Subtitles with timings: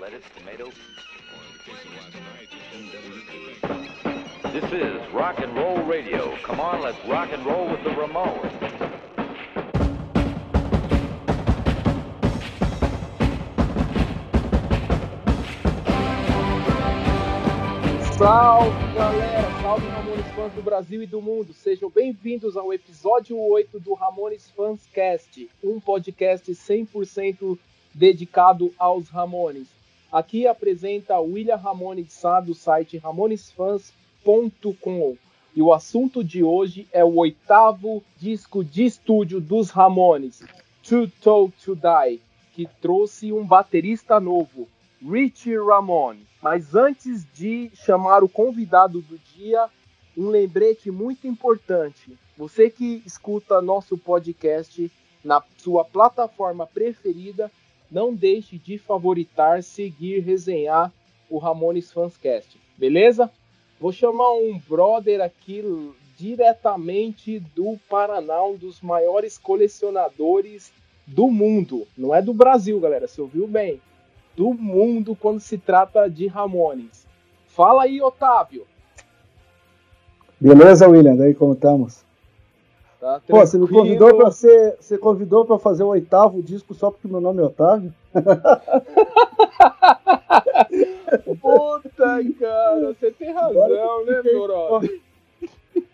[0.00, 0.70] lettuce, tomato.
[4.52, 6.36] This is rock and roll radio.
[6.44, 8.52] Come on, let's rock and roll with the Ramones.
[18.16, 21.52] Salve galera, salve Ramones fãs do Brasil e do mundo.
[21.52, 27.58] Sejam bem-vindos ao episódio 8 do Ramones Fans Cast, um podcast 100%
[27.94, 29.77] dedicado aos Ramones.
[30.10, 35.16] Aqui apresenta William Ramone de Sá do site ramonesfans.com.
[35.54, 40.42] E o assunto de hoje é o oitavo disco de estúdio dos Ramones,
[40.82, 42.22] Too Tall to Die,
[42.54, 44.66] que trouxe um baterista novo,
[45.02, 46.26] Richie Ramone.
[46.40, 49.68] Mas antes de chamar o convidado do dia,
[50.16, 52.16] um lembrete muito importante.
[52.36, 54.90] Você que escuta nosso podcast
[55.22, 57.50] na sua plataforma preferida,
[57.90, 60.92] não deixe de favoritar, seguir, resenhar
[61.28, 63.30] o Ramones Fanscast, beleza?
[63.80, 65.62] Vou chamar um brother aqui
[66.16, 70.72] diretamente do Paraná, um dos maiores colecionadores
[71.06, 71.86] do mundo.
[71.96, 73.80] Não é do Brasil, galera, você ouviu bem
[74.36, 77.06] do mundo quando se trata de Ramones.
[77.48, 78.64] Fala aí, Otávio.
[80.40, 81.16] Beleza, William?
[81.16, 82.04] Daí como estamos?
[83.00, 86.90] Tá Pô, você me convidou para ser, você convidou para fazer o oitavo disco só
[86.90, 87.94] porque meu nome é Otávio?
[91.40, 94.80] Puta, cara, você tem razão, né, Doró?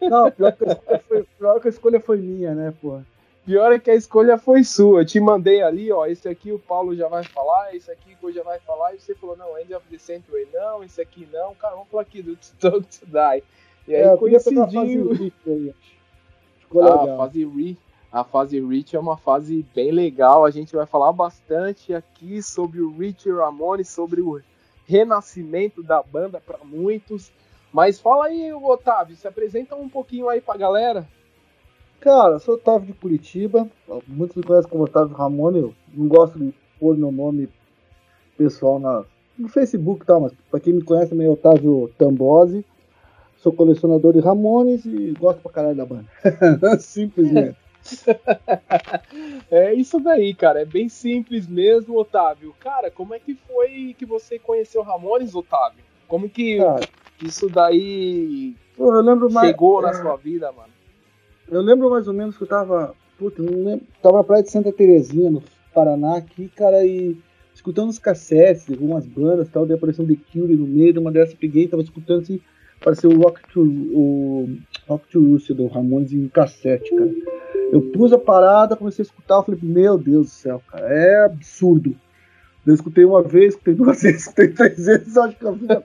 [0.01, 0.65] Não, pior que,
[1.07, 3.01] foi, pior que a escolha foi minha, né, pô?
[3.45, 5.03] Pior é que a escolha foi sua.
[5.03, 8.33] Eu te mandei ali, ó, esse aqui o Paulo já vai falar, esse aqui o
[8.33, 11.55] já vai falar, e você falou, não, End of the Century não, esse aqui não,
[11.55, 13.43] cara, vamos falar aqui do Talk to Die.
[13.87, 15.11] E aí é, coincidiu.
[16.77, 17.79] Ah, a fase Re,
[18.15, 20.45] a fase Rich é uma fase bem legal.
[20.45, 24.41] A gente vai falar bastante aqui sobre o Rich Ramone, sobre o
[24.87, 27.33] renascimento da banda para muitos.
[27.73, 31.09] Mas fala aí, Otávio, se apresenta um pouquinho aí pra galera.
[31.99, 33.69] Cara, eu sou Otávio de Curitiba.
[34.07, 35.59] Muitos me conhecem como Otávio Ramone.
[35.59, 37.49] Eu não gosto de pôr meu nome
[38.37, 39.05] pessoal na,
[39.37, 42.65] no Facebook e tal, mas pra quem me conhece também é Otávio Tambose.
[43.45, 46.07] Sou colecionador de Ramones e gosto pra caralho da banda.
[46.81, 47.55] Simplesmente.
[49.51, 50.63] é isso daí, cara.
[50.63, 52.55] É bem simples mesmo, Otávio.
[52.59, 55.85] Cara, como é que foi que você conheceu Ramones, Otávio?
[56.09, 56.89] Como que cara,
[57.23, 60.03] isso daí eu lembro chegou mais, na é...
[60.03, 60.73] sua vida, mano?
[61.47, 62.95] Eu lembro mais ou menos que eu tava.
[63.19, 63.85] Puta, não lembro.
[64.01, 65.43] Tava na praia de Santa Terezinha, no
[65.75, 67.15] Paraná, aqui, cara, e
[67.55, 71.13] escutando os cassetes, algumas bandas tal, daí apareceu um The Cure no meio, de uma
[71.13, 72.41] dessas peguei, tava escutando assim,
[72.81, 74.59] apareceu o Rock to, o
[74.89, 77.11] Rock to do Ramones em cassete, cara.
[77.73, 81.25] Eu pus a parada, comecei a escutar, eu falei, meu Deus do céu, cara, é
[81.25, 81.97] absurdo.
[82.67, 85.83] Eu escutei uma vez, escutei duas vezes, escutei três vezes, acho que a fita.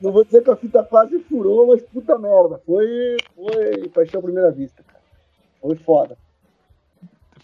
[0.00, 2.60] não vou dizer que a fita quase furou, mas puta merda.
[2.64, 5.02] Foi, foi paixão à primeira vista, cara.
[5.60, 6.16] Foi foda.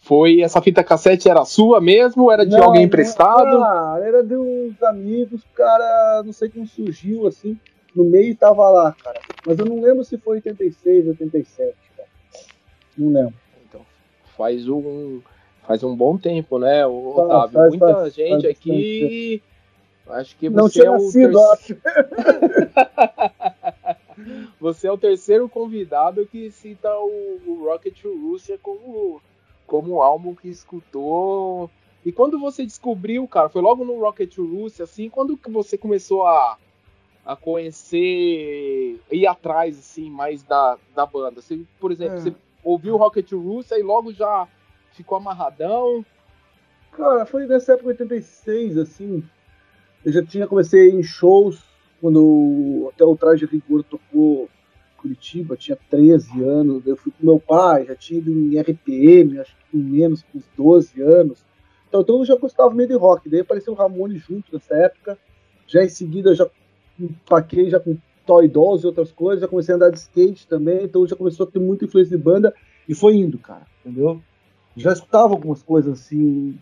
[0.03, 2.33] Foi essa fita cassete era sua mesmo?
[2.33, 3.62] Era de não, alguém emprestado?
[3.62, 7.59] Ah, era de uns amigos, cara, não sei como surgiu assim,
[7.95, 9.21] no meio tava lá, cara.
[9.47, 12.09] Mas eu não lembro se foi 86, 87, cara.
[12.97, 13.34] Não lembro.
[13.69, 13.84] Então,
[14.37, 15.21] faz um
[15.67, 17.53] faz um bom tempo, né, Otávio?
[17.53, 19.43] Faz, Muita faz, gente faz, aqui
[20.09, 21.81] acho que você não é o nascido, terceiro...
[24.61, 29.22] Você é o terceiro convidado que cita o, Rocket to Russia como,
[29.67, 31.71] como um álbum que escutou.
[32.05, 35.78] E quando você descobriu, cara, foi logo no Rocket to Russia, assim, quando que você
[35.78, 36.59] começou a,
[37.25, 41.41] a conhecer, ir atrás, assim, mais da, da banda?
[41.41, 42.20] Você, por exemplo, é.
[42.20, 44.48] você ouviu Rocket to Russia e logo já
[44.92, 46.04] ficou amarradão?
[46.92, 49.22] Cara, foi nessa época 86, assim.
[50.04, 51.62] Eu já tinha comecei em shows
[52.00, 54.48] quando até o Traje Rigor tocou
[54.97, 59.56] Curitiba, tinha 13 anos, eu fui com meu pai, já tinha ido em RPM, acho
[59.56, 61.45] que com menos, com uns 12 anos.
[61.89, 65.18] Então, então eu já gostava meio de rock, daí apareceu o Ramone junto nessa época,
[65.66, 66.47] já em seguida já
[67.04, 70.84] empaquei já com Toy Dolls e outras coisas, já comecei a andar de skate também,
[70.84, 72.54] então já começou a ter muita influência de banda
[72.88, 74.20] e foi indo, cara, entendeu?
[74.76, 76.58] Já escutava algumas coisas assim,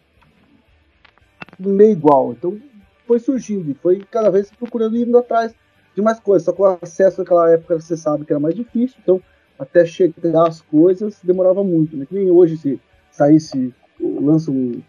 [1.59, 2.59] meio igual, então
[3.07, 5.55] foi surgindo e foi cada vez procurando ir indo atrás
[5.95, 6.45] de mais coisas.
[6.45, 9.21] Só que o acesso naquela época você sabe que era mais difícil, então
[9.59, 12.07] até chegar as coisas demorava muito, né?
[12.07, 12.81] Que nem hoje se
[13.11, 14.81] saísse, lança um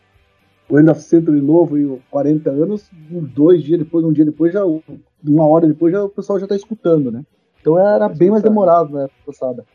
[0.70, 4.64] o End of Century novo e 40 anos, dois dias depois, um dia depois, já
[4.64, 7.26] uma hora depois, já, o pessoal já está escutando, né?
[7.60, 9.66] Então era bem mais demorado na né, época passada.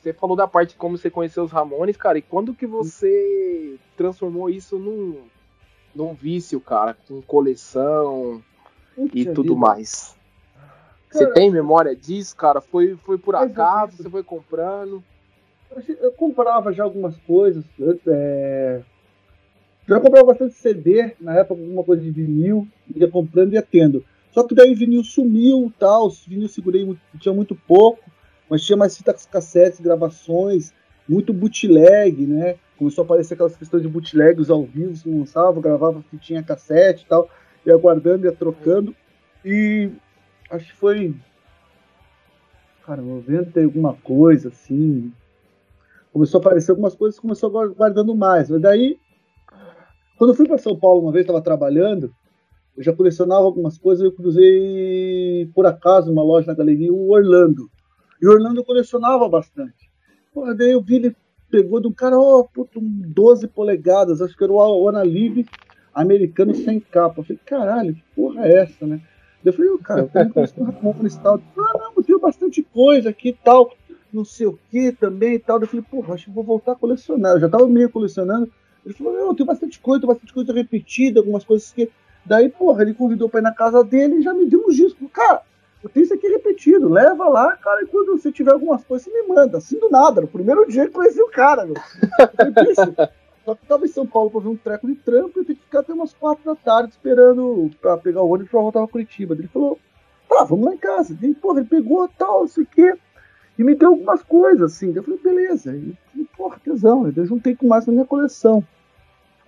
[0.00, 3.76] Você falou da parte de como você conheceu os Ramones, cara, e quando que você
[3.96, 5.18] transformou isso num,
[5.94, 8.42] num vício, cara, com coleção
[9.12, 9.56] e tudo vida.
[9.56, 10.16] mais.
[11.08, 12.60] Cara, você tem memória disso, cara?
[12.60, 13.96] Foi, foi por acaso?
[13.96, 15.02] Você foi comprando?
[16.00, 17.64] Eu comprava já algumas coisas.
[18.06, 18.82] É...
[19.92, 24.04] Já comprava bastante CD, na época alguma coisa de vinil, ia comprando e ia tendo.
[24.30, 28.02] Só que daí o vinil sumiu tal, vinil segurei, tinha muito pouco,
[28.48, 30.72] mas tinha mais fitas cassetes, gravações,
[31.06, 32.56] muito bootleg, né?
[32.78, 37.06] Começou a aparecer aquelas questões de bootlegs ao vivo, se lançava, gravava fitinha cassete e
[37.06, 37.28] tal,
[37.66, 38.94] ia guardando, ia trocando.
[39.44, 39.90] E
[40.50, 41.14] acho que foi.
[42.86, 45.12] Cara, 90 e alguma coisa, assim.
[46.12, 48.48] Começou a aparecer algumas coisas, começou guardando mais.
[48.48, 48.98] Mas daí,
[50.22, 52.14] quando eu fui para São Paulo uma vez, estava trabalhando,
[52.76, 57.68] eu já colecionava algumas coisas, eu cruzei por acaso uma loja na galeria, o Orlando.
[58.20, 59.90] E o Orlando colecionava bastante.
[60.32, 61.16] Porra, daí eu vi ele
[61.50, 65.44] pegou de um cara, ó, oh, puto, um 12 polegadas, acho que era o Analive
[65.92, 67.18] americano sem capa.
[67.18, 69.00] Eu falei, caralho, que porra é essa, né?
[69.44, 71.42] Eu falei, oh, cara, eu e tal.
[71.58, 73.74] Ah, não, eu bastante coisa aqui e tal,
[74.12, 75.60] não sei o que também e tal.
[75.60, 77.32] Eu falei, porra, acho que vou voltar a colecionar.
[77.32, 78.48] Eu já tava meio colecionando.
[78.84, 81.90] Ele falou, não, tenho bastante coisa, tenho bastante coisa repetida, algumas coisas que
[82.24, 85.08] Daí, porra, ele convidou pra ir na casa dele e já me deu um disco.
[85.08, 85.42] Cara,
[85.82, 89.22] eu tenho isso aqui repetido, leva lá, cara, e quando você tiver algumas coisas, você
[89.22, 89.58] me manda.
[89.58, 91.74] Assim do nada, no primeiro dia que conheci o cara, meu.
[93.44, 95.44] Só que eu tava em São Paulo pra ver um treco de trampo e eu
[95.44, 98.78] tenho que ficar até umas quatro da tarde esperando pra pegar o ônibus pra voltar
[98.80, 99.34] pra Curitiba.
[99.34, 99.80] Ele falou,
[100.28, 101.18] tá, vamos lá em casa.
[101.20, 102.94] E, porra, ele pegou tal, isso aqui.
[103.58, 104.92] E me deu algumas coisas, assim.
[104.94, 105.74] Eu falei, beleza.
[105.76, 105.94] E,
[106.36, 107.10] porra, tesão.
[107.14, 108.64] Eu juntei com mais na minha coleção.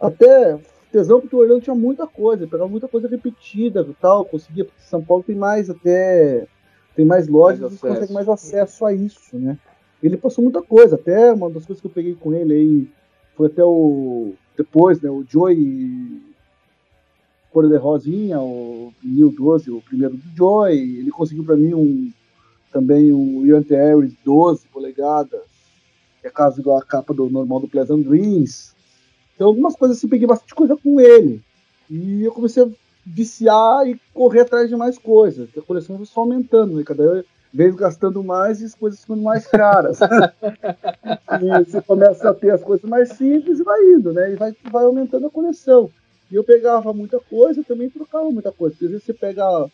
[0.00, 0.58] Até
[0.94, 4.80] tesão porque o Orlando tinha muita coisa, pegava muita coisa repetida e tal, conseguia, porque
[4.82, 6.46] São Paulo tem mais até
[6.94, 9.58] tem mais lojas mais e consegue mais acesso a isso, né?
[10.00, 12.88] Ele passou muita coisa, até uma das coisas que eu peguei com ele aí
[13.34, 16.22] foi até o depois, né, o Joy
[17.50, 22.12] Cor de Rosinha, o vinil 12, o primeiro do Joy, ele conseguiu para mim um
[22.74, 25.40] também um Ian Harris 12 polegadas,
[26.20, 28.74] que é caso da capa do normal do Pleasant Dreams,
[29.34, 31.42] então, algumas coisas assim, peguei bastante coisa com ele.
[31.90, 32.68] E eu comecei a
[33.04, 35.48] viciar e correr atrás de mais coisas.
[35.56, 36.84] A coleção foi só aumentando, né?
[36.84, 39.98] Cada vez gastando mais e as coisas ficando mais caras.
[41.42, 44.32] e você começa a ter as coisas mais simples e vai indo, né?
[44.32, 45.90] E vai, vai aumentando a coleção.
[46.30, 48.74] E eu pegava muita coisa, também trocava muita coisa.
[48.74, 49.68] Porque às vezes você pega,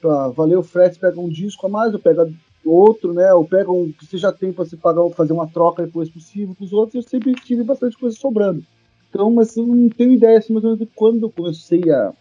[0.00, 2.30] pra valer o frete, pega um disco a mais, ou pega
[2.64, 3.32] outro, né?
[3.32, 6.54] Ou pega um que você já tem para você pagar, fazer uma troca depois possível
[6.56, 6.94] com os outros.
[6.94, 8.64] Eu sempre tive bastante coisa sobrando.
[9.08, 12.12] Então, mas eu não tenho ideia assim, mais ou menos de quando eu comecei a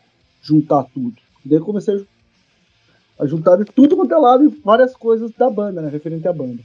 [0.42, 1.16] juntar tudo.
[1.44, 2.06] Daí eu comecei
[3.20, 5.90] a juntar de tudo quanto é lado e várias coisas da banda, né?
[5.90, 6.64] Referente à banda.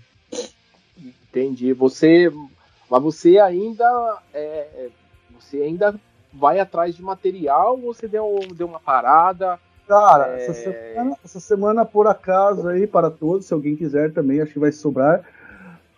[1.28, 1.72] Entendi.
[1.72, 2.32] Você.
[2.90, 4.18] Mas você ainda.
[4.32, 4.88] É,
[5.40, 5.94] você ainda
[6.32, 9.58] vai atrás de material ou você deu, deu uma parada?
[9.92, 10.46] Cara, é...
[10.46, 14.58] essa, semana, essa semana, por acaso, aí, para todos, se alguém quiser também, acho que
[14.58, 15.22] vai sobrar.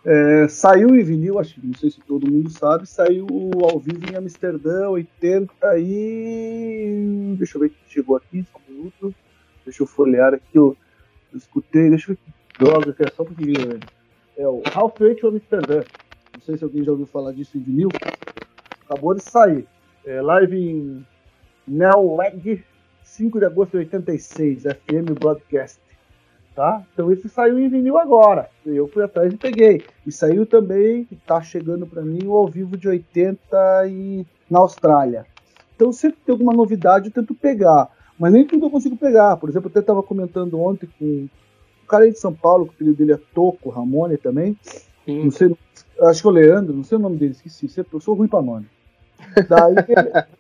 [0.05, 3.25] É, saiu em vinil, acho que não sei se todo mundo sabe, saiu
[3.63, 7.37] ao vivo em Amsterdã, 80 e.
[7.39, 9.15] Deixa eu ver que chegou aqui, só um minuto.
[9.65, 10.77] Deixa eu folhear aqui, eu,
[11.33, 13.81] eu escutei, deixa eu ver que droga que é só porque né?
[14.37, 15.85] É o Half Rate Amsterdã.
[16.35, 17.93] Não sei se alguém já ouviu falar disso em vinil.
[18.85, 19.65] Acabou de sair.
[20.05, 21.07] É, live em
[21.67, 22.63] Nell Leg,
[23.05, 25.85] 5 de agosto de 86, FM Broadcast
[26.55, 26.83] tá?
[26.93, 28.49] Então esse saiu em vinil agora.
[28.65, 29.83] Eu fui atrás e peguei.
[30.07, 35.27] E saiu também, tá chegando para mim, o ao vivo de 80 e na Austrália.
[35.75, 39.37] Então sempre tem alguma novidade eu tento pegar, mas nem tudo eu consigo pegar.
[39.37, 41.29] Por exemplo, eu até estava comentando ontem com
[41.83, 44.57] o cara aí de São Paulo, que o filho dele é Toco, Ramone também.
[45.05, 45.25] Sim.
[45.25, 45.55] Não sei,
[46.03, 47.69] acho que é o Leandro, não sei o nome dele, esqueci.
[47.93, 48.67] Eu sou ruim para nome.
[49.49, 49.75] Daí,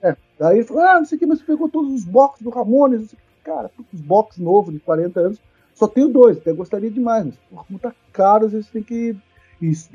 [0.03, 2.43] é, daí ele falou: Ah, não sei o que, mas você pegou todos os boxes
[2.43, 3.15] do Ramones.
[3.43, 5.41] Cara, os boxes novos de 40 anos
[5.75, 9.17] só tenho dois, até gostaria demais, mas porra, como tá caro, às vezes tem que.
[9.61, 9.91] Isso,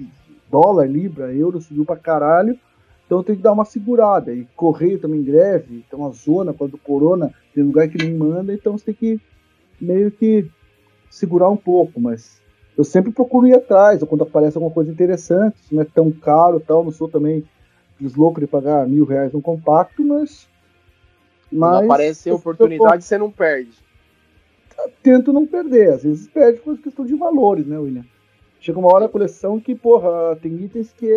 [0.50, 2.58] dólar, libra, euro subiu pra caralho.
[3.06, 4.34] Então tem que dar uma segurada.
[4.34, 8.78] E correio também greve, tem uma zona quando corona, tem lugar que nem manda, então
[8.78, 9.22] você tem que
[9.82, 10.50] meio que
[11.10, 12.40] segurar um pouco, mas
[12.78, 16.12] eu sempre procuro ir atrás, ou quando aparece alguma coisa interessante, se não é tão
[16.12, 17.44] caro tal, não sou também
[18.02, 20.48] louco de pagar mil reais no compacto, mas.
[21.52, 23.90] mas aparece a oportunidade, você não perde
[25.04, 25.94] tento não perder.
[25.94, 28.06] Às vezes perde por questão de valores, né, William?
[28.60, 31.08] Chega uma hora da coleção que, porra, tem itens que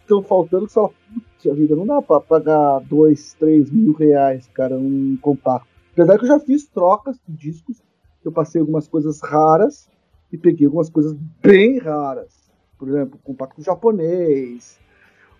[0.00, 4.48] estão faltando que você fala, putz, vida, não dá pra pagar dois, três mil reais,
[4.54, 5.68] cara, um compacto.
[5.92, 7.82] Apesar que eu já fiz trocas de discos,
[8.24, 9.88] eu passei algumas coisas raras
[10.32, 12.39] e peguei algumas coisas bem raras.
[12.80, 14.80] Por exemplo, compacto japonês,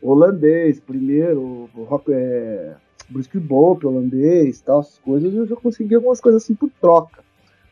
[0.03, 2.75] holandês primeiro, rock, é,
[3.09, 7.25] Bruce Bope holandês, tal, essas coisas, eu já consegui algumas coisas assim por troca.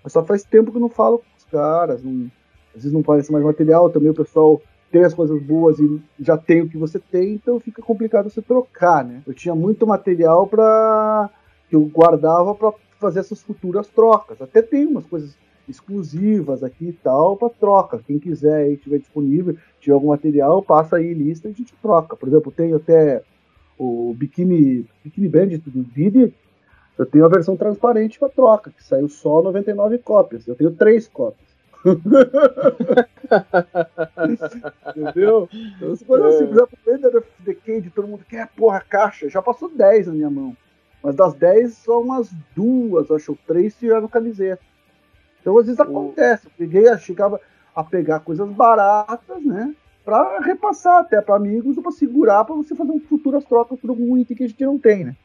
[0.03, 2.31] Mas só faz tempo que eu não falo com os caras, não,
[2.75, 6.39] às vezes não parece mais material, também o pessoal tem as coisas boas e já
[6.39, 9.23] tem o que você tem, então fica complicado você trocar, né?
[9.27, 11.29] Eu tinha muito material para
[11.69, 14.41] que eu guardava para fazer essas futuras trocas.
[14.41, 15.37] Até tem umas coisas
[15.69, 18.01] exclusivas aqui e tal para troca.
[18.07, 22.17] Quem quiser aí tiver disponível, tiver algum material, passa aí lista e a gente troca.
[22.17, 23.23] Por exemplo, tenho até
[23.79, 26.35] o Bikini, Bikini Bandit do Didi,
[26.99, 30.49] eu tenho a versão transparente para troca, que saiu só 99 cópias.
[30.49, 31.47] Eu tenho três cópias.
[34.97, 35.49] Entendeu?
[35.53, 39.41] Então, se for assim, por exemplo, Ender of Decade, todo mundo quer, porra, caixa, já
[39.41, 40.57] passou 10 na minha mão.
[41.01, 44.61] Mas das 10, só umas duas, acho, três tiraram camiseta.
[45.49, 46.47] Então, às vezes acontece.
[46.47, 47.41] Eu peguei, chegava
[47.75, 49.75] a pegar coisas baratas, né?
[50.05, 54.17] Pra repassar até para amigos ou pra segurar para você fazer futuras trocas por algum
[54.19, 55.17] item que a gente não tem, né?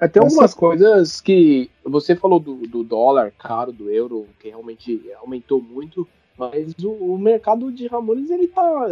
[0.00, 5.02] É, tem algumas coisas que você falou do, do, dólar caro, do euro, que realmente
[5.20, 6.06] aumentou muito,
[6.38, 8.88] mas o, o, mercado de Ramones ele tá,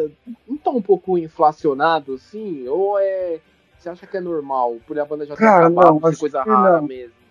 [0.48, 2.66] não tá um pouco inflacionado, assim?
[2.68, 3.40] Ou é.
[3.78, 6.86] Você acha que é normal, por a banda já ter acabado, não, coisa rara não.
[6.86, 7.23] mesmo?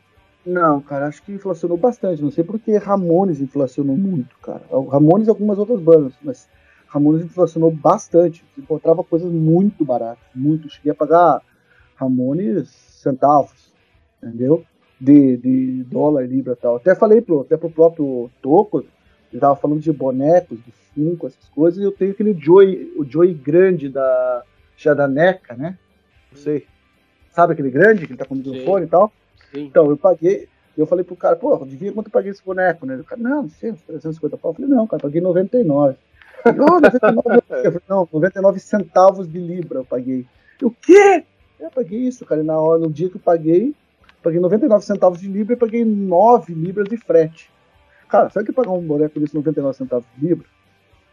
[0.46, 2.22] Não, cara, acho que inflacionou bastante.
[2.22, 4.64] Não sei porque Ramones inflacionou muito, cara.
[4.92, 6.50] Ramones e algumas outras bandas, mas
[6.88, 8.44] Ramones inflacionou bastante.
[8.54, 10.70] Você encontrava coisas muito baratas, muito.
[10.70, 11.42] Cheguei a pagar
[11.96, 13.74] Ramones centavos,
[14.22, 14.64] entendeu?
[15.00, 16.76] De, de dólar, libra e tal.
[16.76, 18.86] Até falei pro, até pro próprio Toco,
[19.32, 23.04] ele tava falando de bonecos, de Funko, essas coisas, e eu tenho aquele Joy, o
[23.04, 24.44] Joy grande da,
[24.96, 25.78] da NECA, né?
[26.32, 26.68] Não sei.
[27.32, 29.12] Sabe aquele grande que ele tá com o microfone e tal?
[29.54, 29.66] Sim.
[29.66, 32.96] Então, eu paguei, eu falei pro cara, pô, devia quanto eu paguei esse boneco, né?
[32.96, 34.52] O cara, não, não sei, 350 pau.
[34.52, 35.96] Eu falei, não, cara, paguei 99.
[36.46, 40.26] Eu falei, oh, 99, eu falei, não, 99 centavos de libra eu paguei.
[40.62, 41.24] O quê?
[41.60, 43.74] Eu paguei isso, cara, e na hora, no dia que eu paguei,
[44.22, 47.50] paguei 99 centavos de libra e paguei 9 libras de frete.
[48.10, 50.48] Cara, sabe que pagar um boneco desse 99 centavos de libra?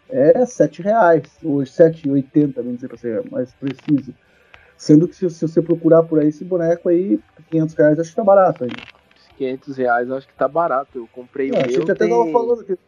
[0.09, 4.12] É 7 reais, ou 7,80, vamos dizer pra ser mais preciso.
[4.80, 7.20] Sendo que se, se, você procurar por aí esse boneco aí,
[7.50, 8.82] 500 reais acho que tá barato ainda.
[9.37, 10.96] 500 reais acho que tá barato.
[10.96, 11.64] Eu comprei é, o meu.
[11.66, 12.08] A gente até tem...
[12.08, 12.78] tava falando que.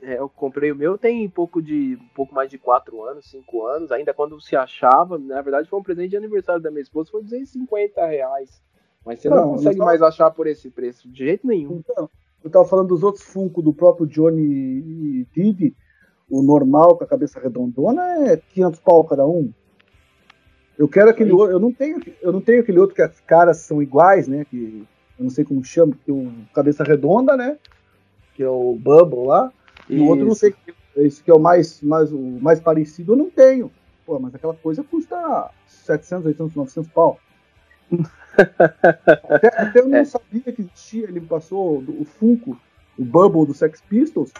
[0.00, 3.66] É, eu comprei o meu tem pouco de um pouco mais de 4 anos, 5
[3.66, 3.90] anos.
[3.90, 7.24] Ainda quando se achava, na verdade foi um presente de aniversário da minha esposa, foi
[7.24, 8.62] 250 reais.
[9.04, 9.86] Mas você não, não consegue então...
[9.86, 11.82] mais achar por esse preço, de jeito nenhum.
[11.84, 12.08] Então,
[12.44, 15.74] eu tava falando dos outros Funko do próprio Johnny Didi.
[16.30, 19.52] O normal com a cabeça redondona é 500 pau cada um.
[20.78, 21.52] Eu quero aquele outro.
[21.52, 24.44] Eu não tenho, eu não tenho aquele outro que as caras são iguais, né?
[24.44, 24.86] Que
[25.18, 27.56] eu não sei como chama, que o cabeça redonda, né?
[28.34, 29.50] Que é o Bubble lá.
[29.88, 30.54] E o outro não sei.
[30.96, 33.70] Esse que é o mais, mais, o mais parecido, eu não tenho.
[34.04, 37.18] Pô, mas aquela coisa custa 700, 800, 900 pau.
[39.28, 40.04] até, até, eu não é.
[40.04, 41.04] sabia que existia.
[41.04, 42.58] Ele me passou o Funko,
[42.98, 44.32] o Bubble do Sex Pistols.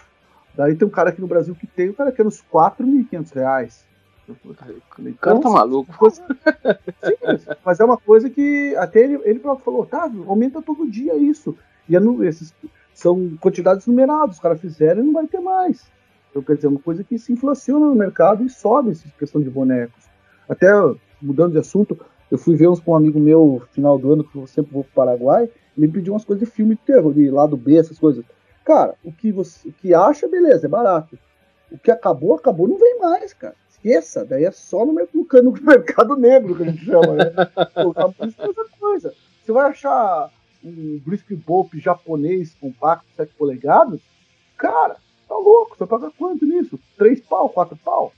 [0.55, 3.87] Daí tem um cara aqui no Brasil que tem, o cara quer uns 4.500 reais.
[4.28, 6.11] O cara tá maluco.
[6.11, 11.14] Sim, mas é uma coisa que até ele, ele próprio falou, Otávio, aumenta todo dia
[11.16, 11.56] isso.
[11.88, 12.52] E é esses
[12.92, 15.87] são quantidades numeradas, os caras fizeram e não vai ter mais.
[16.30, 19.40] Então, quer dizer, é uma coisa que se inflaciona no mercado e sobe essa questão
[19.40, 20.04] de bonecos.
[20.49, 20.68] Até,
[21.21, 21.99] mudando de assunto,
[22.30, 24.83] eu fui ver uns com um amigo meu final do ano, que eu sempre vou
[24.83, 25.45] pro Paraguai,
[25.76, 28.25] ele me pediu umas coisas de filme de terror, de lado B, essas coisas.
[28.64, 31.16] Cara, o que você o que acha, beleza, é barato.
[31.71, 36.16] O que acabou, acabou, não vem mais, cara esqueça, daí é só no, no, mercado
[36.16, 37.25] negro que a gente chama, né?
[37.30, 39.14] Tá outra coisa.
[39.45, 40.30] Você vai achar
[40.64, 44.00] um Brisk Bope japonês compacto, 7 polegadas,
[44.56, 44.97] cara,
[45.28, 46.78] tá louco, você paga quanto nisso?
[46.97, 48.12] 3 pau, 4 pau?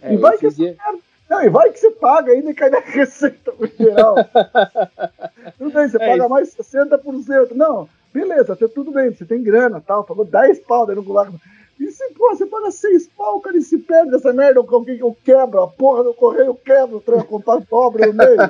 [0.00, 0.76] É, e vai que dia...
[1.28, 4.16] Não, e vai que você paga ainda e cai na receita geral.
[5.56, 6.28] tudo bem, você é paga isso.
[6.28, 7.52] mais 60%.
[7.52, 11.32] Não, beleza, tudo bem, você tem grana tal, pagou 10 pau daí no gulag.
[11.78, 15.16] E se, pô, você paga seis pau, cara, e se perde essa merda, eu, eu
[15.24, 18.40] quebro, a porra do correio quebra, o trem contato dobra no meio.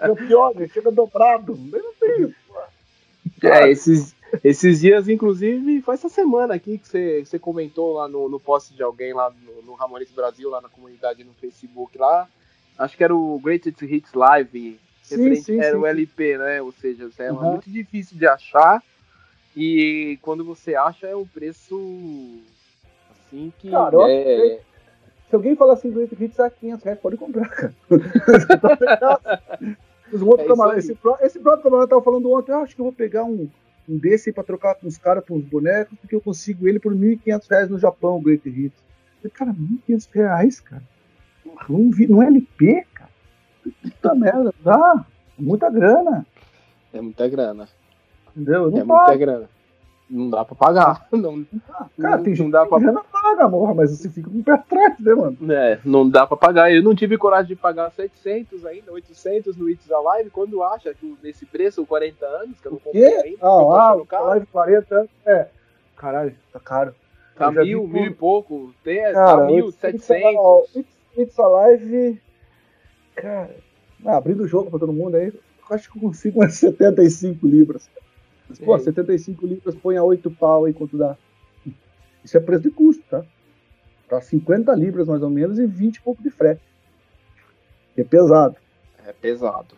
[0.00, 1.58] é pior, chega dobrado.
[1.72, 2.34] Eu não tenho.
[3.42, 8.28] É, esses, esses dias, inclusive, foi essa semana aqui que você, você comentou lá no,
[8.28, 12.28] no post de alguém lá no, no Ramones Brasil, lá na comunidade no Facebook lá.
[12.78, 14.78] Acho que era o Greatest Hits Live.
[15.02, 16.60] Sim, sim, era sim, o LP, né?
[16.60, 17.52] Ou seja, é uhum.
[17.52, 18.82] muito difícil de achar.
[19.56, 21.74] E quando você acha, é um preço
[23.10, 23.70] assim que.
[23.70, 24.60] Cara, é...
[25.30, 27.74] se alguém falar assim, do Hits a 500 reais, pode comprar, cara.
[30.12, 32.84] Os outros é camaradas, esse, esse próprio camarada tava falando ontem, ah, acho que eu
[32.84, 33.48] vou pegar um,
[33.88, 36.94] um desse para trocar com os caras, com os bonecos, porque eu consigo ele por
[36.94, 38.78] 1.500 reais no Japão, o Great Hits.
[39.16, 40.82] falei, cara, 1.500 reais, cara.
[41.68, 43.10] Não, vi, não é LP, cara.
[43.82, 45.04] Puta merda, dá.
[45.36, 46.24] Muita grana.
[46.92, 47.68] É muita grana.
[48.36, 48.70] Entendeu?
[48.70, 48.94] Não é dá.
[48.94, 49.50] muita grana.
[50.08, 51.08] Não dá pra pagar.
[51.10, 51.44] Não,
[51.98, 54.38] Cara, não- tem não gente dá que pra- grana paga, morra, mas você fica com
[54.38, 55.36] o pé atrás, né, mano?
[55.52, 56.72] É, não dá pra pagar.
[56.72, 60.30] Eu não tive coragem de pagar 700 ainda, 800 no It's Alive.
[60.30, 64.26] Quando acha que nesse preço, 40 anos, que eu não comprei ainda, Ah, achando caro.
[64.26, 65.48] live 40, é.
[65.96, 66.94] Caralho, tá caro.
[67.34, 68.72] Tá mil, vi mil e pouco.
[68.84, 70.76] Tem, tá Cara, mil, It's- setecentos.
[70.76, 72.20] It's, It's Alive.
[73.16, 73.50] Cara,
[74.04, 77.46] ah, abrindo o jogo pra todo mundo aí, eu acho que eu consigo umas 75
[77.46, 77.90] libras.
[78.64, 78.78] Pô, É.
[78.78, 81.16] 75 libras põe a 8 pau aí quanto dá.
[82.24, 83.24] Isso é preço de custo, tá?
[84.08, 86.60] Tá 50 libras mais ou menos e 20 e pouco de frete.
[87.94, 88.56] Que é pesado.
[89.04, 89.74] É pesado.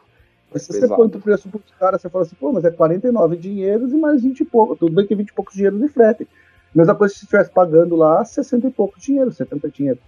[0.52, 0.96] Mas se você Pesado.
[0.96, 4.22] põe o preço pros caras, você fala assim, pô, mas é 49 dinheiros e mais
[4.22, 4.76] 20 e pouco.
[4.76, 6.26] Tudo bem que é 20 e poucos dinheiros de frete.
[6.74, 9.98] Mesma coisa se você estivesse pagando lá 60 e poucos dinheiro, 70 dinheiro.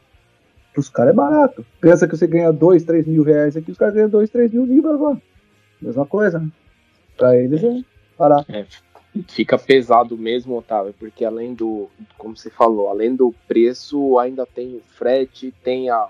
[0.73, 1.65] Pros caras é barato.
[1.81, 4.65] Pensa que você ganha 2, 3 mil reais aqui, os caras ganham 2, 3 mil
[4.65, 5.17] libras lá.
[5.81, 6.51] Mesma coisa, né?
[7.19, 7.83] Pra eles é
[8.21, 8.53] barato.
[8.55, 8.67] É,
[9.29, 14.77] fica pesado mesmo, Otávio, porque além do, como você falou, além do preço, ainda tem
[14.77, 16.09] o frete, tem a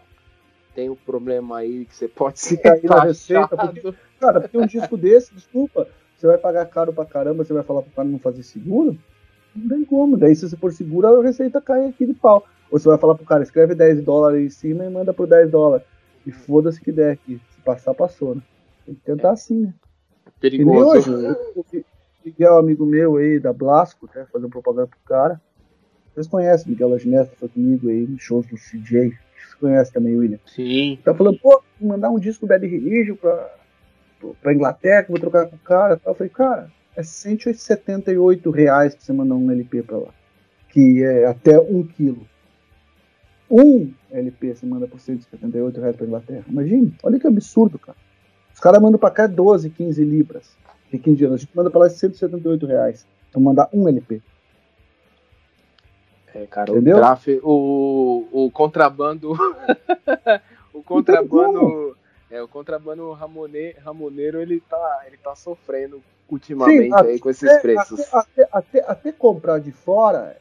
[0.75, 4.67] tem o problema aí que você pode se cair na receita, porque- Cara, porque um
[4.67, 8.19] disco desse, desculpa, você vai pagar caro pra caramba, você vai falar pro cara não
[8.19, 8.97] fazer seguro?
[9.57, 10.17] Não tem como.
[10.17, 12.45] Daí se você for seguro, a receita cai aqui de pau.
[12.71, 15.51] Ou você vai falar pro cara, escreve 10 dólares em cima e manda por 10
[15.51, 15.85] dólares.
[16.27, 17.41] E foda-se que der aqui.
[17.51, 18.43] Se passar, passou, né?
[18.87, 19.75] Tem que tentar assim, né?
[20.27, 21.11] Nem perigoso.
[21.11, 21.65] hoje, o
[22.25, 25.41] Miguel, amigo meu aí da Blasco, né, fazendo propaganda pro cara.
[26.15, 29.11] Vocês conhecem, Miguel Laginesta foi comigo aí em shows do CJ.
[29.11, 30.39] Vocês conhecem também, William.
[30.47, 33.55] Sim, Tá falando, pô, mandar um disco Bad Religion pra,
[34.43, 35.97] pra Inglaterra, que eu vou trocar com o cara.
[35.97, 36.13] tal.
[36.13, 40.09] Eu falei, cara, é 178 reais pra você mandar um LP pra lá.
[40.69, 42.27] Que é até um quilo.
[43.51, 46.45] Um LP você manda por 178 reais pra Inglaterra.
[46.49, 47.99] Imagina, olha que absurdo, cara.
[48.53, 50.57] Os caras mandam pra cá 12, 15 libras.
[50.91, 51.33] De 15 dias.
[51.33, 53.07] A gente manda pra lá 178 reais.
[53.31, 54.21] Pra mandar um LP.
[56.35, 56.97] é, cara, Entendeu?
[56.97, 59.33] o tráfego, o, o contrabando,
[60.75, 61.97] o contrabando,
[62.31, 67.59] é, o contrabando ramone, ramoneiro, ele tá, ele tá sofrendo ultimamente Sim, aí com esses
[67.59, 68.01] preços.
[68.13, 70.37] Até, até, até, comprar de fora,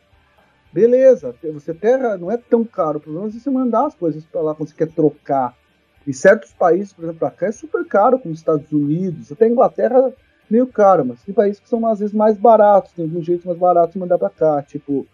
[0.72, 1.36] beleza.
[1.54, 2.98] Você terra não é tão caro.
[2.98, 5.58] O problema é você mandar as coisas para lá quando você quer trocar.
[6.08, 9.32] Em certos países, por exemplo, pra cá é super caro, como Estados Unidos.
[9.32, 10.14] Até a Inglaterra
[10.50, 13.58] meio caro, mas tem países que são às vezes mais baratos, tem alguns jeitos mais
[13.58, 15.06] baratos de mandar para cá, tipo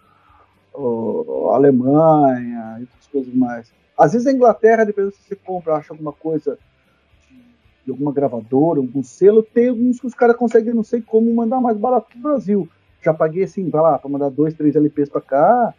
[1.53, 3.71] Alemanha e outras coisas mais.
[3.97, 6.57] Às vezes a Inglaterra, dependendo se você compra, acha alguma coisa
[7.85, 11.61] de, alguma gravadora, algum selo, tem alguns que os caras conseguem, não sei como, mandar
[11.61, 12.67] mais barato que o Brasil.
[13.01, 15.73] Já paguei assim, vai lá, para mandar dois, três LPs para cá,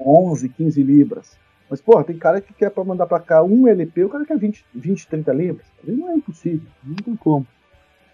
[0.00, 1.36] 11, 15 libras.
[1.68, 4.38] Mas, porra, tem cara que quer para mandar para cá um LP, o cara quer
[4.38, 5.66] 20, 20 30 libras.
[5.84, 7.46] Não é impossível, não tem como.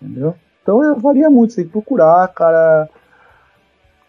[0.03, 0.35] Entendeu?
[0.65, 2.89] Então varia muito, você tem que procurar, cara.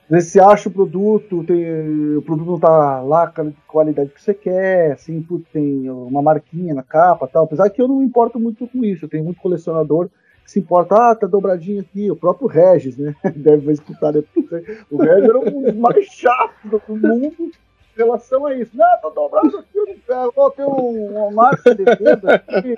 [0.05, 4.09] Às vezes você acha o produto, tem, o produto não tá lá com a qualidade
[4.11, 7.43] que você quer, assim, tem uma marquinha na capa tal.
[7.43, 10.07] Apesar que eu não me importo muito com isso, eu tenho muito colecionador
[10.45, 13.15] que se importa, ah, tá dobradinho aqui, o próprio Regis, né?
[13.35, 14.47] Deve escutar depois.
[14.91, 17.51] O Regis era um mais chatos do mundo em
[17.97, 18.77] relação a isso.
[18.77, 20.31] Não, tá dobrado aqui, eu não.
[20.37, 22.75] Ó, tem um- uma marca de venda aqui,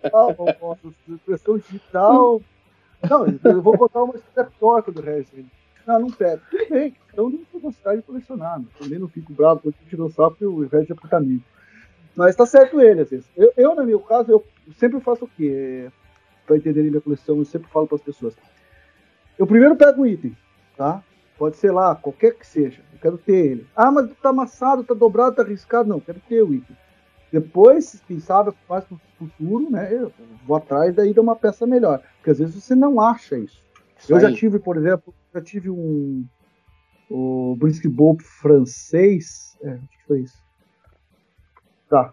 [0.08, 2.40] tal, impressão digital.
[3.08, 5.46] Não, eu vou botar uma história torta do aí.
[5.86, 6.40] Não, não pego.
[6.50, 8.58] Tudo bem, então não vou gostar de colecionar.
[8.60, 8.66] né?
[8.78, 11.42] Também não fico bravo com o dinossauro, porque o Regis é puta amigo.
[12.16, 13.26] Mas tá certo ele, às vezes.
[13.36, 14.44] Eu, eu, no meu caso, eu
[14.78, 15.90] sempre faço o quê?
[16.46, 18.36] Pra entenderem minha coleção, eu sempre falo para as pessoas.
[19.38, 20.36] Eu primeiro pego o item,
[20.76, 21.02] tá?
[21.38, 22.82] Pode ser lá, qualquer que seja.
[22.92, 23.66] Eu quero ter ele.
[23.74, 25.88] Ah, mas tá amassado, tá dobrado, tá arriscado.
[25.88, 26.76] Não, quero ter o item.
[27.32, 29.88] Depois, quem sabe, mais pro futuro, né?
[29.90, 30.12] Eu
[30.46, 32.02] vou atrás daí de uma peça melhor.
[32.16, 33.62] Porque às vezes você não acha isso.
[33.98, 34.34] Isso Eu já aí.
[34.34, 36.26] tive, por exemplo, já tive um
[37.08, 39.56] o Brisky Bolt francês.
[39.62, 40.42] É, acho que foi isso.
[41.88, 42.12] Tá.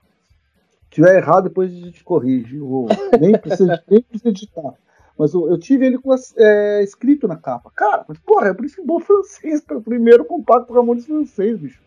[0.84, 2.60] Se tiver errado, depois a gente corrige.
[2.62, 2.88] Ou
[3.20, 4.74] nem precisa, nem precisa editar.
[5.18, 7.70] Mas eu, eu tive ele com é, escrito na capa.
[7.76, 9.62] Cara, mas porra, é Brisky Bolt francês.
[9.70, 11.82] O primeiro compacto Ramones francês, bicho.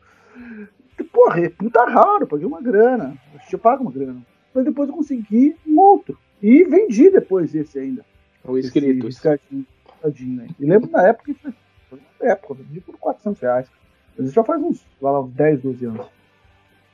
[1.12, 3.16] Porra, é puta raro, paguei uma grana.
[3.51, 4.22] Eu pago uma grana.
[4.55, 6.18] Mas depois eu consegui um outro.
[6.42, 8.05] E vendi depois esse ainda.
[8.44, 9.07] O escrito.
[9.07, 10.51] Esse riscadinho aí.
[10.59, 11.53] E lembro na época que foi,
[11.88, 13.70] foi na época, eu vendi por 400 reais.
[14.16, 16.07] Mas isso já faz uns, lá, uns 10, 12 anos.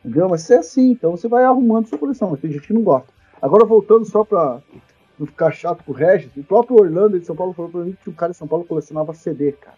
[0.04, 0.28] Entendeu?
[0.28, 2.82] Mas isso é assim, então você vai arrumando sua coleção, mas tem gente que não
[2.82, 3.12] gosta.
[3.40, 4.60] Agora voltando só pra
[5.18, 7.96] não ficar chato com o Regis, o próprio Orlando de São Paulo falou pra mim
[8.02, 9.76] que um cara em São Paulo colecionava CD, cara.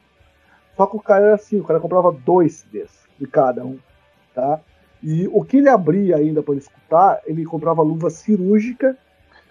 [0.76, 3.78] Só que o cara era assim, o cara comprava dois CDs de cada um,
[4.40, 4.60] tá?
[5.02, 8.96] E o que ele abria ainda para escutar, ele comprava luva cirúrgica,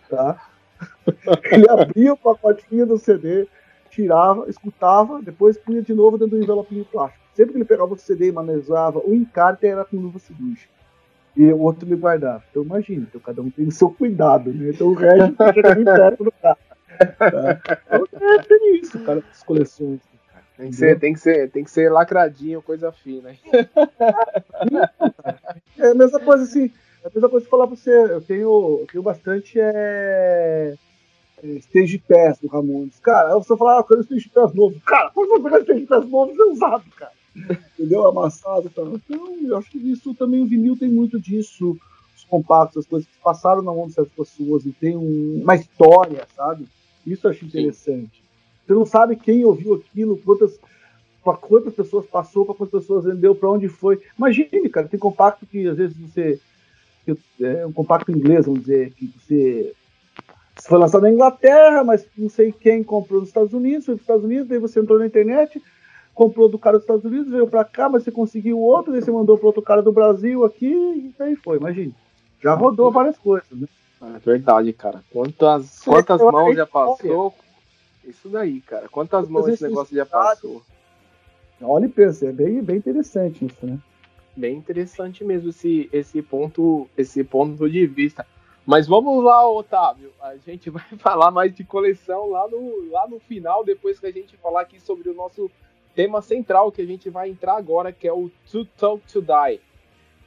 [0.10, 0.38] tá?
[1.52, 3.48] ele abria o pacotinho do CD,
[3.90, 7.24] tirava, escutava, depois punha de novo dentro do envelopinho plástico.
[7.36, 10.74] Sempre que ele pegava o CD e manejava, o encarte era com luva cirúrgica.
[11.36, 12.44] E o outro ele guardava.
[12.50, 14.72] Então imagina, então cada um tem o seu cuidado, né?
[14.72, 16.58] Então o resto fica bem perto do carro.
[17.18, 17.62] Tá?
[17.88, 20.02] Então, é, tem isso, cara, as coleções.
[20.60, 23.34] Tem que, ser, tem, que ser, tem que ser lacradinho, coisa fina.
[25.78, 26.70] É a mesma coisa assim.
[27.02, 27.90] É a mesma coisa que falar pra você.
[27.90, 30.76] Eu tenho, eu tenho bastante é,
[31.42, 33.00] é stage pass do Ramones.
[33.00, 34.78] Cara, você falar, ah, eu quero stage pass novo.
[34.82, 37.14] Cara, por favor, pegar stage pass novo é usado, cara.
[37.78, 38.06] Entendeu?
[38.06, 38.94] Amassado e tal.
[38.94, 41.78] Então, eu acho que isso também, o vinil tem muito disso.
[42.18, 45.56] Os compactos, as coisas que passaram na mão de certas pessoas e tem um, uma
[45.56, 46.68] história, sabe?
[47.08, 48.18] Isso eu acho interessante.
[48.18, 48.29] Sim.
[48.70, 50.60] Você não sabe quem ouviu aquilo, quantas,
[51.24, 54.00] para quantas pessoas passou, para quantas pessoas vendeu, para onde foi.
[54.16, 56.40] Imagine, cara, tem compacto que às vezes você.
[57.42, 59.74] É um compacto inglês, vamos dizer, que você.
[60.62, 64.04] Foi lançado na Inglaterra, mas não sei quem comprou nos Estados Unidos, foi para os
[64.04, 65.60] Estados Unidos, daí você entrou na internet,
[66.14, 69.10] comprou do cara dos Estados Unidos, veio para cá, mas você conseguiu outro, daí você
[69.10, 71.96] mandou para outro cara do Brasil aqui, e aí foi, imagine.
[72.44, 73.68] Já rodou várias coisas, né?
[74.16, 75.04] É verdade, cara.
[75.12, 77.34] Quantas, quantas mãos já passou?
[78.10, 78.90] Isso daí, cara.
[78.90, 80.64] Quantas mãos esse negócio já passou?
[81.62, 83.78] Olha e pensa, é bem, bem interessante isso, né?
[84.36, 88.26] Bem interessante mesmo esse, esse, ponto, esse ponto de vista.
[88.66, 90.12] Mas vamos lá, Otávio.
[90.22, 94.12] A gente vai falar mais de coleção lá no, lá no final, depois que a
[94.12, 95.52] gente falar aqui sobre o nosso
[95.94, 99.60] tema central que a gente vai entrar agora, que é o To Talk to Die.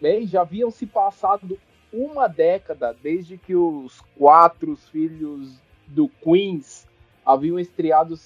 [0.01, 1.59] Bem, já haviam se passado
[1.93, 6.87] uma década desde que os quatro filhos do Queens
[7.25, 8.19] haviam estreado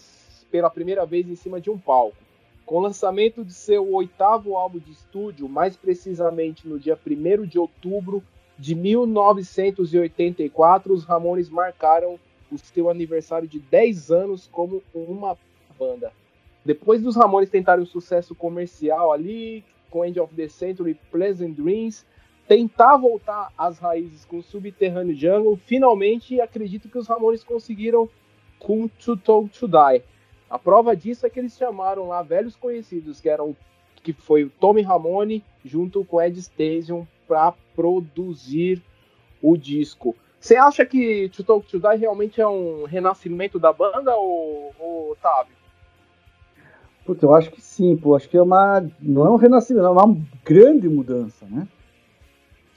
[0.51, 2.17] pela primeira vez em cima de um palco.
[2.65, 7.59] Com o lançamento de seu oitavo álbum de estúdio, mais precisamente no dia 1 de
[7.59, 8.23] outubro
[8.59, 12.19] de 1984, os Ramones marcaram
[12.51, 15.37] o seu aniversário de 10 anos como uma
[15.79, 16.11] banda.
[16.65, 22.05] Depois dos Ramones tentarem um sucesso comercial ali, com End of the Century Pleasant Dreams,
[22.49, 28.09] tentar voltar às raízes com Subterrâneo Jungle, finalmente acredito que os Ramones conseguiram
[28.67, 30.03] com To Talk to Die.
[30.51, 33.55] A prova disso é que eles chamaram lá velhos conhecidos, que eram
[34.03, 38.83] que foi o Tommy Ramone junto com Ed Stasium para produzir
[39.41, 40.17] o disco.
[40.41, 45.13] Você acha que To Talk to Die realmente é um renascimento da banda, ou, ou
[45.13, 45.55] Otávio?
[47.05, 48.17] Putz, eu acho que sim, pô.
[48.17, 48.85] Acho que é uma.
[49.01, 51.69] Não é um renascimento, é uma grande mudança, né?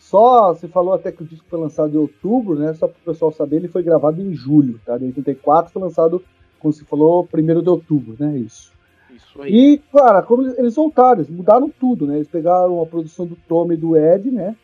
[0.10, 2.74] Só, você falou até que o disco foi lançado em outubro, né?
[2.74, 4.98] Só para o pessoal saber, ele foi gravado em julho, tá?
[4.98, 6.24] De 84 foi lançado,
[6.58, 8.40] como você falou, 1 de outubro, né?
[8.40, 8.72] Isso.
[9.16, 9.54] Isso aí.
[9.54, 12.16] E, cara, como eles voltaram, eles mudaram tudo, né?
[12.16, 14.56] Eles pegaram a produção do Tommy e do Ed, né?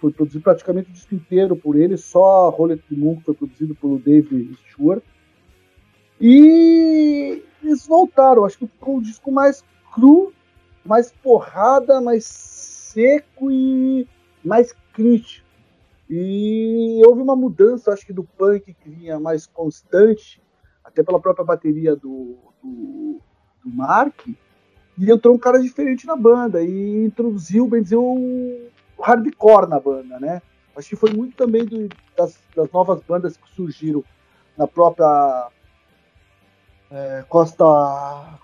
[0.00, 3.98] Foi produzido praticamente o disco inteiro por ele, só Roller Moon que foi produzido pelo
[3.98, 5.02] Dave Stewart.
[6.20, 10.32] E eles voltaram, acho que ficou um disco mais cru,
[10.84, 14.06] mais porrada, mais seco e
[14.44, 15.46] mais crítico.
[16.08, 20.42] E houve uma mudança, acho que do punk que vinha mais constante,
[20.84, 23.20] até pela própria bateria do, do,
[23.64, 24.26] do Mark,
[24.98, 30.18] e entrou um cara diferente na banda e introduziu, bem dizer, o hardcore na banda,
[30.18, 30.42] né?
[30.76, 34.04] Acho que foi muito também do, das, das, novas bandas que surgiram
[34.56, 35.48] na própria
[36.90, 37.64] é, costa,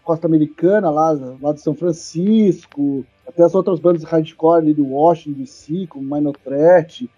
[0.05, 4.87] costa americana, lá, lá de São Francisco, até as outras bandas de hardcore ali do
[4.87, 7.11] Washington DC, como Minor Threat,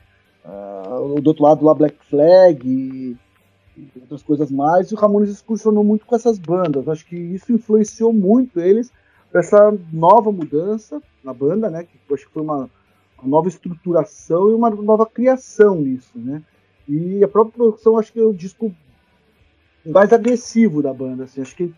[0.45, 3.17] uh, do outro lado lá Black Flag e,
[3.77, 4.91] e, outras coisas mais.
[4.91, 6.89] E o Ramones excursionou muito com essas bandas.
[6.89, 8.91] Acho que isso influenciou muito eles
[9.31, 11.85] para essa nova mudança na banda, né?
[11.85, 12.71] Que acho que foi uma,
[13.19, 16.43] uma nova estruturação e uma nova criação nisso, né?
[16.89, 18.75] E a própria produção, acho que é o disco
[19.85, 21.73] mais agressivo da banda, assim, acho que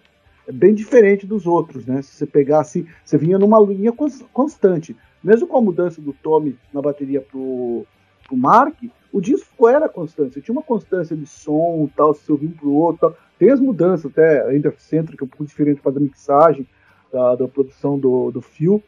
[0.53, 2.03] bem diferente dos outros, né?
[2.03, 3.93] Se você pegasse, você vinha numa linha
[4.33, 4.97] constante.
[5.23, 7.85] Mesmo com a mudança do Tommy na bateria pro,
[8.27, 8.77] pro Mark,
[9.13, 10.35] o disco era constante.
[10.35, 13.17] Você tinha uma constância de som, tal, se ouvia um pro outro, tal.
[13.39, 16.67] Tem as mudanças até, ainda Center, que é um pouco diferente para a mixagem,
[17.13, 18.83] da, da, produção do, do fio.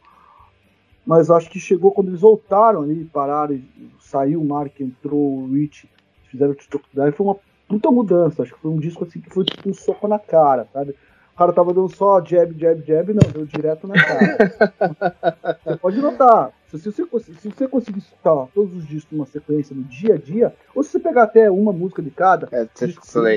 [1.05, 3.59] Mas acho que chegou quando eles voltaram ali, pararam,
[3.99, 5.89] saiu o Mark, entrou o Rich,
[6.31, 7.35] fizeram o TikTok foi uma
[7.67, 8.43] puta mudança.
[8.43, 10.95] Acho que foi um disco assim que foi tipo um soco na cara, sabe?
[11.33, 15.57] O cara tava dando só jab, jab, jab, não, deu direto na cara.
[15.65, 19.83] você pode notar, se você, se você conseguir escutar todos os discos numa sequência no
[19.83, 22.87] dia a dia, ou se você pegar até uma música de cada, é, você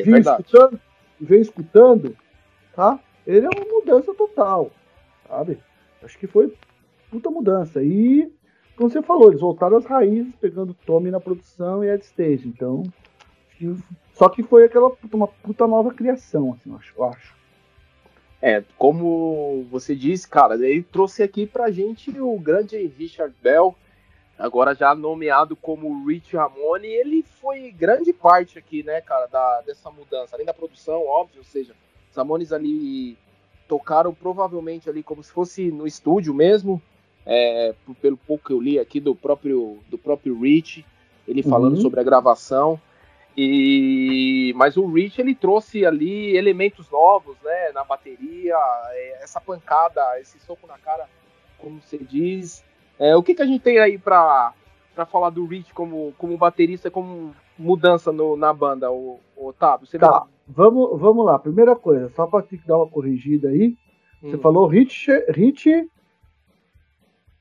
[0.02, 0.80] vem escutando,
[1.18, 2.16] vem escutando,
[2.74, 3.00] tá?
[3.26, 4.70] Ele é uma mudança total,
[5.26, 5.58] sabe?
[6.02, 6.54] Acho que foi
[7.10, 7.82] puta mudança.
[7.82, 8.30] E
[8.76, 12.46] como você falou, eles voltaram às raízes, pegando Tommy na produção e Ed Stage.
[12.46, 12.82] Então,
[14.12, 16.94] só que foi aquela uma puta nova criação, assim, eu acho.
[16.96, 17.35] Eu acho.
[18.40, 23.74] É, como você disse, cara, ele trouxe aqui pra gente o grande Richard Bell,
[24.38, 29.90] agora já nomeado como Rich Ramone, ele foi grande parte aqui, né, cara, da, dessa
[29.90, 31.74] mudança, além da produção, óbvio, ou seja,
[32.10, 33.16] os Ramones ali
[33.66, 36.80] tocaram provavelmente ali como se fosse no estúdio mesmo,
[37.24, 40.84] é, pelo pouco que eu li aqui do próprio, do próprio Rich,
[41.26, 41.82] ele falando uhum.
[41.82, 42.80] sobre a gravação.
[43.36, 48.56] E mas o Rich ele trouxe ali elementos novos, né, na bateria,
[48.90, 51.06] é, essa pancada, esse soco na cara,
[51.58, 52.64] como você diz.
[52.98, 54.52] É, o que, que a gente tem aí para
[54.94, 59.86] para falar do Rich como, como baterista, como mudança no, na banda, o, o Otávio?
[59.86, 61.38] Você tá, vamos, vamos lá.
[61.38, 63.76] Primeira coisa, só para te dar uma corrigida aí.
[64.22, 64.30] Hum.
[64.30, 65.86] Você falou Rich, Rich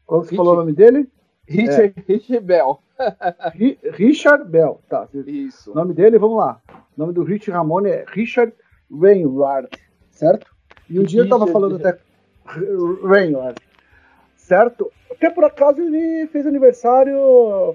[0.06, 1.10] qual você falou o nome dele?
[1.48, 2.14] Richard, é.
[2.14, 2.80] Richard Bell.
[3.94, 5.08] Richard Bell, tá.
[5.26, 5.72] Isso.
[5.72, 6.62] O nome dele, vamos lá.
[6.70, 8.54] O nome do Rich Ramone é Richard
[8.92, 9.70] Rainward,
[10.10, 10.54] certo?
[10.90, 11.98] E um dia eu tava falando até.
[13.04, 13.60] Rainward,
[14.36, 14.92] certo?
[15.12, 17.18] Até por acaso ele fez aniversário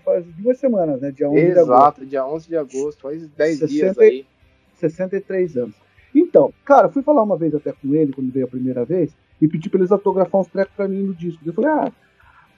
[0.04, 1.10] faz duas semanas, né?
[1.10, 2.06] Dia 11 Exato, de agosto.
[2.06, 4.26] dia 11 de agosto, faz 10 60, dias aí.
[4.74, 5.74] 63 anos.
[6.14, 9.48] Então, cara, fui falar uma vez até com ele, quando veio a primeira vez, e
[9.48, 11.40] pedi pra eles autografar uns trecos pra mim no disco.
[11.44, 11.92] Eu falei, ah,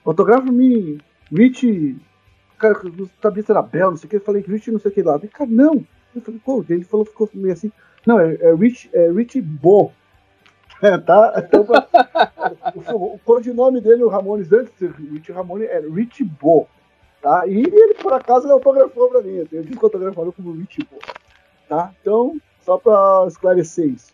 [0.05, 0.99] autografa-me
[1.31, 1.95] Rich,
[2.63, 2.79] cara,
[3.21, 5.03] sabia se era Bel, não sei o que, eu falei Rich não sei o que
[5.03, 5.13] lá.
[5.13, 5.85] Eu falei, cara, não.
[6.15, 7.71] Eu falei, pô, ele falou, ficou meio assim.
[8.05, 9.91] Não, é, é Rich, é Rich Bo.
[10.81, 11.33] É, tá?
[11.37, 11.65] Então,
[12.93, 16.67] o, o codinome dele, o Ramones, antes de Rich Ramone, é Rich Bo.
[17.21, 17.47] Tá?
[17.47, 19.47] E ele, por acaso, ele autografou pra mim.
[19.49, 20.99] Eu disse que autografou como Rich Bo.
[21.69, 21.93] Tá?
[22.01, 24.11] Então, só pra esclarecer isso.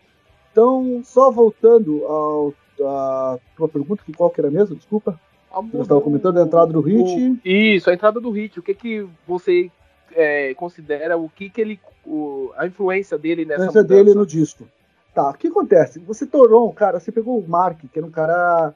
[0.51, 4.75] Então, só voltando ao, a tua pergunta, que qual que era mesmo?
[4.75, 5.19] Desculpa.
[5.51, 7.39] Você estava comentando a entrada do Hit.
[7.43, 8.59] O, isso, a entrada do Hit.
[8.59, 9.71] O que que você
[10.11, 14.03] é, considera, o que que ele, o, a influência dele nessa influência mudança?
[14.03, 14.67] dele no disco.
[15.13, 15.99] Tá, o que acontece?
[15.99, 18.73] Você tornou um cara, você pegou o Mark, que era um cara...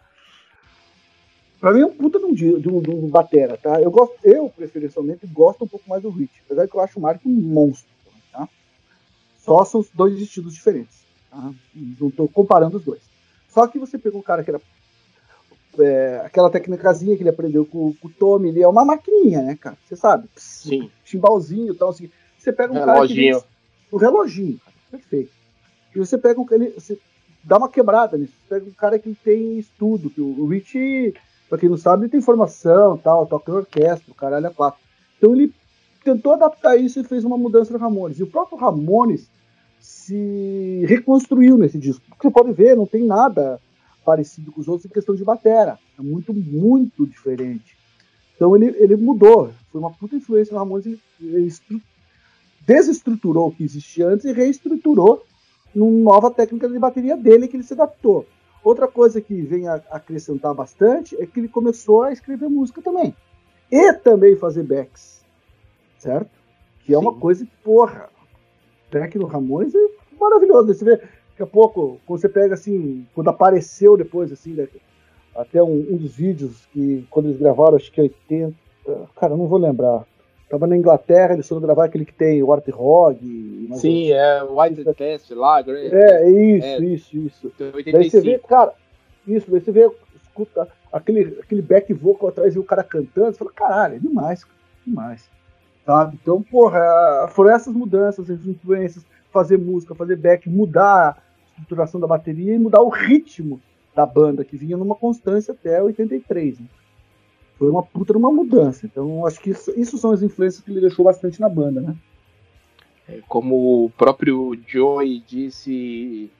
[1.59, 3.79] Pra mim é um puta de um, de um, de um batera, tá?
[3.79, 6.31] Eu, gosto, eu, preferencialmente, gosto um pouco mais do Hit.
[6.45, 7.89] Apesar que eu acho o Mark um monstro,
[8.31, 8.49] tá?
[9.37, 11.53] Só são dois estilos diferentes, tá?
[11.73, 13.01] Não tô comparando os dois.
[13.47, 14.59] Só que você pegou um cara que era
[15.79, 19.57] é, aquela técnicazinha que ele aprendeu com, com, o Tommy, ele é uma maquininha, né,
[19.59, 19.77] cara?
[19.85, 20.27] Você sabe?
[20.35, 20.89] Sim.
[21.03, 22.09] Chimbalzinho e tal, assim.
[22.37, 23.33] Você pega um reloginho.
[23.33, 23.45] cara
[23.89, 23.95] que.
[23.95, 24.77] O reloginho, cara.
[24.91, 25.31] Perfeito.
[25.95, 26.45] E você pega um.
[26.51, 26.97] Ele, você
[27.43, 28.33] dá uma quebrada nisso.
[28.33, 31.13] Você pega um cara que tem estudo, que o, o Rich,
[31.49, 34.79] pra quem não sabe, ele tem formação tal, toca em orquestra, o caralho é quatro.
[35.17, 35.53] Então ele
[36.03, 38.19] tentou adaptar isso e fez uma mudança no Ramones.
[38.19, 39.29] E o próprio Ramones
[39.79, 42.03] se reconstruiu nesse disco.
[42.21, 43.59] Você pode ver, não tem nada
[44.03, 45.79] parecido com os outros em questão de batera.
[45.97, 47.77] É muito, muito diferente.
[48.35, 49.51] Então ele, ele mudou.
[49.71, 50.85] Foi uma puta influência no Ramones.
[50.85, 51.51] Ele, ele
[52.65, 55.23] desestruturou o que existia antes e reestruturou
[55.73, 58.25] numa nova técnica de bateria dele que ele se adaptou.
[58.63, 63.13] Outra coisa que vem a acrescentar bastante é que ele começou a escrever música também.
[63.69, 65.21] E também fazer backs.
[65.97, 66.29] Certo?
[66.85, 67.01] Que é Sim.
[67.01, 68.09] uma coisa que, porra,
[68.91, 69.89] back no Ramones é
[70.19, 70.73] maravilhoso.
[70.73, 71.01] Você vê,
[71.33, 74.67] Daqui a pouco, quando você pega assim, quando apareceu depois, assim, né,
[75.35, 78.53] até um, um, dos vídeos que quando eles gravaram, acho que 80.
[79.15, 80.05] Cara, não vou lembrar.
[80.47, 83.17] Tava na Inglaterra, eles foram gravar aquele que tem o Art Hog.
[83.73, 87.51] Sim, é White Test lá, É, isso, é, isso, isso.
[87.59, 87.91] 85.
[87.91, 88.73] Daí você vê, cara,
[89.27, 89.89] isso, daí você vê,
[90.21, 94.45] escuta aquele, aquele back vocal atrás e o cara cantando, você fala, caralho, é demais,
[94.85, 95.27] demais.
[95.83, 96.19] Sabe?
[96.21, 101.17] Então, porra, foram essas mudanças, essas influências fazer música, fazer back, mudar
[101.57, 103.59] a estruturação da bateria e mudar o ritmo
[103.95, 106.59] da banda, que vinha numa constância até 83.
[106.59, 106.67] Né?
[107.57, 108.85] Foi uma puta uma mudança.
[108.85, 111.95] Então, acho que isso, isso, são as influências que ele deixou bastante na banda, né?
[113.07, 116.31] É, como o próprio Joey disse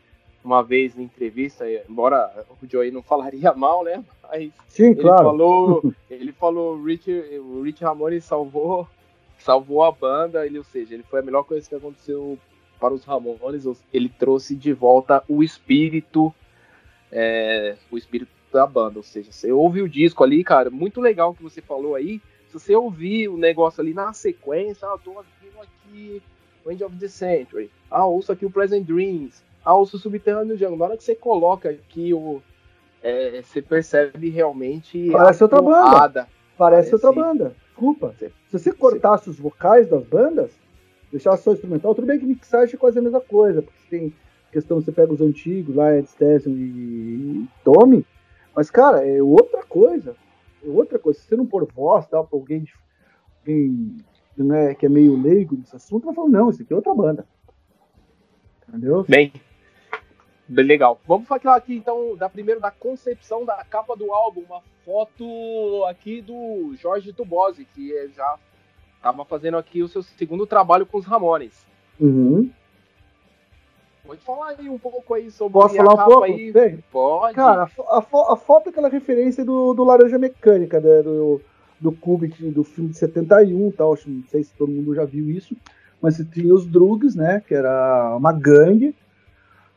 [0.43, 4.03] uma vez na entrevista, embora o Joey não falaria mal, né?
[4.23, 5.23] Mas Sim, ele claro.
[5.23, 8.87] Falou, ele falou, Rich, o Rich Ramone salvou,
[9.37, 12.37] salvou a banda, ele, ou seja, ele foi a melhor coisa que aconteceu
[12.83, 16.33] para os Ramones, ele trouxe de volta o espírito,
[17.09, 18.99] é, o espírito da banda.
[18.99, 22.21] Ou seja, você ouve o disco ali, cara, muito legal o que você falou aí.
[22.49, 26.21] Se você ouvir o negócio ali na sequência, ah, tô ouvindo aqui
[26.67, 30.77] End of the Century, ah, ouço aqui o Present Dreams, ah, ouço o Subterrâneo Jungle.
[30.77, 32.41] Na hora que você coloca aqui o.
[33.01, 35.09] É, você percebe realmente.
[35.09, 35.87] Parece outra banda.
[35.89, 37.55] Parece, Parece, outra banda.
[37.65, 38.13] Desculpa.
[38.19, 40.51] Se você cortasse os vocais das bandas,
[41.13, 41.93] deixar só instrumental.
[41.93, 44.13] Tudo bem que mixagem é quase a mesma coisa, porque tem
[44.51, 48.05] questão, você pega os antigos lá, Ed Stetson e Tommy,
[48.55, 50.15] mas, cara, é outra coisa.
[50.65, 52.67] outra coisa, se você não pôr voz tal, pra alguém,
[53.41, 53.97] alguém
[54.37, 57.27] né, que é meio leigo nesse assunto, vai falar, não, isso aqui é outra banda.
[58.67, 59.05] Entendeu?
[59.07, 59.31] Bem,
[60.47, 60.99] bem legal.
[61.07, 66.21] Vamos falar aqui então da primeiro da concepção da capa do álbum, uma foto aqui
[66.21, 68.39] do Jorge Tubosi, que é já
[69.03, 71.65] estava fazendo aqui o seu segundo trabalho com os Ramones.
[71.99, 72.49] Uhum.
[74.05, 76.23] Pode falar aí um pouco aí sobre Posso a falar um pouco?
[76.23, 76.79] aí.
[76.91, 77.35] Pode.
[77.35, 81.41] Cara, a, a, a foto é aquela referência do, do Laranja Mecânica, né, do,
[81.79, 83.97] do Kubrick, do filme de 71 tal.
[84.07, 85.55] Não sei se todo mundo já viu isso.
[86.01, 87.41] Mas você tinha os Drugs, né?
[87.45, 88.95] Que era uma gangue.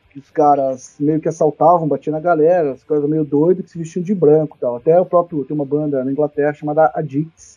[0.09, 3.77] Que os caras meio que assaltavam, batiam na galera, os caras meio doidos que se
[3.77, 4.75] vestiam de branco e tal.
[4.77, 5.45] Até o próprio.
[5.45, 7.56] Tem uma banda na Inglaterra chamada Addicts,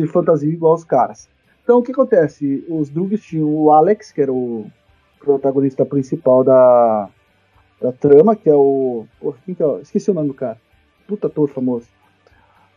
[0.00, 1.28] se fantasia igual os caras.
[1.62, 2.64] Então o que acontece?
[2.68, 4.66] Os Drugs tinham o Alex, que era o
[5.20, 7.08] protagonista principal da,
[7.80, 9.06] da trama, que é o.
[9.20, 9.80] Porra, quem que é?
[9.82, 10.58] Esqueci o nome do cara.
[11.06, 11.86] Puta ator famoso.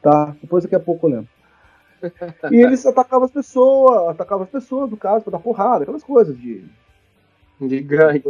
[0.02, 1.30] Tá, depois daqui a pouco eu lembro.
[2.52, 6.38] E eles atacavam as pessoas, atacavam as pessoas, no caso, pra dar porrada, aquelas coisas
[6.38, 6.64] de,
[7.62, 8.24] De gangue.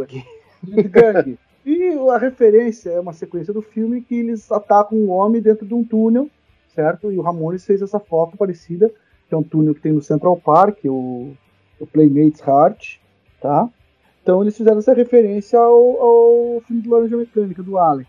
[0.62, 1.38] de gangue.
[1.66, 5.74] E a referência é uma sequência do filme que eles atacam um homem dentro de
[5.74, 6.28] um túnel,
[6.74, 7.12] certo?
[7.12, 8.90] E o Ramones fez essa foto parecida,
[9.28, 11.32] que é um túnel que tem no Central Park, o,
[11.78, 12.98] o Playmates Heart,
[13.40, 13.68] tá?
[14.22, 18.08] Então eles fizeram essa referência ao, ao filme do Laranja Mecânica, do Alex,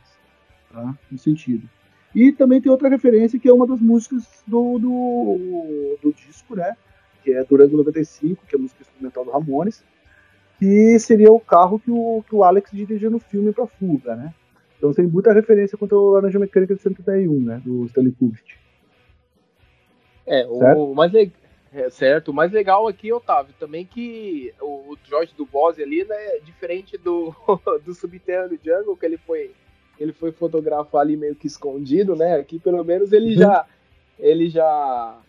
[0.71, 0.97] tá?
[1.12, 1.69] No sentido.
[2.13, 6.75] E também tem outra referência que é uma das músicas do, do, do disco, né?
[7.23, 9.84] Que é Durango 95, que é a música instrumental do Ramones,
[10.58, 14.34] que seria o carro que o, que o Alex dirigia no filme pra fuga, né?
[14.78, 17.62] Então tem muita referência contra o Laranja Mecânica de 71, né?
[17.64, 18.54] Do Stanley Kubrick.
[20.28, 20.96] É, o Certo?
[20.96, 21.34] mais legal.
[21.74, 26.06] É, certo, o mais legal aqui, Otávio, também que o, o Jorge do Bose ali,
[26.06, 27.36] né, é diferente do,
[27.84, 29.52] do Subterrâneo Jungle, que ele foi,
[30.00, 32.36] ele foi fotografar ali meio que escondido, né?
[32.36, 33.40] Aqui pelo menos ele Uhum.
[33.42, 33.66] já
[34.18, 35.20] ele já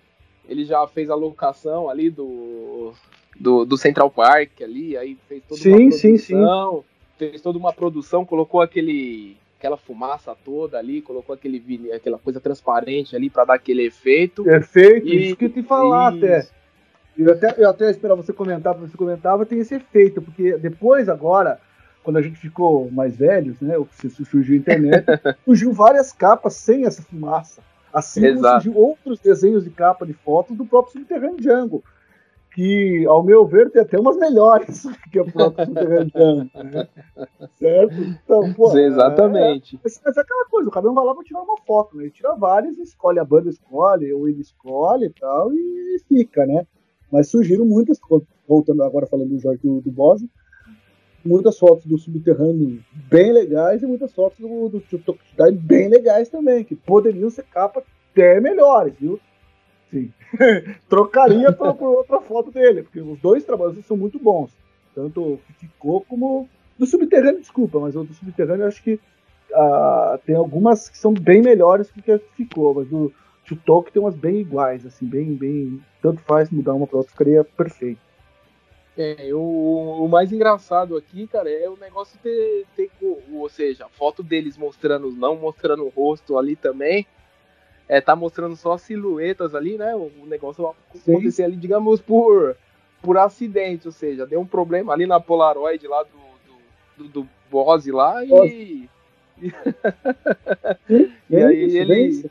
[0.48, 2.92] ele já fez a locação ali do,
[3.40, 6.40] do, do Central Park ali, aí fez toda Sim, uma sim, sim.
[7.18, 13.16] Fez toda uma produção, colocou aquele aquela fumaça toda ali, colocou aquele aquela coisa transparente
[13.16, 14.44] ali para dar aquele efeito.
[14.44, 16.24] Perfeito, E- isso que eu te falar Isso.
[16.24, 16.48] até.
[17.18, 17.54] Eu até.
[17.56, 21.58] Eu até esperava você comentar, porque você comentava, tem esse efeito, porque depois, agora,
[22.04, 23.74] quando a gente ficou mais velhos, né?
[24.28, 25.04] Surgiu a internet,
[25.44, 27.62] surgiu várias capas sem essa fumaça.
[27.92, 31.82] Assim surgiu outros desenhos de capa de fotos do próprio Subterrâneo Django.
[32.56, 36.50] Que, ao meu ver, tem até umas melhores que o próprio Subterrâneo Django.
[36.64, 36.88] Né?
[37.58, 37.94] Certo?
[37.94, 38.74] Então, pô.
[38.74, 39.78] Exatamente.
[39.84, 42.04] Mas, mas é aquela coisa, o cara não vai lá pra tirar uma foto, né?
[42.04, 46.66] Ele tira várias, escolhe, a banda escolhe, ou ele escolhe e tal, e fica, né?
[47.12, 48.00] Mas surgiram muitas,
[48.48, 49.92] voltando agora falando do Jorge do, do
[51.22, 55.20] muitas fotos do subterrâneo bem legais e muitas fotos do, do Tok
[55.52, 59.20] bem legais também, que poderiam ser capas até melhores, viu?
[59.96, 60.12] Sim.
[60.88, 64.50] Trocaria por, por outra foto dele, porque os dois trabalhos são muito bons.
[64.94, 66.48] Tanto o ficou como.
[66.78, 69.00] Do subterrâneo, desculpa, mas o do subterrâneo eu acho que
[69.54, 73.10] ah, tem algumas que são bem melhores do que que ficou, mas do
[73.46, 75.80] Tutok tem umas bem iguais, assim, bem, bem.
[76.02, 78.00] Tanto faz mudar uma pra outra, ficaria perfeito.
[78.98, 82.90] É, o, o mais engraçado aqui, cara, é o negócio ter, ter
[83.32, 87.06] ou seja, a foto deles mostrando, não mostrando o rosto ali também,
[87.88, 92.56] é, tá mostrando só as silhuetas ali, né, o, o negócio acontecer ali, digamos, por,
[93.02, 96.08] por acidente, ou seja, deu um problema ali na Polaroid lá do,
[96.98, 98.88] do, do, do Bose lá e...
[101.30, 102.30] E aí isso, ele- isso.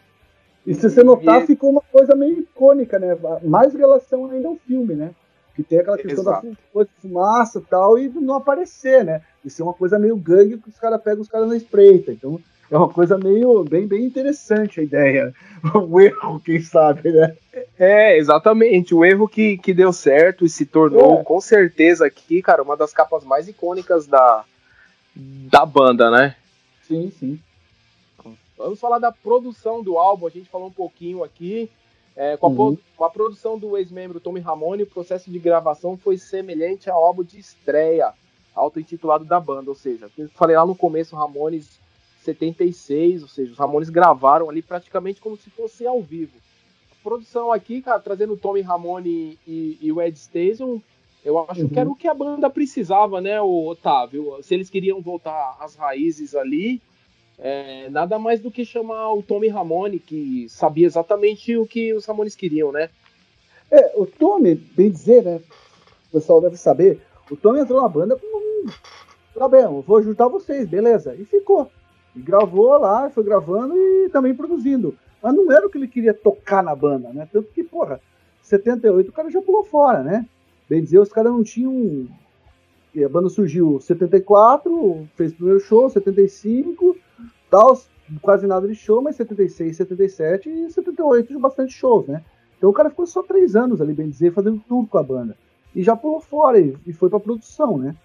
[0.65, 3.15] E se você notar, E- ficou uma coisa meio icônica, né?
[3.43, 5.13] Mais relação ainda ao filme, né?
[5.55, 6.57] Que tem aquela questão Exato.
[6.73, 9.21] da fumaça e tal, e não aparecer, né?
[9.43, 12.11] Isso é uma coisa meio gangue que os caras pegam os caras na espreita.
[12.11, 12.39] Então
[12.71, 15.33] é uma coisa meio bem, bem interessante a ideia.
[15.73, 17.35] O erro, quem sabe, né?
[17.79, 18.93] É, exatamente.
[18.93, 21.23] O erro que, que deu certo e se tornou, É.
[21.23, 24.43] com certeza, aqui, cara, uma das capas mais icônicas da,
[25.15, 26.35] da banda, né?
[26.87, 27.39] Sim, sim.
[28.57, 30.27] Vamos falar da produção do álbum.
[30.27, 31.69] A gente falou um pouquinho aqui.
[32.15, 32.77] É, com, a, Uhum.
[32.95, 37.23] com a produção do ex-membro Tommy Ramone, o processo de gravação foi semelhante ao álbum
[37.23, 38.13] de estreia,
[38.55, 39.69] auto-intitulado da banda.
[39.69, 41.77] Ou seja, eu falei lá no começo, Ramones
[42.25, 46.33] 76, ou seja, os Ramones gravaram ali praticamente como se fosse ao vivo.
[46.91, 50.81] A produção aqui, cara, trazendo o Tommy Ramone e, e o Ed Station,
[51.23, 51.69] eu acho Uhum.
[51.69, 54.37] que era o que a banda precisava, né, o Otávio?
[54.41, 56.81] Se eles queriam voltar às raízes ali,
[57.37, 62.05] é, nada mais do que chamar o Tommy Ramone, que sabia exatamente o que os
[62.05, 62.89] Ramones queriam, né?
[63.71, 65.41] É, o Tommy, bem dizer, né?
[66.09, 67.01] O pessoal deve saber.
[67.29, 68.65] O Tommy entrou na banda com um.
[69.33, 71.13] Tá bem, eu vou ajudar vocês, beleza.
[71.15, 71.69] E ficou.
[72.15, 74.95] E gravou lá, foi gravando e também produzindo.
[75.21, 77.27] mas não era o que ele queria tocar na banda, né?
[77.31, 77.99] Tanto que, porra,
[78.41, 80.25] 78 o cara já pulou fora, né?
[80.69, 82.07] Bem dizer, os caras não tinham.
[82.95, 86.95] A banda surgiu 74, fez o primeiro show, 75,
[87.49, 87.77] tal,
[88.21, 92.23] quase nada de show, mas 76, 77 e 78 de bastante shows, né?
[92.57, 95.35] Então o cara ficou só três anos ali, bem dizer, fazendo tudo com a banda.
[95.75, 97.95] E já pulou fora e, e foi pra produção, né?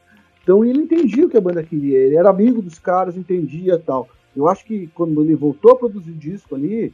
[0.43, 4.09] Então ele entendia o que a banda queria, ele era amigo dos caras, entendia tal.
[4.35, 6.93] Eu acho que quando ele voltou a produzir disco ali,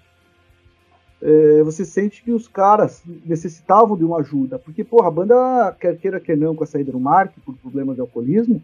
[1.20, 4.58] é, você sente que os caras necessitavam de uma ajuda.
[4.58, 7.94] Porque, porra, a banda, quer queira, quer não, com a saída do Mark, por problemas
[7.94, 8.62] de alcoolismo,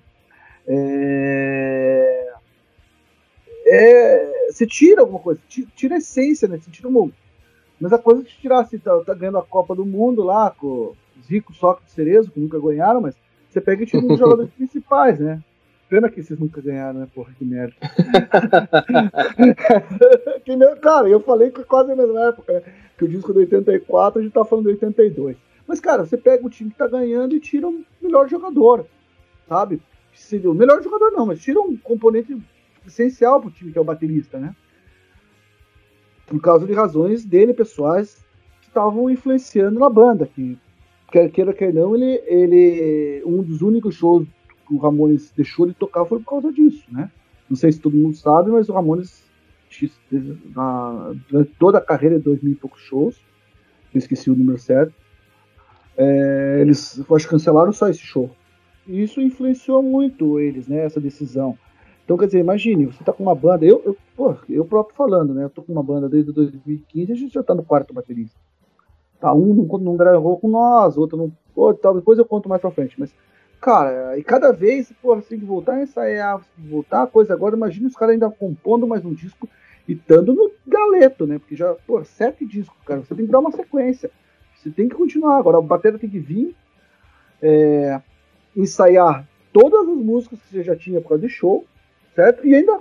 [0.67, 2.33] é,
[3.67, 6.59] é, você tira alguma coisa, tira a essência, né?
[6.59, 7.11] Você tira uma,
[7.81, 10.95] mas a coisa que tirar, assim, tá, tá, ganhando a Copa do Mundo lá, com
[11.29, 13.17] ricos Sócrates Cerezo, que nunca ganharam, mas
[13.53, 15.43] você pega e tira um dos jogadores principais, né?
[15.89, 17.09] Pena que vocês nunca ganharam, né?
[17.15, 17.75] Porra, que merda.
[20.43, 22.63] que meu, cara, eu falei que quase a mesma época, né?
[22.97, 25.37] Que o disco do 84, a gente tá falando do 82.
[25.67, 28.87] Mas, cara, você pega o time que tá ganhando e tira o melhor jogador,
[29.47, 29.83] sabe?
[30.45, 32.37] O melhor jogador não, mas tira um componente
[32.87, 34.57] essencial pro time, que é o baterista, né?
[36.27, 38.25] Por causa de razões dele, pessoais,
[38.63, 40.59] que estavam influenciando na banda, que
[41.13, 44.27] quer queira, quer não, ele, ele um dos únicos shows
[44.67, 47.11] que o Ramones deixou de tocar foi por causa disso, né?
[47.49, 49.23] Não sei se todo mundo sabe, mas o Ramones
[51.31, 53.17] durante toda a carreira de dois mil e poucos shows,
[53.95, 54.93] eu esqueci o número certo,
[55.97, 58.31] é, eles acho, cancelaram só esse show.
[58.87, 60.85] E isso influenciou muito eles, né?
[60.85, 61.57] Essa decisão.
[62.05, 65.33] Então, quer dizer, imagine, você tá com uma banda, eu, eu, pô, eu próprio falando,
[65.33, 65.45] né?
[65.45, 68.39] Eu tô com uma banda desde 2015 a gente já tá no quarto baterista.
[69.23, 71.33] Tá, um não, não gravou com nós, outro não.
[71.55, 73.15] Pô, tal, depois eu conto mais pra frente, mas
[73.63, 77.55] Cara, e cada vez, pô, você tem que voltar a ensaiar, voltar a coisa agora.
[77.55, 79.49] Imagina os caras ainda compondo mais um disco
[79.87, 81.39] e estando no galeto, né?
[81.39, 83.03] Porque já, pô, sete discos, cara.
[83.03, 84.11] Você tem que dar uma sequência.
[84.57, 85.39] Você tem que continuar.
[85.39, 86.57] Agora, a bateria tem que vir,
[87.41, 88.03] é,
[88.57, 91.65] ensaiar todas as músicas que você já tinha por causa de show,
[92.17, 92.45] certo?
[92.45, 92.81] E ainda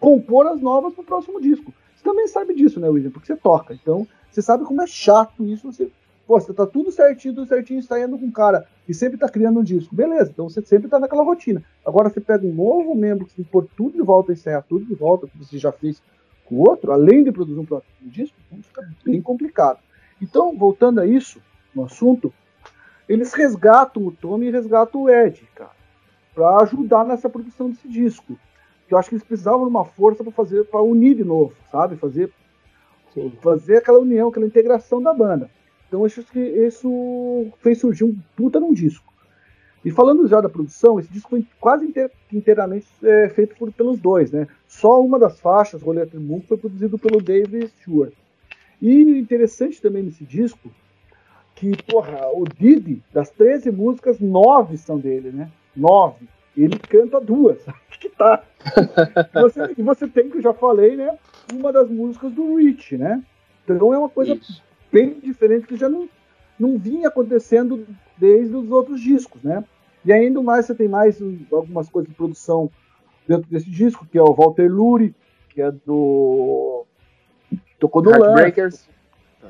[0.00, 1.74] compor as novas pro próximo disco.
[1.94, 3.10] Você também sabe disso, né, William?
[3.10, 3.74] Porque você toca.
[3.74, 5.70] Então, você sabe como é chato isso.
[5.70, 5.90] Você
[6.26, 9.60] Pô, você tá tudo certinho, tudo certinho, ensaiando com um cara que sempre tá criando
[9.60, 9.94] um disco.
[9.94, 11.62] Beleza, então você sempre tá naquela rotina.
[11.84, 14.84] Agora você pega um novo membro que tem que pôr tudo de volta, ensaiar tudo
[14.84, 16.00] de volta, que você já fez
[16.46, 19.78] com o outro, além de produzir um próprio disco, então fica bem complicado.
[20.20, 21.40] Então, voltando a isso,
[21.74, 22.32] no assunto,
[23.08, 25.72] eles resgatam o Tommy e resgatam o Ed, cara,
[26.34, 28.38] para ajudar nessa produção desse disco.
[28.86, 31.54] Que eu acho que eles precisavam de uma força para fazer, para unir de novo,
[31.70, 31.96] sabe?
[31.96, 32.32] Fazer,
[33.40, 35.50] fazer aquela união, aquela integração da banda.
[35.88, 39.12] Então acho que isso fez surgir um puta num disco.
[39.84, 43.98] E falando já da produção, esse disco foi quase inteir, inteiramente é, feito por, pelos
[43.98, 44.46] dois, né?
[44.66, 48.12] Só uma das faixas, Roleta Moon, foi produzido pelo David Stewart.
[48.80, 50.70] E interessante também nesse disco,
[51.54, 55.50] que, porra, o Didi, das 13 músicas, nove são dele, né?
[55.76, 56.28] Nove.
[56.56, 57.58] Ele canta duas.
[58.00, 58.42] que tá.
[59.34, 61.16] e, você, você tem, que eu já falei, né?
[61.52, 63.22] Uma das músicas do Rich, né?
[63.64, 66.08] Então é uma coisa Isso bem diferente que já não,
[66.60, 67.86] não vinha acontecendo
[68.18, 69.64] desde os outros discos, né?
[70.04, 72.70] E ainda mais você tem mais algumas coisas de produção
[73.26, 75.14] dentro desse disco, que é o Walter Lurie,
[75.48, 76.84] que é do
[77.78, 78.88] tocou no Heartbreakers,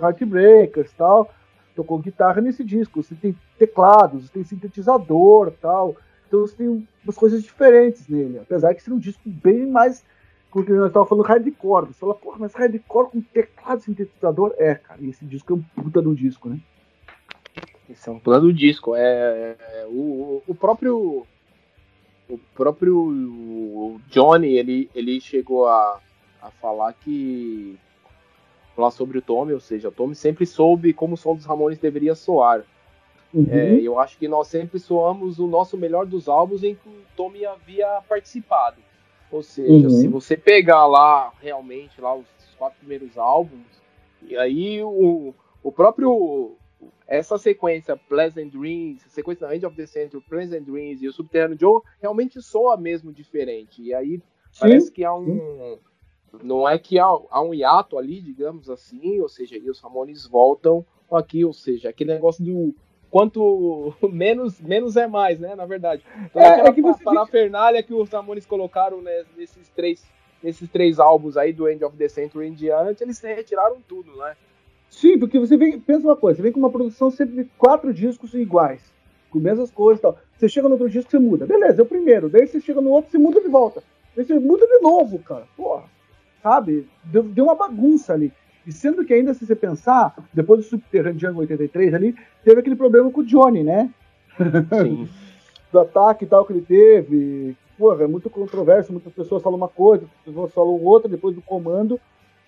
[0.00, 1.30] Heartbreakers, tal,
[1.74, 3.03] tocou guitarra nesse disco.
[3.03, 5.96] Você tem teclados, você tem sintetizador, tal.
[6.33, 10.03] Então você tem umas coisas diferentes nele, apesar de ser um disco bem mais
[10.51, 11.87] porque nós estávamos falando hardcore.
[11.89, 14.55] Você fala, porra, mas hardcore com teclado sintetizador?
[14.57, 16.59] É, cara, e esse disco é um puta do disco, né?
[17.89, 18.97] Esse é um puta do disco.
[18.97, 21.26] É, é o, o próprio.
[22.30, 26.01] O próprio Johnny, ele, ele chegou a,
[26.41, 27.78] a falar que.
[28.74, 31.78] Falar sobre o Tommy, ou seja, o Tommy sempre soube como o som dos Ramones
[31.78, 32.64] deveria soar.
[33.33, 33.47] Uhum.
[33.51, 37.03] É, eu acho que nós sempre soamos o nosso melhor dos álbuns em que o
[37.16, 38.76] Tommy havia participado.
[39.30, 39.91] Ou seja, uhum.
[39.91, 42.26] se você pegar lá realmente lá os
[42.59, 43.66] quatro primeiros álbuns,
[44.20, 46.57] e aí o, o próprio
[47.07, 51.80] essa sequência Pleasant Dreams, sequência End of the Century, Pleasant Dreams e o Subterrâneo Joe
[52.01, 53.83] realmente soa mesmo diferente.
[53.83, 54.18] E aí
[54.51, 54.61] Sim.
[54.61, 55.78] parece que há um
[56.43, 60.26] não é que há, há, um hiato ali, digamos assim, ou seja, e os Ramones
[60.26, 62.74] voltam aqui, ou seja, aquele negócio do
[63.13, 65.55] quanto menos, menos é mais, né?
[65.55, 66.03] Na verdade.
[66.33, 70.03] Toda é, é que você parafernália que os Ramones colocaram né, nesses três
[70.43, 74.35] nesses três álbuns aí do End of the Century em diante, eles retiraram tudo, né?
[74.91, 77.95] Sim, porque você vem, pensa uma coisa, você vem com uma produção sempre de quatro
[77.95, 78.83] discos iguais,
[79.31, 80.19] com mesmas e tal.
[80.37, 81.47] Você chega no outro disco, você muda.
[81.47, 82.29] Beleza, é o primeiro.
[82.29, 83.85] Daí você chega no outro, você muda de volta.
[84.17, 85.47] Daí você muda de novo, cara.
[85.57, 85.85] Porra.
[86.43, 86.89] Sabe?
[87.05, 88.33] Deu, deu uma bagunça ali.
[88.67, 92.77] E sendo que ainda, se você pensar, depois do Subterrâneo Jungle 83 ali, teve aquele
[92.77, 93.91] problema com o Johnny, né?
[94.83, 95.09] Sim.
[95.73, 97.57] do ataque e tal que ele teve.
[97.79, 101.41] Porra, é muito controverso, muitas pessoas falam uma coisa, outras pessoas falam outra, depois do
[101.41, 101.99] comando,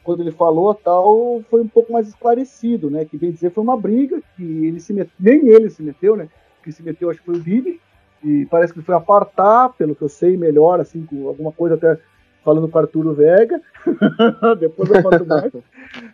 [0.04, 3.04] quando ele falou tal, foi um pouco mais esclarecido, né?
[3.04, 5.10] Que bem dizer, foi uma briga que ele se met...
[5.18, 6.28] nem ele se meteu, né?
[6.62, 7.80] Que se meteu, acho que foi o Bibi,
[8.22, 11.74] e parece que ele foi apartar, pelo que eu sei melhor, assim, com alguma coisa
[11.74, 11.98] até
[12.44, 13.60] falando com Arturo Vega,
[14.60, 15.52] depois eu conto mais.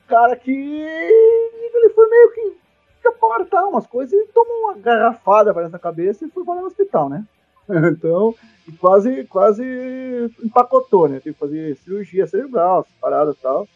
[0.07, 2.61] Cara, que ele foi meio que
[3.09, 7.09] apartar umas coisas e tomou uma garrafada para essa cabeça e foi para o hospital,
[7.09, 7.25] né?
[7.93, 8.35] então,
[8.79, 9.65] quase, quase
[10.43, 11.21] empacotou, né?
[11.21, 13.69] Tem que fazer cirurgia cerebral, parada e tal.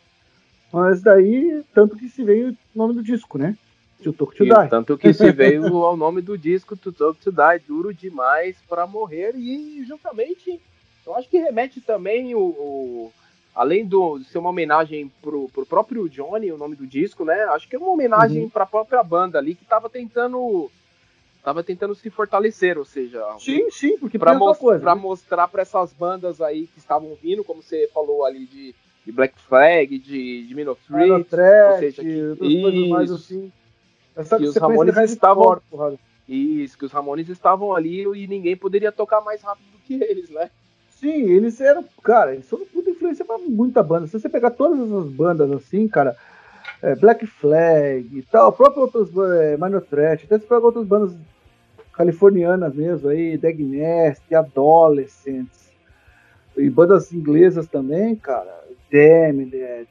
[0.72, 3.56] Mas daí, tanto que se veio o nome do disco, né?
[4.02, 4.68] To Talk to Die.
[4.68, 8.86] Tanto que se veio ao nome do disco To Talk to Die, duro demais para
[8.86, 10.60] morrer e justamente
[11.06, 13.12] eu acho que remete também o, o
[13.54, 17.44] além do, de ser uma homenagem pro, pro próprio Johnny, o nome do disco, né?
[17.44, 18.50] Acho que é uma homenagem uhum.
[18.50, 20.70] para a própria banda ali que tava tentando
[21.42, 25.02] tava tentando se fortalecer, ou seja, sim, sim, porque para né?
[25.02, 28.74] mostrar para essas bandas aí que estavam vindo, como você falou ali de,
[29.04, 30.54] de Black Flag, de, de
[31.74, 33.52] ou seja, que, isso, mais assim.
[34.16, 35.60] Essa que os Ramones estavam
[36.26, 40.30] isso, que os Ramones estavam ali e ninguém poderia tocar mais rápido do que eles,
[40.30, 40.50] né?
[41.04, 44.06] Sim, eles eram, cara, eles foram puta influência pra muita banda.
[44.06, 46.16] Se você pegar todas essas bandas assim, cara,
[46.80, 51.14] é, Black Flag e tal, próprio outras é, Minor Threat, até se pegar outras bandas
[51.92, 55.70] californianas mesmo aí, Dagnest, Adolescents,
[56.56, 59.86] e bandas inglesas também, cara, Damned,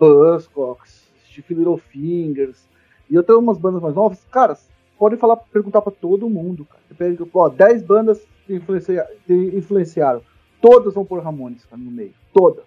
[0.00, 2.66] Buzzcocks, Stiff Little Fingers,
[3.10, 4.56] e outras umas bandas mais novas, cara,
[4.98, 6.82] pode falar, perguntar pra todo mundo, cara.
[6.90, 10.22] Você ó, 10 bandas influencia, influenciaram.
[10.60, 12.14] Todas vão por Ramones cara, no meio.
[12.32, 12.64] Todas.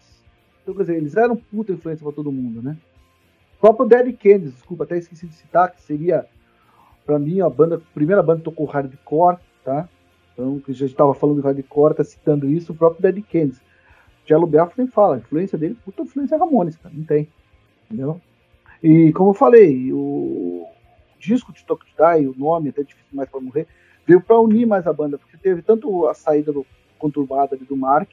[0.62, 2.78] Então, quer dizer, eles eram puta influência pra todo mundo, né?
[3.58, 6.26] O próprio Dead Kennedy, desculpa, até esqueci de citar, que seria,
[7.06, 9.90] pra mim, a banda, a primeira banda que tocou hardcore, tá?
[10.34, 13.60] Então, que já estava falando de hardcore, tá citando isso, o próprio Dead Kennedy.
[14.26, 17.28] Jello Biafra nem fala, a influência dele, puta influência Ramones, cara, não tem.
[17.86, 18.22] Entendeu?
[18.82, 20.49] E como eu falei, o
[21.20, 23.68] disco de Talk to Die, o nome, até difícil mais para morrer,
[24.06, 26.66] veio para unir mais a banda, porque teve tanto a saída do,
[26.98, 28.10] conturbada do Mark,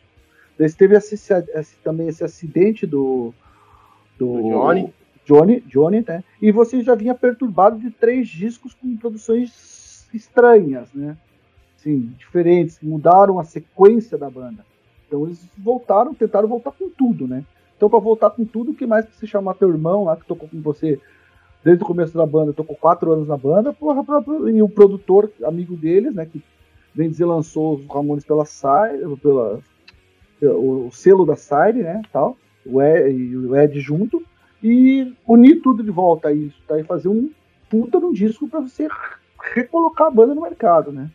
[0.77, 3.33] teve esse, esse, também esse acidente do,
[4.19, 4.93] do, do Johnny.
[5.25, 6.23] Johnny, Johnny, né?
[6.41, 11.17] E você já vinha perturbado de três discos com produções estranhas, né?
[11.77, 14.65] Sim, diferentes, mudaram a sequência da banda.
[15.07, 17.45] Então eles voltaram, tentaram voltar com tudo, né?
[17.77, 20.25] Então para voltar com tudo, o que mais que você chamar teu irmão lá que
[20.25, 21.01] tocou com você
[21.67, 24.69] desde o começo da banda, tocou quatro anos na banda, porra, pra, pra, e o
[24.69, 26.41] produtor, amigo deles, né, que
[26.95, 29.59] vem dizer lançou os Ramones pela Sire, pela,
[30.41, 34.23] o, selo da Sire, né, tal, o Ed, e o Ed junto,
[34.63, 37.33] e unir tudo de volta a isso, tá, e fazer um
[37.69, 38.87] puta de um disco para você
[39.53, 41.11] recolocar a banda no mercado, né.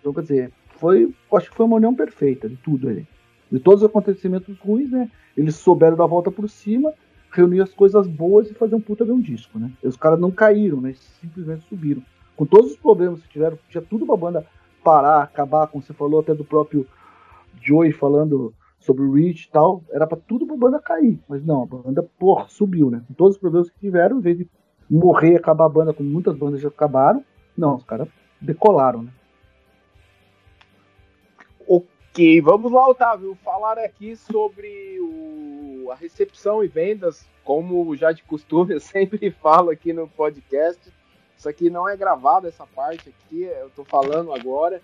[0.00, 3.06] Então, quer dizer, foi, acho que foi uma união perfeita de tudo ali.
[3.50, 6.94] De todos os acontecimentos ruins, né, eles souberam dar a volta por cima,
[7.32, 9.72] reunir as coisas boas e fazer um puta de um disco, né?
[9.82, 10.94] E os caras não caíram, né?
[11.20, 12.02] Simplesmente subiram.
[12.36, 14.46] Com todos os problemas que tiveram, tinha tudo pra banda
[14.84, 16.86] parar, acabar, como você falou até do próprio
[17.60, 21.18] Joey falando sobre o Rich e tal, era para tudo pra banda cair.
[21.28, 23.02] Mas não, a banda, porra, subiu, né?
[23.08, 24.48] Com todos os problemas que tiveram, em vez de
[24.90, 27.24] morrer acabar a banda, como muitas bandas já acabaram,
[27.56, 28.08] não, os caras
[28.40, 29.12] decolaram, né?
[31.66, 35.51] Ok, vamos lá, Otávio, falar aqui sobre o,
[35.90, 40.80] a recepção e vendas, como já de costume, eu sempre falo aqui no podcast.
[41.36, 44.80] Isso aqui não é gravado, essa parte aqui, eu tô falando agora.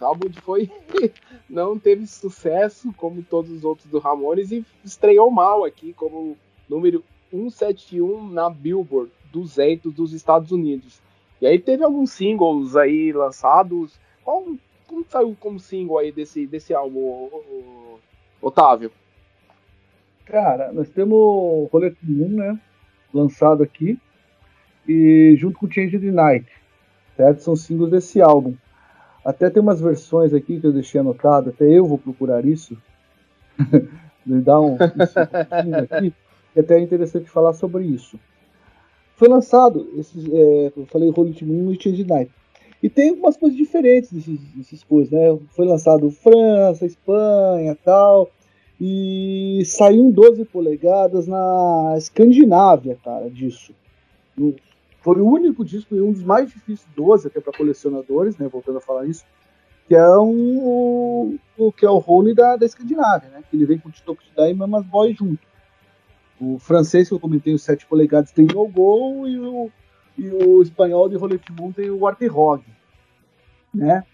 [0.00, 0.70] Álbum foi
[1.50, 6.36] não teve sucesso como todos os outros do Ramones e estreou mal aqui como
[6.68, 11.00] número 171 na Billboard 200 dos Estados Unidos.
[11.40, 13.98] E aí teve alguns singles aí lançados.
[14.24, 14.44] Qual
[14.86, 17.28] como saiu como single aí desse, desse álbum,
[18.40, 18.90] Otávio?
[20.28, 22.60] Cara, nós temos o Rolê Moon, né?
[23.12, 23.98] Lançado aqui.
[24.86, 26.46] E junto com o Change the Night.
[27.16, 27.42] Certo?
[27.42, 28.54] São singles desse álbum.
[29.24, 32.76] Até tem umas versões aqui que eu deixei anotado, até eu vou procurar isso.
[34.24, 36.14] Me dá um, um aqui,
[36.52, 38.18] que até é interessante falar sobre isso.
[39.16, 42.30] Foi lançado, esses, é, eu falei Rolling Moon e Change the Night.
[42.82, 45.36] E tem algumas coisas diferentes desses, desses coisas, né?
[45.50, 48.30] Foi lançado França, Espanha tal.
[48.80, 53.74] E saiu um 12 polegadas na Escandinávia, cara, disso.
[55.00, 58.46] Foi o único disco e um dos mais difíceis 12 até para colecionadores, né?
[58.46, 59.24] Voltando a falar isso,
[59.88, 63.42] que é um o que é o Rony da, da Escandinávia, né?
[63.50, 65.40] Que ele vem com o Tito e Mamas Boy junto.
[66.40, 69.70] O francês que eu comentei, os 7 polegadas, tem No Go e o,
[70.16, 72.62] e o espanhol de Rolete Moon tem o Arterog,
[73.74, 74.04] né?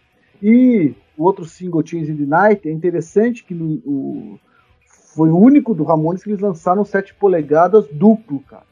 [0.42, 4.40] E o outro single, Chains in the Night, é interessante que no, o,
[5.14, 8.66] foi o único do Ramones que eles lançaram 7 polegadas duplo, cara.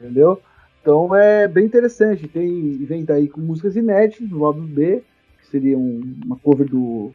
[0.00, 0.40] Entendeu?
[0.80, 2.26] Então é bem interessante.
[2.26, 5.02] Tem, vem daí com músicas inéditas do lado B,
[5.38, 7.12] que seria um, uma cover do,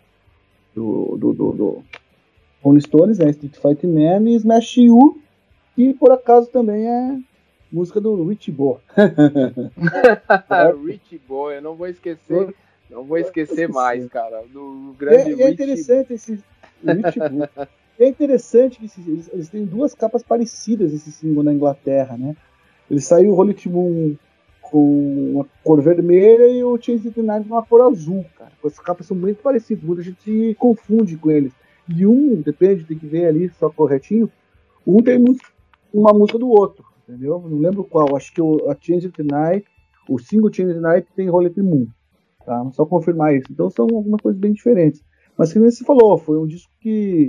[0.75, 1.83] do, do, do, do
[2.61, 3.31] Rolling Stones, né?
[3.31, 5.17] Street Fighter Man e Smash U,
[5.75, 7.19] que por acaso também é
[7.71, 8.77] música do Rich Boy.
[10.85, 12.53] Rich Boy, eu não vou esquecer.
[12.89, 14.43] Não vou esquecer mais, cara.
[14.53, 16.33] Do grande é, é interessante esse
[16.83, 17.67] Rich Boy.
[17.99, 22.35] é interessante que eles, eles, têm duas capas parecidas esse single na Inglaterra, né?
[22.89, 24.15] Ele saiu o Holy Moon
[24.61, 28.51] com uma cor vermelha e o Chase Night com uma cor azul, cara.
[28.63, 31.53] As capas são muito parecidas, muita gente confunde com eles.
[31.87, 34.31] E um, depende, tem que ver ali só corretinho,
[34.85, 35.23] um tem
[35.93, 37.39] uma música do outro, entendeu?
[37.47, 39.67] Não lembro qual, acho que o, a Change the Night,
[40.09, 41.87] o single Change the Night tem Holy Moon,
[42.45, 42.67] tá?
[42.71, 43.47] Só confirmar isso.
[43.51, 45.03] Então são algumas coisas bem diferentes.
[45.37, 47.27] Mas como você falou, foi um disco que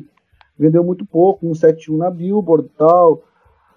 [0.59, 3.25] vendeu muito pouco, um 7-1 na Billboard e tal.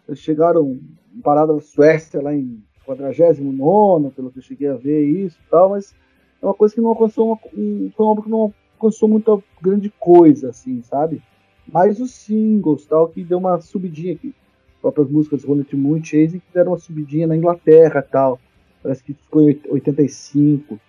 [0.07, 0.79] Eles chegaram
[1.23, 5.71] parada da Suécia lá em 49, pelo que eu cheguei a ver isso e tal,
[5.71, 5.93] mas
[6.41, 9.37] é uma coisa que não alcançou uma, um, foi uma obra que não alcançou muita
[9.61, 11.21] grande coisa, assim, sabe?
[11.67, 14.33] Mais os singles tal, que deu uma subidinha aqui.
[14.75, 18.39] As próprias músicas Rolling Moon e Chasing que deram uma subidinha na Inglaterra tal.
[18.81, 20.79] Parece que ficou em 85.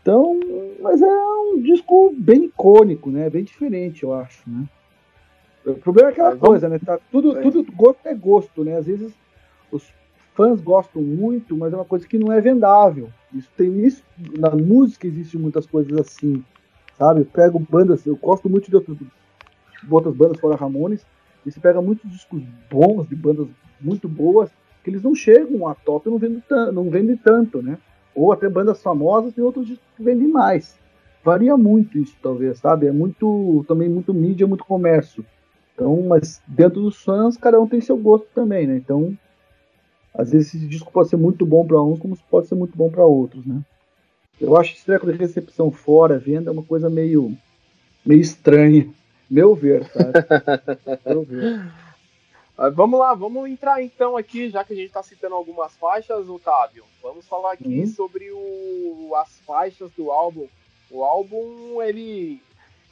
[0.00, 0.38] Então,
[0.80, 3.28] mas é um disco bem icônico, né?
[3.28, 4.64] Bem diferente, eu acho, né?
[5.66, 6.78] O problema é aquela coisa, né?
[6.78, 7.42] Tá, tudo, é.
[7.42, 8.76] tudo gosto é gosto, né?
[8.76, 9.12] Às vezes
[9.70, 9.82] os
[10.34, 13.08] fãs gostam muito, mas é uma coisa que não é vendável.
[13.34, 14.04] Isso tem isso
[14.38, 16.44] na música existe muitas coisas assim,
[16.96, 17.22] sabe?
[17.22, 19.06] Eu pego bandas, eu gosto muito de outras, de
[19.90, 21.04] outras bandas fora Ramones,
[21.44, 23.48] e se pega muitos discos bons de bandas
[23.80, 24.50] muito boas
[24.84, 26.42] que eles não chegam a top, não vendem
[26.72, 27.76] não vendem tanto, né?
[28.14, 30.78] Ou até bandas famosas tem outros discos que vendem mais.
[31.24, 32.86] Varia muito isso, talvez, sabe?
[32.86, 35.24] É muito também muito mídia, muito comércio.
[35.76, 38.76] Então, mas dentro dos fãs, cada um tem seu gosto também, né?
[38.78, 39.16] Então,
[40.14, 42.90] às vezes esse disco pode ser muito bom para uns, como pode ser muito bom
[42.90, 43.60] para outros, né?
[44.40, 47.36] Eu acho que esse treco de recepção fora, venda, é uma coisa meio,
[48.04, 48.88] meio estranha.
[49.28, 50.12] Meu ver, sabe?
[51.04, 51.70] Meu ver.
[52.74, 56.84] Vamos lá, vamos entrar então aqui, já que a gente está citando algumas faixas, Otávio.
[57.02, 57.86] Vamos falar aqui uhum.
[57.86, 60.46] sobre o, as faixas do álbum.
[60.90, 62.40] O álbum, ele,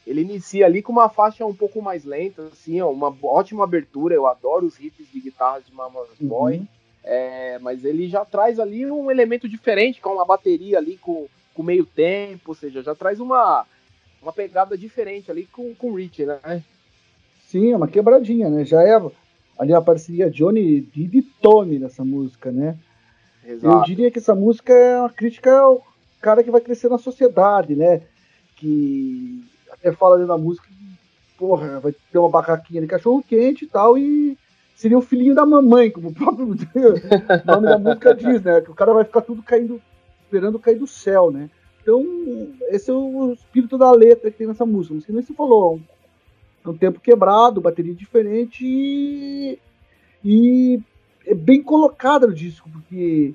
[0.07, 4.15] ele inicia ali com uma faixa um pouco mais lenta, assim, ó, uma ótima abertura.
[4.15, 6.59] Eu adoro os riffs de guitarras de Mama's Boy.
[6.59, 6.67] Uhum.
[7.03, 11.63] É, mas ele já traz ali um elemento diferente, com uma bateria ali com, com
[11.63, 13.67] meio tempo, ou seja, já traz uma,
[14.23, 16.63] uma pegada diferente ali com, com o Rich, né?
[17.47, 18.65] Sim, é uma quebradinha, né?
[18.65, 19.01] Já é
[19.59, 22.77] ali a parceria Johnny Depp e Tony nessa música, né?
[23.47, 23.77] Exato.
[23.77, 25.87] Eu diria que essa música é uma crítica ao
[26.21, 28.03] cara que vai crescer na sociedade, né?
[28.57, 29.45] Que
[29.85, 30.67] até fala ali na música
[31.37, 34.39] porra, vai ter uma barraquinha de cachorro quente e tal, e
[34.75, 36.47] seria o filhinho da mamãe, como o próprio
[37.45, 38.61] nome da música diz, né?
[38.61, 39.81] Que o cara vai ficar tudo caindo,
[40.25, 41.51] esperando cair do céu, né?
[41.83, 42.03] Então,
[42.71, 44.99] esse é o espírito da letra que tem nessa música.
[45.05, 45.81] Que nem você falou,
[46.65, 49.59] é um tempo quebrado, bateria diferente e,
[50.25, 50.81] e
[51.27, 53.35] é bem colocada no disco, porque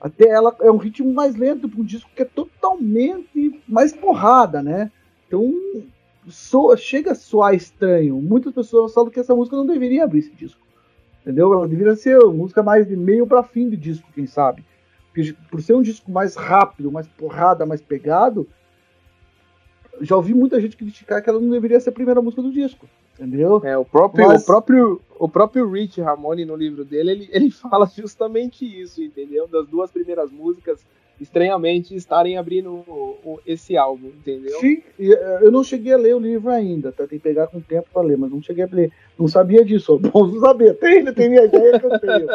[0.00, 4.62] até ela é um ritmo mais lento para um disco que é totalmente mais porrada,
[4.62, 4.90] né?
[5.30, 5.54] Então,
[6.28, 8.16] soa, chega a soar estranho.
[8.20, 10.60] Muitas pessoas falam que essa música não deveria abrir esse disco.
[11.22, 11.52] Entendeu?
[11.52, 14.64] Ela deveria ser música mais de meio para fim de disco, quem sabe.
[15.06, 18.48] Porque por ser um disco mais rápido, mais porrada, mais pegado,
[20.00, 22.88] já ouvi muita gente criticar que ela não deveria ser a primeira música do disco.
[23.14, 23.60] Entendeu?
[23.62, 24.42] É, o próprio, Mas...
[24.42, 29.46] o próprio, o próprio Rich Ramone no livro dele, ele, ele fala justamente isso, entendeu?
[29.46, 30.84] Das duas primeiras músicas
[31.20, 34.58] estranhamente estarem abrindo o, o, esse álbum, entendeu?
[34.58, 37.06] Sim, eh, eu não cheguei a ler o livro ainda, tá?
[37.06, 38.90] Tem que pegar com tempo para ler, mas não cheguei a ler.
[39.18, 40.74] Não sabia disso, bom saber.
[40.78, 42.26] Tem, tem minha ideia que eu tenho.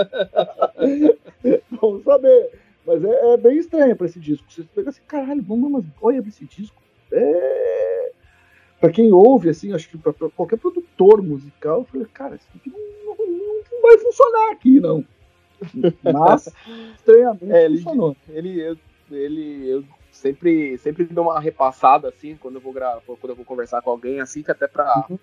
[1.82, 2.52] bom saber.
[2.86, 4.46] Mas é, é, bem estranho para esse disco.
[4.48, 6.80] Você pega assim, caralho, vamos, mas olha pra esse disco.
[7.12, 8.12] É...
[8.80, 12.48] Pra quem ouve, assim, acho que pra, pra qualquer produtor musical, eu falei, cara, isso
[12.56, 13.26] aqui não, não,
[13.72, 15.04] não vai funcionar aqui, não.
[16.04, 16.54] Mas,
[16.96, 18.16] estranhamente, é, ele, funcionou.
[18.30, 18.78] Ele, eu,
[19.12, 23.46] ele, eu sempre, sempre dou uma repassada, assim, quando eu vou gravar, quando eu vou
[23.46, 25.20] conversar com alguém, assim, que até pra, uhum.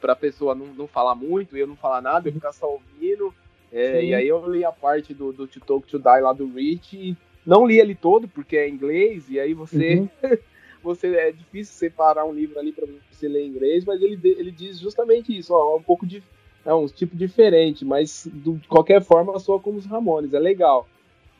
[0.00, 3.34] pra pessoa não, não falar muito e eu não falar nada, eu ficar só ouvindo.
[3.72, 6.48] É, e aí eu li a parte do, do To Talk to Die lá do
[6.48, 7.16] Rich,
[7.46, 9.96] não li ele todo, porque é inglês, e aí você.
[9.96, 10.08] Uhum.
[10.82, 14.50] você é difícil separar um livro ali para você ler em inglês, mas ele, ele
[14.50, 16.22] diz justamente isso, ó, um pouco de
[16.64, 20.86] é um tipo diferente, mas de qualquer forma soa como os Ramones, é legal.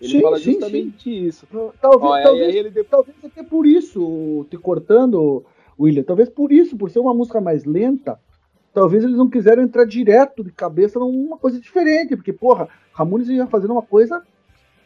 [0.00, 1.26] Ele sim, fala sim, justamente sim.
[1.26, 1.46] isso.
[1.80, 2.84] Talvez, Ó, talvez, ele...
[2.84, 5.44] talvez até por isso, te cortando,
[5.78, 8.18] William, talvez por isso, por ser uma música mais lenta,
[8.72, 13.46] talvez eles não quiseram entrar direto de cabeça numa coisa diferente, porque, porra, Ramones ia
[13.46, 14.22] fazendo uma coisa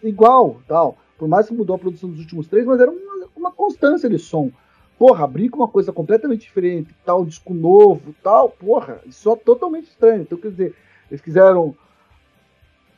[0.02, 0.96] igual, tal.
[1.16, 4.18] Por mais que mudou a produção dos últimos três, mas era uma, uma constância de
[4.18, 4.50] som.
[4.98, 9.88] Porra, abrir com uma coisa completamente diferente, tal, disco novo, tal, porra, isso é totalmente
[9.88, 10.22] estranho.
[10.22, 10.74] Então, quer dizer,
[11.10, 11.74] eles quiseram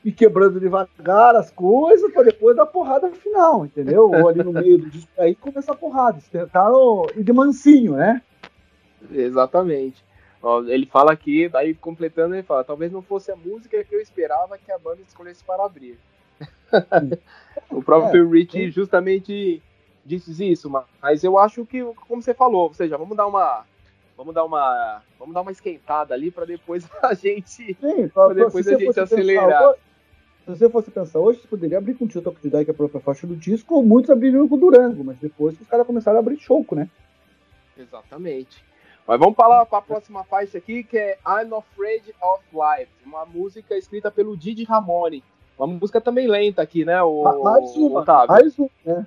[0.05, 4.11] ir quebrando devagar as coisas para depois dar porrada no final, entendeu?
[4.11, 6.18] Ou ali no meio do disco aí começa a porrada.
[6.18, 8.22] Eles tentaram ir de mansinho, né?
[9.11, 10.05] Exatamente.
[10.68, 14.57] Ele fala aqui, daí completando, ele fala: talvez não fosse a música que eu esperava
[14.57, 15.99] que a banda escolhesse para abrir.
[17.70, 19.61] o próprio é, Rich justamente
[20.07, 23.64] disse isso, mas eu acho que, como você falou, ou seja, vamos dar uma.
[24.16, 25.02] Vamos dar uma.
[25.18, 27.74] Vamos dar uma esquentada ali para depois a gente.
[27.74, 29.46] Sim, pra, depois a gente acelerar.
[29.48, 29.74] Pensar,
[30.46, 32.74] se você fosse pensar hoje, você poderia abrir com o Tio de que é a
[32.74, 36.18] própria faixa do disco, ou muitos abririam com o Durango, mas depois os caras começaram
[36.18, 36.88] a abrir choco, né?
[37.76, 38.64] Exatamente.
[39.07, 43.26] Mas vamos falar para a próxima faixa aqui, que é I'm Afraid of Life, uma
[43.26, 45.22] música escrita pelo Didi Ramone.
[45.59, 47.02] Uma música também lenta aqui, né?
[47.02, 48.28] O, mais uma, Otávio.
[48.28, 49.07] mais uma, né?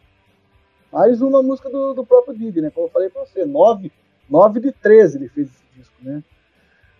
[0.91, 2.71] Mais uma música do, do próprio Didi, né?
[2.71, 3.91] Como eu falei para você, 9,
[4.29, 6.23] 9 de 13 ele fez esse disco, né?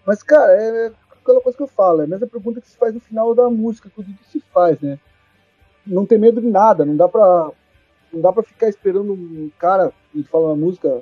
[0.05, 2.93] Mas, cara, é aquela coisa que eu falo, é a mesma pergunta que se faz
[2.93, 4.99] no final da música, que o Didi se faz, né?
[5.85, 7.51] Não tem medo de nada, não dá pra,
[8.13, 11.01] não dá pra ficar esperando um cara, a gente fala na música,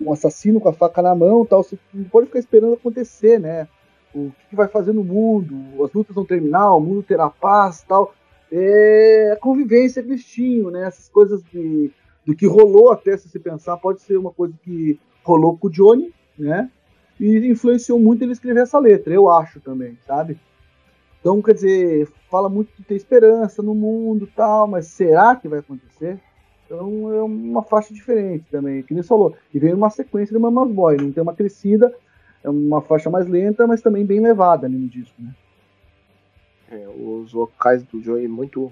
[0.00, 1.62] um assassino com a faca na mão tal.
[1.62, 3.66] Você não pode ficar esperando acontecer, né?
[4.14, 8.14] O que, vai fazer no mundo, as lutas vão terminar, o mundo terá paz tal.
[8.50, 10.86] É a convivência que tinham, né?
[10.86, 11.90] Essas coisas de,
[12.28, 15.70] do que rolou até, se você pensar, pode ser uma coisa que rolou com o
[15.70, 16.70] Johnny, né?
[17.18, 20.38] E influenciou muito ele escrever essa letra, eu acho também, sabe?
[21.18, 25.60] Então, quer dizer, fala muito de ter esperança no mundo tal, mas será que vai
[25.60, 26.20] acontecer?
[26.66, 29.34] Então é uma faixa diferente também, que nem você falou.
[29.54, 31.94] E vem uma sequência de Mamas Boy, não tem uma crescida,
[32.44, 35.34] é uma faixa mais lenta, mas também bem levada no disco, né?
[36.70, 38.70] É, os vocais do Joey muito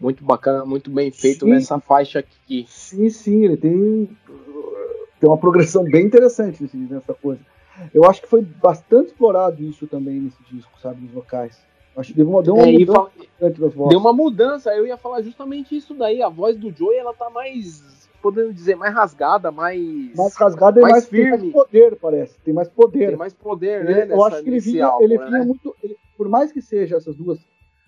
[0.00, 1.50] muito bacana, muito bem feito sim.
[1.50, 2.64] nessa faixa aqui.
[2.68, 4.08] Sim, sim, ele tem
[5.24, 7.40] tem uma progressão bem interessante nessa coisa.
[7.92, 11.58] Eu acho que foi bastante explorado isso também nesse disco, sabe, os vocais.
[11.96, 15.76] Acho que deu uma, deu uma é, mudança Deu uma mudança, eu ia falar justamente
[15.76, 16.20] isso daí.
[16.22, 20.14] A voz do Joey, ela tá mais, podendo dizer, mais rasgada, mais.
[20.14, 21.30] Mais rasgada mais e mais firme.
[21.30, 22.38] Tem mais poder, parece.
[22.40, 23.08] Tem mais poder.
[23.08, 24.06] Tem mais poder, né?
[24.10, 25.44] Eu acho que ele vinha, álbum, ele vinha né?
[25.44, 25.74] muito.
[25.82, 27.38] Ele, por mais que seja essas duas.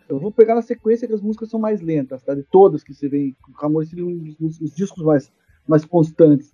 [0.09, 2.34] Eu vou pegar na sequência que as músicas são mais lentas, tá?
[2.34, 3.34] De todas que você vê.
[3.48, 4.09] O Ramones seriam
[4.40, 5.32] os, os discos mais,
[5.66, 6.52] mais constantes.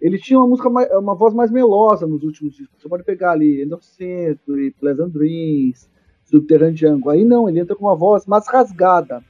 [0.00, 2.80] Ele tinha uma música mais, uma voz mais melosa nos últimos discos.
[2.80, 5.88] Você pode pegar ali End of Century, Pleasant Dreams,
[6.24, 7.10] Subterrâneo Jungle.
[7.10, 9.24] Aí não, ele entra com uma voz mais rasgada,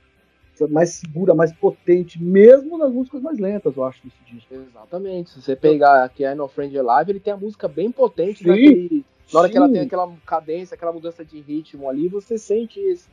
[0.68, 4.54] mais segura, mais potente, mesmo nas músicas mais lentas, eu acho, desse disco.
[4.54, 5.30] Exatamente.
[5.30, 8.48] Se você pegar aqui I No Friend Alive, ele tem a música bem potente, sim,
[8.48, 9.52] naquele, na hora sim.
[9.52, 13.08] que ela tem aquela cadência, aquela mudança de ritmo ali, você sente esse,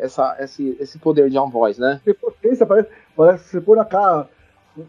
[0.00, 2.00] essa, esse, esse poder de uma voz, né?
[2.04, 4.28] Tem potência, parece, parece que você pôr na cara,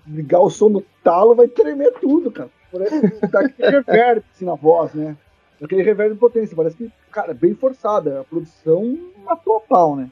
[0.08, 2.50] ligar o som no talo, vai tremer tudo, cara.
[2.72, 5.18] Parece que tá aqui reverb assim, na voz, né?
[5.62, 8.22] Aquele reverb de potência, parece que, cara, bem forçada.
[8.22, 10.10] A produção matou a pau, né?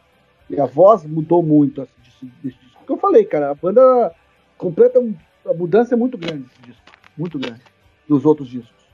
[0.50, 2.80] E a voz mudou muito assim, desse, disco.
[2.82, 4.14] O que eu falei, cara, a banda
[4.58, 5.00] completa.
[5.46, 6.84] A mudança é muito grande esse disco.
[7.18, 7.62] Muito grande.
[8.08, 8.86] Dos outros discos.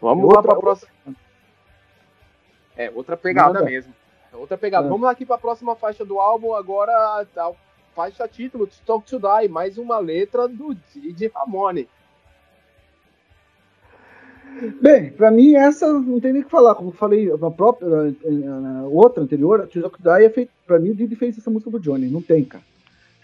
[0.00, 0.90] Vamos lá pra próxima.
[2.76, 3.64] É, outra pegada Nada.
[3.64, 3.94] mesmo.
[4.34, 4.86] Outra pegada.
[4.86, 4.90] É.
[4.90, 7.52] Vamos aqui pra próxima faixa do álbum, agora a
[7.94, 11.88] faixa título, Talk to Die, mais uma letra do Didi Ramone.
[14.80, 16.74] Bem, para mim essa não tem nem o que falar.
[16.74, 17.88] Como eu falei na própria
[18.24, 20.52] na, na outra anterior, a Tears of Die é feito.
[20.66, 22.06] Pra mim, o Didi fez essa música do Johnny.
[22.08, 22.64] Não tem, cara.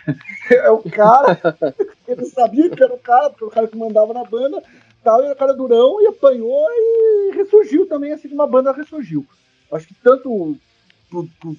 [0.51, 1.39] é o cara.
[2.07, 4.63] ele sabia que era o cara, porque era o cara que mandava na banda.
[5.03, 9.25] Tal, era o cara durão e apanhou e ressurgiu também, assim como a banda ressurgiu.
[9.73, 10.57] Acho que tanto
[11.11, 11.57] pro, pro,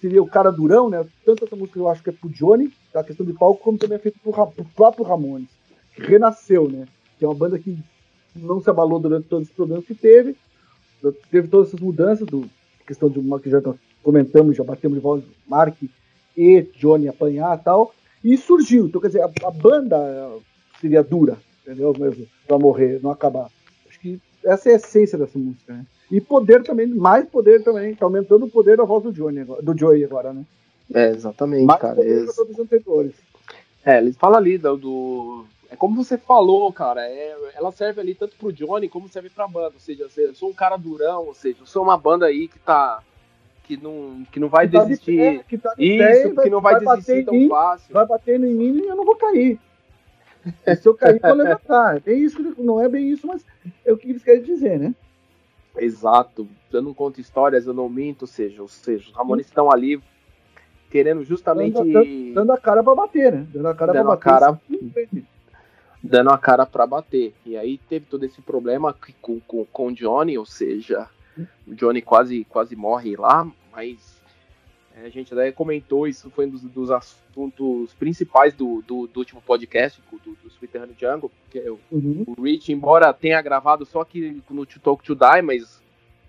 [0.00, 1.04] seria o cara durão, né?
[1.24, 3.96] Tanto essa música eu acho que é pro Johnny, a questão de palco, como também
[3.96, 5.48] é feito pro, pro próprio Ramones,
[5.94, 6.86] que renasceu, né?
[7.18, 7.76] Que é uma banda que
[8.34, 10.36] não se abalou durante todos os problemas que teve.
[11.30, 12.48] Teve todas essas mudanças, do
[12.86, 13.60] questão de uma que já
[14.02, 15.76] comentamos, já batemos de voz, Mark
[16.36, 17.94] e Johnny apanhar e tal.
[18.22, 18.86] E surgiu.
[18.86, 19.98] Então, quer dizer, a, a banda
[20.80, 21.94] seria dura, entendeu?
[21.98, 23.50] Mesmo, pra morrer, não acabar.
[23.88, 25.86] Acho que essa é a essência dessa música, né?
[26.10, 29.62] E poder também, mais poder também, tá aumentando o poder da voz do Johnny agora,
[29.62, 30.44] do Joey agora, né?
[30.92, 31.96] É, exatamente, mais cara.
[31.96, 33.14] Poder todos os anteriores.
[33.84, 38.12] É, ele fala ali do, do é como você falou, cara, é, ela serve ali
[38.14, 39.74] tanto pro Johnny como serve pra banda.
[39.74, 42.58] Ou seja, eu sou um cara durão, ou seja, eu sou uma banda aí que
[42.58, 43.00] tá.
[43.62, 45.16] que não, que não vai Que tá de desistir.
[45.16, 47.94] pé, que tá de Isso, pé, que não vai, bater desistir tão mim, fácil.
[47.94, 49.60] vai batendo em mim e eu não vou cair.
[50.66, 51.96] E se eu cair, vou levantar.
[51.96, 53.44] É bem isso, não é bem isso, mas
[53.84, 54.94] é o que eles querem dizer, né?
[55.76, 56.48] Exato.
[56.72, 60.00] Eu não conto histórias, eu não minto, ou seja, ou seja, os Ramones estão ali
[60.90, 61.74] querendo justamente.
[61.74, 63.46] Dando- Dando a cara pra bater, né?
[63.52, 64.24] Dando a cara Dando pra a bater.
[64.30, 64.60] cara-
[66.02, 67.34] dando a cara pra bater.
[67.44, 71.08] E aí teve todo esse problema com, com, com o Johnny, ou seja,
[71.66, 74.19] o Johnny quase, quase morre lá, mas
[75.04, 79.40] a gente até comentou, isso foi um dos, dos assuntos principais do, do, do último
[79.42, 82.24] podcast, do, do Sweeterhand Jungle, porque o, Uhum.
[82.26, 85.82] o Rich, embora tenha gravado só aqui no To Talk To Die, mas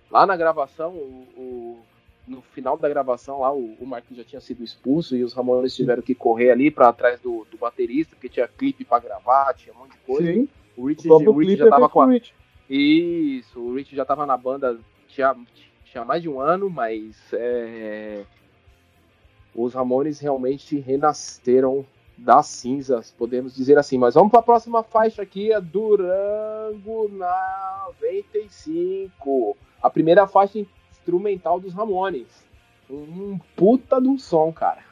[0.09, 1.79] lá na gravação, o, o-
[2.27, 5.75] no final da gravação lá, o, o Marquinhos já tinha sido expulso e os Ramones
[5.75, 9.73] tiveram que correr ali para trás do, do baterista, porque tinha clipe para gravar, tinha
[9.75, 10.31] um monte de coisa.
[10.31, 10.47] Sim,
[10.77, 12.05] O o Rich, próprio o Rich já é tava com a...
[12.05, 12.33] o Rich.
[12.69, 15.35] Isso, o Rich já tava na banda tinha,
[15.83, 18.23] tinha mais de um ano, mas é,
[19.55, 21.85] os Ramones realmente renasceram
[22.17, 23.97] das cinzas, podemos dizer assim.
[23.97, 29.57] Mas vamos para a próxima faixa aqui, a Durango 95.
[29.81, 30.59] A primeira faixa
[30.91, 32.27] instrumental dos Ramones.
[32.89, 34.91] Um puta de um som, cara.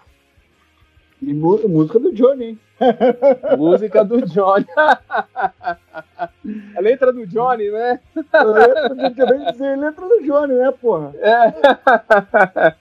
[1.22, 2.57] E música do Johnny, hein?
[3.57, 4.66] Música do Johnny.
[4.78, 7.99] a letra do Johnny, né?
[8.32, 11.14] A letra, eu também dizer letra do Johnny, né, porra?
[11.18, 12.76] É.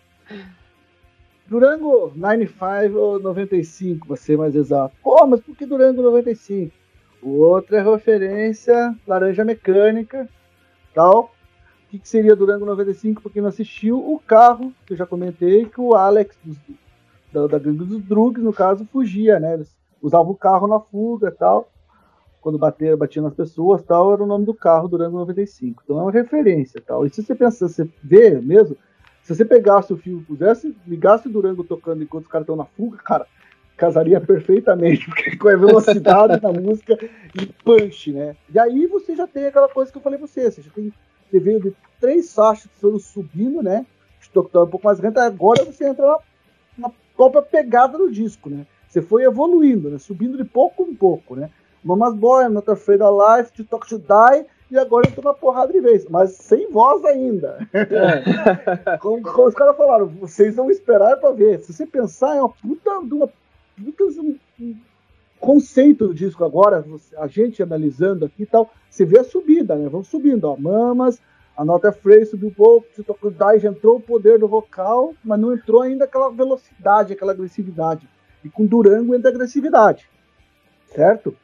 [1.48, 4.94] Durango 95 ou 95, pra ser mais exato.
[5.02, 6.72] Pô, mas por que Durango 95?
[7.22, 10.28] O outro é referência Laranja Mecânica,
[10.94, 11.32] tal.
[11.86, 13.22] O que, que seria Durango 95?
[13.22, 16.58] Pra quem não assistiu, o carro, que eu já comentei, que o Alex, dos-
[17.32, 19.54] da, da gangue dos Drugs, no caso, fugia, né?
[19.54, 21.70] Eles usavam o carro na fuga tal.
[22.42, 25.82] Quando bater, batia nas pessoas tal, era o nome do carro Durango 95.
[25.84, 27.04] Então é uma referência tal.
[27.06, 28.76] E se você pensar, você vê mesmo,
[29.28, 32.64] se você pegasse o fio, pusesse, ligasse o Durango tocando enquanto os caras estão na
[32.64, 33.26] fuga, cara,
[33.76, 36.98] casaria perfeitamente, porque com a velocidade da música
[37.38, 38.34] e punch, né?
[38.48, 40.90] E aí você já tem aquela coisa que eu falei pra você, você já tem,
[41.30, 43.84] você veio de três que foram subindo, né?
[44.18, 46.18] De tocar um pouco mais lento, agora você entra na,
[46.78, 48.66] na própria pegada do disco, né?
[48.88, 49.98] Você foi evoluindo, né?
[49.98, 51.50] Subindo de pouco em pouco, né?
[51.84, 55.32] Mamas Boy, Not Afraid of Life, To Talk To Die, e agora eu tô na
[55.32, 57.58] porrada de vez, mas sem voz ainda.
[59.00, 61.60] como, como os caras falaram, vocês vão esperar pra ver.
[61.60, 63.28] Se você pensar, é uma puta de uma
[63.76, 64.76] puta um, um
[65.40, 66.84] conceito do disco agora,
[67.16, 69.88] a gente analisando aqui e tal, você vê a subida, né?
[69.88, 70.56] Vamos subindo, ó.
[70.56, 71.20] Mamas,
[71.56, 72.86] a nota Frey subiu um pouco,
[73.58, 78.08] já entrou o poder do vocal, mas não entrou ainda aquela velocidade, aquela agressividade.
[78.44, 80.08] E com Durango entra a agressividade.
[80.94, 81.34] Certo?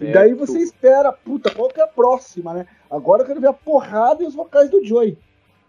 [0.00, 2.66] E daí você espera, puta, qual que é a próxima, né?
[2.90, 5.16] Agora eu quero ver a porrada e os vocais do Joey.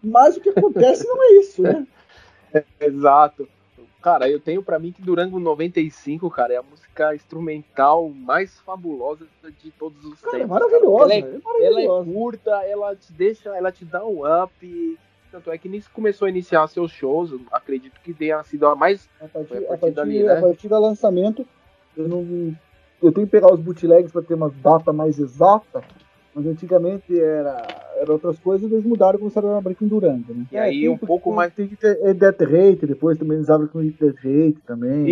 [0.02, 1.86] Mas o que acontece não é isso, né?
[2.80, 3.48] Exato.
[4.00, 9.26] Cara, eu tenho pra mim que Durango 95, cara, é a música instrumental mais fabulosa
[9.60, 10.54] de todos os Cara, é tempos.
[10.56, 11.04] maravilhosa.
[11.04, 11.22] Ela é, é
[11.66, 12.12] ela é maravilhosa.
[12.12, 14.98] curta, ela te deixa, ela te dá um up.
[15.32, 19.10] Tanto é que nisso começou a iniciar seus shows, acredito que tenha sido a mais.
[19.20, 20.38] A partir, a a partir partir, dali, né?
[20.38, 21.46] a partir do lançamento,
[21.96, 22.56] eu não.
[23.02, 25.82] Eu tenho que pegar os bootlegs para ter uma data mais exata,
[26.34, 30.44] mas antigamente era, era outras coisas, eles mudaram e começaram a abrir com Durango, né?
[30.50, 33.48] E aí tem- um pouco mais- Tem que ter é Death Rate, depois também eles
[33.50, 35.08] abrem com Death Rate também.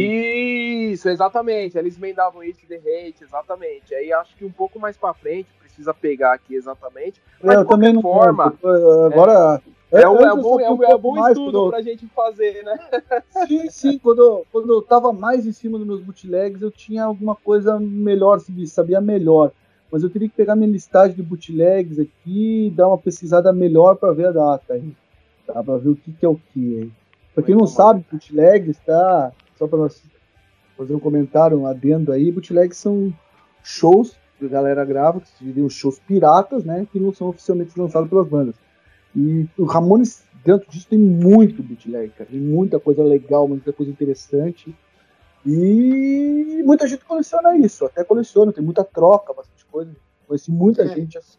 [0.92, 1.78] Isso, exatamente.
[1.78, 3.94] Eles emendavam isso The Hate, exatamente.
[3.94, 7.20] Aí acho que um pouco mais pra frente, precisa pegar aqui exatamente.
[7.42, 9.04] Mas eu de também não qualquer forma, lembro.
[9.06, 9.60] Agora.
[9.64, 11.70] É um, é antes um eu bom, é um, é um pouco bom estudo quando-
[11.70, 12.78] pra gente fazer, né?
[13.46, 17.04] Sim, sim, quando, eu- quando eu tava mais em cima dos meus bootlegs, eu tinha
[17.04, 19.52] alguma coisa melhor, sabia- melhor.
[19.90, 23.94] Mas eu teria que pegar minha listagem de bootlegs aqui e dar uma pesquisada melhor
[23.96, 24.92] para ver a data aí.
[25.46, 25.62] Tá?
[25.62, 26.90] Pra ver o que, que é o que aí.
[27.34, 29.30] Pra quem não sabe, bootlegs, tá?
[29.56, 30.02] Só para nós
[30.76, 33.12] fazer um comentário, um adendo aí, bootlegs são
[33.62, 36.86] shows que a galera grava, que seriam shows piratas, né?
[36.92, 38.54] Que não são oficialmente lançados pelas bandas.
[39.16, 42.28] E o Ramones, dentro disso, tem muito bootleg, cara.
[42.30, 44.76] Tem muita coisa legal, muita coisa interessante.
[45.44, 49.94] E muita gente coleciona isso, até coleciona, tem muita troca, bastante coisa.
[50.26, 50.88] Conheci muita É.
[50.88, 51.38] gente assim.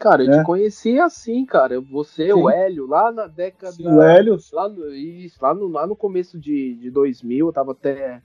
[0.00, 0.38] Cara, eu né?
[0.38, 1.80] te conheci assim, cara.
[1.80, 2.56] Você, o Sim.
[2.56, 3.72] Hélio, lá na década.
[3.72, 7.52] Sim, o Hélio, Lá no, isso, lá no, lá no começo de, de 2000, eu
[7.52, 8.22] tava até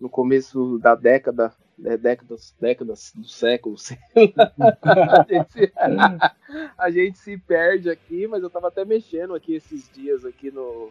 [0.00, 3.76] no começo da década, né, décadas, décadas do século,
[4.82, 5.72] a, gente se,
[6.78, 10.90] a gente se perde aqui, mas eu tava até mexendo aqui esses dias aqui no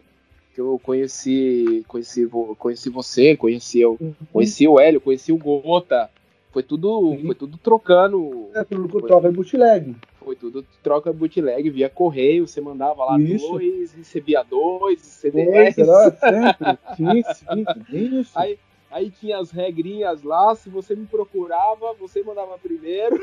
[0.54, 3.98] que eu conheci, conheci, conheci você, conheci, eu,
[4.32, 6.10] conheci o Hélio, conheci o Gota,
[6.52, 8.48] Foi tudo, foi tudo trocando.
[8.54, 9.94] É, tudo troca bootleg.
[10.18, 13.48] Foi tudo troca bootleg via correio, você mandava lá Isso.
[13.48, 15.78] dois, recebia dois, Dois, CD10.
[15.78, 16.78] era sempre.
[16.96, 18.32] Sim, sim, isso.
[18.36, 18.58] Aí,
[18.90, 23.16] aí tinha as regrinhas lá, se você me procurava, você mandava primeiro.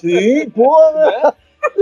[0.00, 0.92] Sim, porra!
[0.92, 1.32] Né?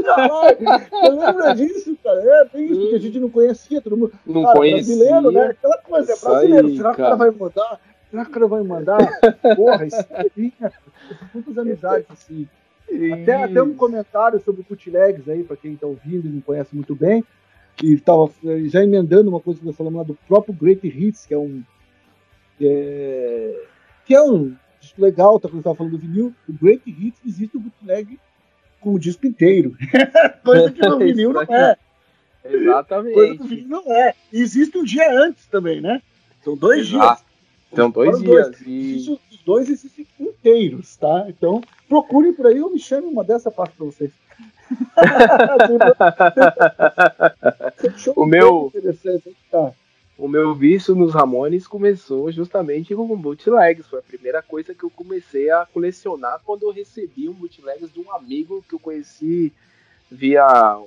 [0.05, 2.21] Caralho, Você lembra disso, cara?
[2.21, 4.13] É, tem isso, porque a gente não conhecia, todo mundo.
[4.27, 4.97] Não cara, conhecia.
[4.97, 5.47] brasileiro, né?
[5.51, 6.67] Aquela coisa, é brasileiro.
[6.69, 7.17] aí, Será que o cara.
[7.17, 7.81] vai mandar?
[8.11, 8.99] Será que o cara vai mandar?
[9.57, 10.73] Porra, estrelinha.
[11.33, 12.49] Muitas amizades assim.
[13.23, 16.95] Até, até um comentário sobre bootlegs aí, pra quem tá ouvindo e não conhece muito
[16.97, 17.23] bem.
[17.83, 18.31] E tava
[18.67, 21.63] já emendando uma coisa que nós falamos lá do próprio Great Hits, que é um.
[22.59, 23.65] Que é,
[24.05, 25.49] que é um disco legal, tá?
[25.49, 26.35] Quando eu tava falando do vinil.
[26.49, 28.19] O Great Hits existe o bootleg
[28.81, 29.77] com o disco inteiro.
[30.45, 31.77] coisa que no vinil não é.
[32.43, 33.43] Coisa do Exatamente.
[33.47, 34.15] vinil não é.
[34.33, 36.03] E existe um dia antes também, né?
[36.45, 37.23] São dois Exato.
[37.23, 37.29] dias.
[37.73, 38.47] Então, dois Foram dois.
[38.57, 38.61] dias.
[38.67, 38.91] E...
[38.97, 41.27] Existe- os dois existem inteiros, tá?
[41.29, 44.11] Então, procurem por aí, eu me chame uma dessa parte pra vocês.
[48.17, 49.73] O meu- Interessante, tá.
[50.19, 53.87] O meu vício nos Ramones começou justamente com bootlegs.
[53.87, 58.01] Foi a primeira coisa que eu comecei a colecionar quando eu recebi um bootlegs de
[58.01, 59.53] um amigo que eu conheci
[60.11, 60.45] via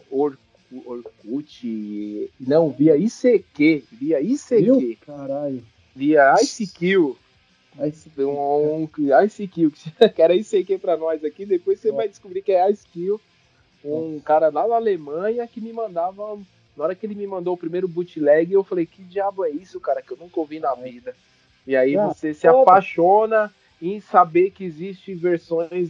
[0.09, 0.37] Or
[0.85, 4.97] Orkut, não, via ICQ, via ICQ, Viu?
[5.05, 5.63] Caralho.
[5.93, 7.15] via ICQ,
[7.93, 8.89] se um, um
[9.25, 9.71] ICQ,
[10.15, 11.95] que era ICQ pra nós aqui, depois você Ó.
[11.95, 13.19] vai descobrir que é ICQ,
[13.83, 16.39] um cara lá na Alemanha que me mandava,
[16.75, 19.79] na hora que ele me mandou o primeiro bootleg, eu falei, que diabo é isso,
[19.79, 21.13] cara, que eu nunca ouvi na vida.
[21.67, 23.51] E aí Ah, você se apaixona
[23.81, 25.89] em saber que existem versões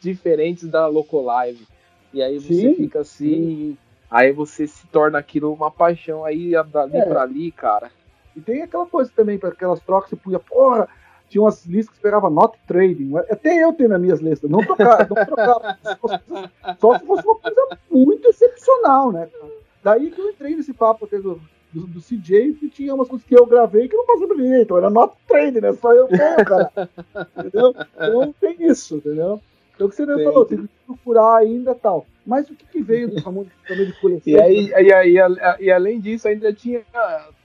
[0.00, 1.66] diferentes da Locolive.
[2.12, 3.76] E aí você Sim, fica assim,
[4.10, 7.04] aí você se torna aquilo uma paixão, aí dali É.
[7.04, 7.90] pra ali, cara.
[8.36, 10.88] E tem aquela coisa também, para aquelas trocas, você punha, porra,
[11.28, 13.16] tinha umas listas que esperava not trading.
[13.30, 14.50] Até eu tenho nas minhas listas.
[14.50, 15.78] Não trocar, não trocar.
[16.80, 19.28] Só se fosse uma coisa muito excepcional, né?
[19.84, 21.38] Daí que eu entrei nesse papo até do,
[21.72, 24.62] do, do CJ, que tinha umas coisas que eu gravei que não passou pra ninguém.
[24.62, 25.72] Então era not trading, né?
[25.74, 26.70] Só eu tenho, cara.
[27.38, 27.74] entendeu?
[27.94, 29.40] Então tem isso, entendeu?
[29.74, 30.24] Então o que você Tem.
[30.24, 32.06] falou, tem que procurar ainda e tal.
[32.26, 34.32] Mas o que, que veio do também de coleção?
[34.32, 36.82] E aí, e, aí, a- e além disso, ainda tinha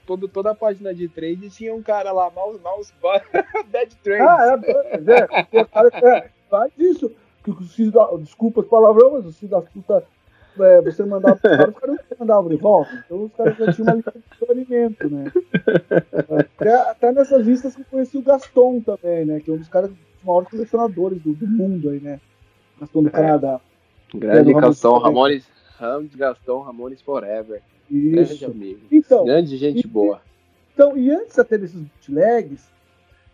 [0.06, 2.92] todo, toda a página de trade, tinha um cara lá, mouse, mouse,
[3.70, 4.22] bad trade.
[4.22, 7.12] Ah, é, é, é, o é, faz isso.
[8.20, 10.04] Desculpa as palavrão, mas os filhos da puta,
[10.58, 12.90] é, você mandava pro cara, os caras não mandavam de volta.
[13.04, 15.32] Então os caras já tinham uma lista de alimento, né?
[16.28, 19.40] Até, até nessas listas que eu conheci o Gaston também, né?
[19.40, 22.20] Que é um dos caras, dos maiores colecionadores do, do mundo aí, né?
[22.80, 23.60] Gaston do Canadá.
[24.14, 25.48] Grande É, Gastão Ramones Ramones,
[25.78, 27.62] Ramos Gastão Ramones Forever.
[27.90, 28.46] Grande Isso.
[28.46, 28.80] amigo.
[28.90, 30.20] Então, Grande gente e- boa.
[30.74, 32.68] Então, e antes até desses bootlegs,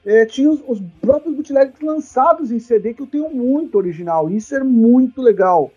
[0.04, 4.28] eh, tinha os, os próprios bootlegs lançados em CD que eu tenho muito original.
[4.30, 5.70] Isso é muito legal,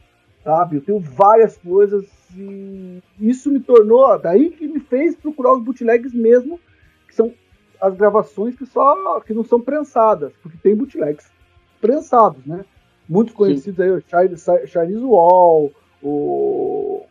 [0.44, 0.78] sabe?
[0.78, 6.14] Eu tenho várias coisas e isso me tornou, daí que me fez procurar os bootlegs
[6.14, 6.60] mesmo,
[7.08, 7.34] que são
[7.82, 11.30] as gravações que só que não são prensadas, porque tem bootlegs
[11.82, 12.66] prensados, né?
[13.08, 14.04] Muitos conhecidos aí, o
[14.68, 15.72] Chinese, Wall,
[16.04, 17.04] o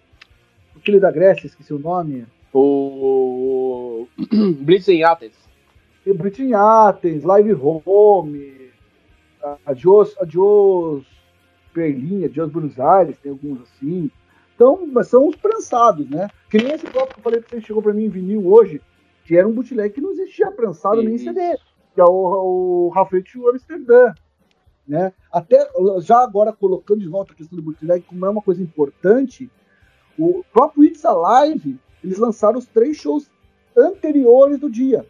[0.77, 2.25] aquele da Grécia, esqueci o nome.
[2.55, 4.07] O
[4.63, 5.49] Blitz em Athens.
[6.15, 8.71] Britney Athens, Live Home,
[9.67, 11.05] Adios, Adios
[11.75, 14.11] Berlim, Adios Buenos Aires, tem alguns assim.
[14.55, 16.29] Então, mas são os prensados, né?
[16.51, 18.81] Que nem esse próprio que eu falei pra você, chegou pra mim em vinil hoje,
[19.25, 21.57] que era um bootleg que não existia prensado nem em CD,
[21.95, 24.13] que é o, o Rafael to Amsterdã.
[24.87, 25.13] Né?
[25.31, 25.69] Até
[26.01, 29.51] já agora colocando de volta a questão do bootleg, como é uma coisa importante,
[30.19, 33.31] o próprio It's Alive, eles lançaram os três shows
[33.77, 35.07] anteriores do dia,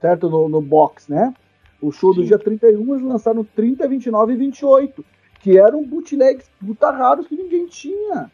[0.00, 0.28] certo?
[0.28, 1.34] No, no box, né?
[1.80, 2.28] O show do Sim.
[2.28, 5.04] dia 31 eles lançaram 30, 29 e 28,
[5.40, 8.30] que eram bootlegs puta raros que ninguém tinha.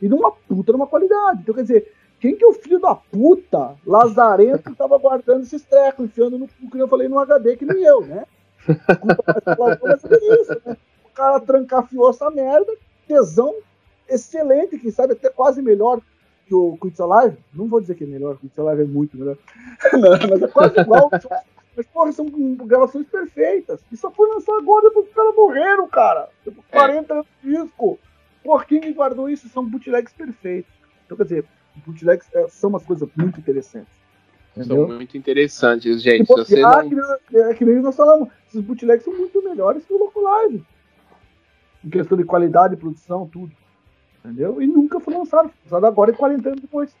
[0.00, 1.40] E numa puta numa qualidade.
[1.42, 5.62] Então, quer dizer, quem que é o filho da puta, lazarento, que tava guardando esses
[5.62, 8.24] trecos, enfiando no que eu falei no HD, que nem eu, né?
[10.40, 10.76] Isso, né?
[11.04, 12.72] O cara trancafiou essa merda,
[13.06, 13.54] tesão
[14.08, 16.00] excelente, quem sabe até quase melhor
[16.46, 17.38] que o Quits Alive.
[17.52, 19.36] Não vou dizer que é melhor, o Quits Alive é muito melhor.
[19.92, 21.10] Não, mas é quase igual.
[21.76, 22.26] Mas, porra, são
[22.64, 23.84] gravações perfeitas.
[23.92, 26.30] E só foi lançar agora depois que os caras morreram, cara.
[26.44, 27.98] Depois de 40 anos de disco.
[28.42, 29.48] Por quem me guardou isso?
[29.50, 30.72] São bootlegs perfeitos.
[31.04, 31.44] Então, quer dizer,
[31.84, 33.92] bootlegs é, são umas coisas muito interessantes.
[34.54, 34.88] São Entendeu?
[34.88, 36.22] muito interessantes, gente.
[36.22, 37.18] Se pô, você ah, não...
[37.28, 40.64] que, é, que nem nós falamos, esses bootlegs são muito melhores que o Loco Live.
[41.84, 43.52] Em questão de qualidade, produção, tudo.
[44.24, 44.62] Entendeu?
[44.62, 45.50] E nunca foi lançado.
[45.50, 46.96] Foi lançado agora e 40 anos depois.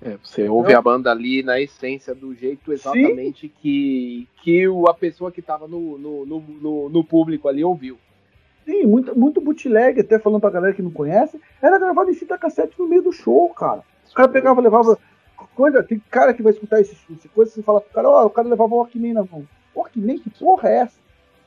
[0.00, 4.94] É, você ouve a banda ali na essência do jeito exatamente que, que o, a
[4.94, 7.98] pessoa que estava no, no, no, no, público ali ouviu.
[8.64, 12.38] Sim, muito, muito bootleg, até falando pra galera que não conhece, era gravado em fita
[12.38, 13.82] cassete no meio do show, cara.
[14.08, 14.96] O cara pegava, levava.
[15.56, 18.26] Coisa, tem cara que vai escutar esse, esse coisa, você fala pro cara, ó, oh,
[18.26, 19.46] o cara levava o Walkman na mão.
[19.74, 20.98] Walkman, que porra é essa?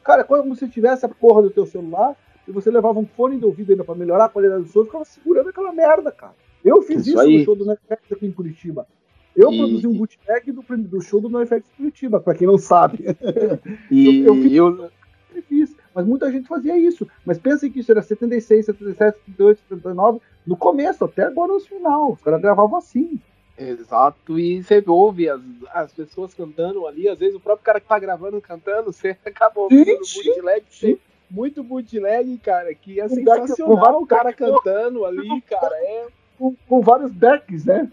[0.03, 3.45] Cara, quando você tivesse a porra do teu celular e você levava um fone de
[3.45, 6.33] ouvido ainda pra melhorar a qualidade do som, ficava segurando aquela merda, cara.
[6.63, 8.87] Eu fiz isso, isso no show do NoFX aqui em Curitiba.
[9.35, 9.57] Eu e...
[9.57, 12.99] produzi um bootleg do, do show do NoFX em Curitiba, pra quem não sabe.
[13.89, 14.91] E eu, eu,
[15.35, 15.75] eu fiz.
[15.93, 17.07] Mas muita gente fazia isso.
[17.25, 22.13] Mas pensem que isso era 76, 77, 78, 79, no começo, até agora no final.
[22.13, 23.19] Os caras gravavam assim.
[23.57, 25.39] Exato, e você ouve as,
[25.71, 29.65] as pessoas cantando ali, às vezes o próprio cara que tá gravando cantando, você acabou
[29.65, 30.97] ouvindo bootleg, sim.
[31.29, 36.07] muito bootleg, cara, que é sensacional o cara cantando ali, cara, é
[36.41, 37.87] com, com vários decks, né?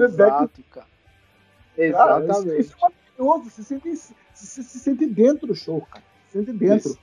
[0.00, 0.86] Exato, cara.
[1.76, 2.28] Exatamente.
[2.28, 3.50] Cara, isso, isso, é maravilhoso.
[3.50, 6.04] Você sente, se, se sente dentro do show, cara.
[6.28, 6.90] Se sente dentro.
[6.90, 6.98] Isso.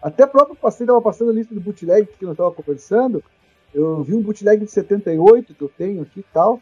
[0.00, 3.24] Até próprio passei, tava passando a lista de bootleg que nós tava conversando.
[3.72, 6.60] Eu vi um bootleg de 78 que eu tenho aqui e tal.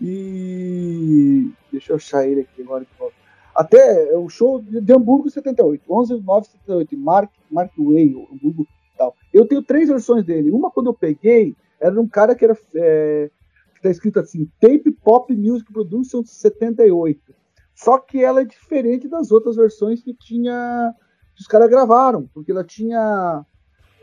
[0.00, 1.50] E.
[1.72, 3.16] Deixa eu achar ele aqui agora de volta.
[3.54, 9.14] Até o show de Hamburgo 78, 11 9 78, Mark, Mark Way, Hamburgo e tal.
[9.32, 10.50] Eu tenho três versões dele.
[10.50, 12.56] Uma quando eu peguei, era um cara que era.
[12.74, 13.30] É,
[13.74, 17.34] que tá escrito assim: Tape Pop Music Production 78.
[17.74, 20.94] Só que ela é diferente das outras versões que tinha.
[21.34, 23.44] que os caras gravaram, porque ela tinha.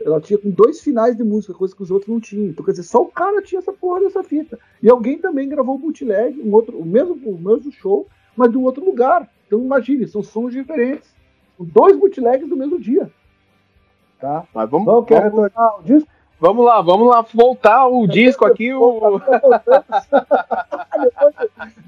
[0.02, 2.46] Ela tinha com dois finais de música, coisa que os outros não tinham.
[2.46, 4.58] Então, quer dizer, só o cara tinha essa porra dessa fita.
[4.82, 8.56] E alguém também gravou o bootleg, um outro, o, mesmo, o mesmo show, mas de
[8.56, 9.30] um outro lugar.
[9.46, 11.14] Então, imagine, são sons diferentes.
[11.58, 13.12] Dois bootlegs do mesmo dia.
[14.18, 14.46] Tá?
[14.54, 15.24] Mas vamos, então, vamos...
[15.24, 16.08] retornar o disco?
[16.40, 18.72] Vamos lá, vamos lá voltar o disco aqui.
[18.72, 19.20] O...
[20.98, 21.34] Depois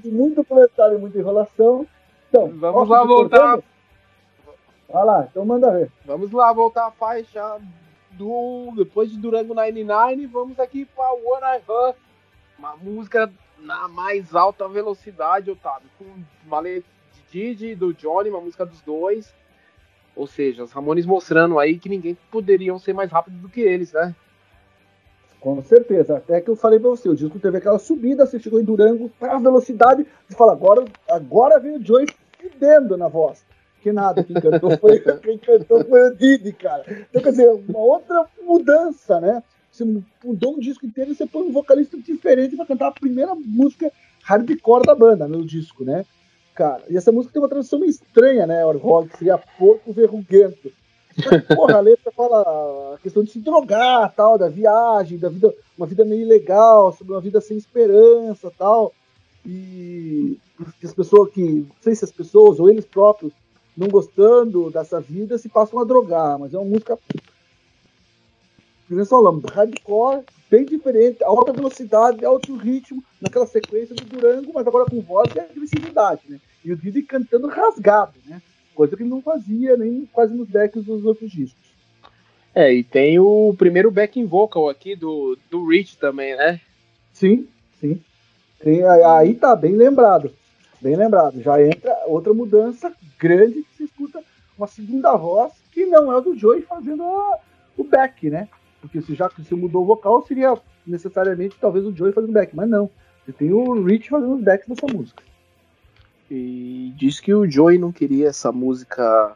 [0.03, 1.87] de muito comentário e muita enrolação.
[2.29, 3.57] Então, vamos lá voltar.
[4.87, 5.91] Vai lá, então manda ver.
[6.05, 7.59] Vamos lá voltar a faixa
[8.11, 8.71] do.
[8.75, 11.97] Depois de Durango 99, vamos aqui para What I Heard.
[12.59, 15.89] Uma música na mais alta velocidade, Otávio.
[15.97, 16.05] Com
[16.45, 16.87] uma letra
[17.31, 19.33] de Didi do Johnny, uma música dos dois.
[20.15, 23.91] Ou seja, os Ramones mostrando aí que ninguém poderiam ser mais rápido do que eles,
[23.93, 24.15] né?
[25.43, 26.15] Com certeza.
[26.15, 29.11] Até que eu falei pra você, o disco teve aquela subida, você chegou em Durango,
[29.19, 32.07] tá a velocidade, você fala, agora, agora veio o Joey
[32.39, 33.43] fudendo na voz.
[33.81, 36.85] Que nada, quem cantou foi, quem cantou foi o Didi, cara.
[37.09, 39.43] Então, quer dizer, uma outra mudança, né?
[39.69, 39.83] Você
[40.23, 43.91] mudou um disco inteiro e você põe um vocalista diferente para cantar a primeira música
[44.23, 46.05] hardcore da banda no disco, né?
[46.55, 48.65] Cara, e essa música tem uma tradução meio estranha, né?
[48.65, 50.71] Orhog, seria Porco Verruguento
[51.55, 55.87] porra, a letra fala a questão de se drogar, tal, da viagem, da vida, uma
[55.87, 58.93] vida meio ilegal, sobre uma vida sem esperança, tal.
[59.45, 60.37] E
[60.83, 63.33] as pessoas que, não sei se as pessoas ou eles próprios
[63.75, 66.97] não gostando dessa vida se passam a drogar, mas é uma música
[68.89, 74.85] nós falamos, hardcore, bem diferente, alta velocidade, alto ritmo, naquela sequência do Durango, mas agora
[74.85, 76.39] com voz e agressividade, né?
[76.63, 78.41] E o Didi cantando rasgado, né?
[78.73, 81.73] Coisa que ele não fazia nem quase nos decks dos outros discos.
[82.55, 86.59] É, e tem o primeiro backing vocal aqui do, do Rich também, né?
[87.11, 87.47] Sim,
[87.79, 87.99] sim.
[88.59, 90.31] Tem, aí tá bem lembrado.
[90.79, 91.41] Bem lembrado.
[91.41, 94.21] Já entra outra mudança grande que se escuta
[94.57, 97.39] uma segunda voz que não é o do Joey fazendo a,
[97.75, 98.47] o back, né?
[98.79, 100.55] Porque se já se mudou o vocal, seria
[100.85, 102.89] necessariamente talvez o Joey fazendo back, mas não.
[103.25, 105.23] Você tem o Rich fazendo os backs dessa música.
[106.35, 109.35] E diz que o Joey não queria essa música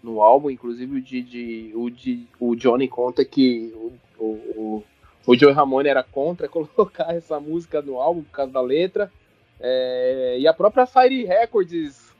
[0.00, 4.84] no álbum, inclusive o, Didi, o, Didi, o Johnny conta que o, o,
[5.26, 9.10] o Joey Ramone era contra colocar essa música no álbum por causa da letra.
[9.58, 12.14] É, e a própria Fire Records.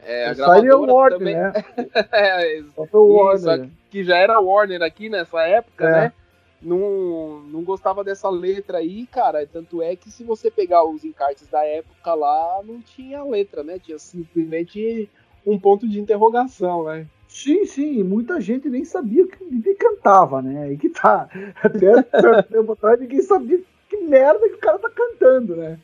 [0.00, 1.52] É, a Fire é Warner, também, né?
[2.12, 3.68] é, isso, Warner.
[3.90, 5.90] que já era Warner aqui nessa época, é.
[5.90, 6.12] né?
[6.60, 9.46] Não, não gostava dessa letra aí, cara.
[9.46, 13.78] Tanto é que se você pegar os encartes da época lá, não tinha letra, né?
[13.78, 15.08] Tinha simplesmente
[15.46, 17.06] um ponto de interrogação, né?
[17.28, 20.64] Sim, sim, muita gente nem sabia que ninguém cantava, né?
[20.64, 21.28] Aí que tá.
[21.62, 22.02] Até
[22.42, 25.78] tempo atrás ninguém sabia que merda que o cara tá cantando, né?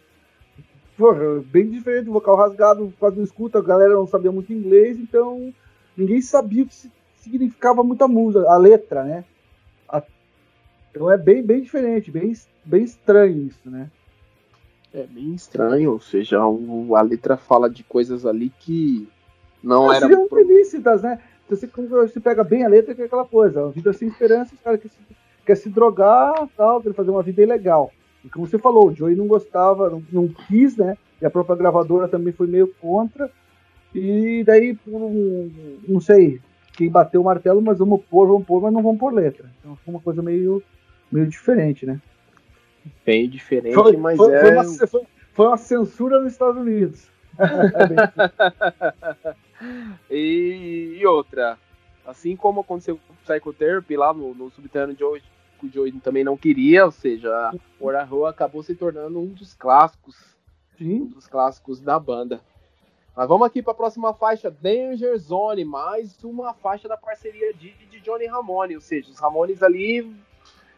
[0.97, 5.53] Porra, bem diferente, vocal rasgado, quase não escuta, a galera não sabia muito inglês, então
[5.97, 9.24] ninguém sabia o que significava muita música, a letra, né?
[10.93, 12.32] Então é bem, bem diferente, bem,
[12.64, 13.90] bem estranho isso, né?
[14.94, 19.09] É bem estranho, ou seja, o, a letra fala de coisas ali que
[19.62, 20.06] não Mas era.
[20.06, 20.39] Seriam pro...
[20.47, 21.19] felicitas, né?
[21.47, 24.55] Então, você, você pega bem a letra, que é aquela coisa, uma vida sem esperança,
[24.55, 25.16] os caras querem se,
[25.47, 27.90] quer se drogar, tal, quer fazer uma vida ilegal.
[28.23, 30.97] E como você falou, o Joey não gostava, não, não quis, né?
[31.20, 33.31] E a própria gravadora também foi meio contra.
[33.94, 34.78] E daí,
[35.89, 36.40] não sei,
[36.74, 39.51] quem bateu o martelo, mas vamos pôr, vamos pôr, mas não vamos pôr letra.
[39.60, 40.62] Então foi uma coisa meio,
[41.12, 42.01] meio diferente, né?
[43.05, 44.40] Bem diferente, Foi, mas foi- é.
[44.40, 45.06] foi uma, foi-
[45.47, 47.09] uma censura nos Estados Unidos.
[50.10, 51.56] E, e outra,
[52.05, 55.24] assim como aconteceu com o Psychotherapy lá no, no subterrâneo de hoje,
[55.60, 59.55] que o Joey também não queria, ou seja, o Oraho acabou se tornando um dos
[59.55, 60.16] clássicos,
[60.74, 61.05] um Sim.
[61.06, 62.40] dos clássicos da banda.
[63.16, 67.70] Mas vamos aqui para a próxima faixa, Danger Zone, mais uma faixa da parceria de,
[67.86, 70.10] de Johnny Ramone, ou seja, os Ramones ali,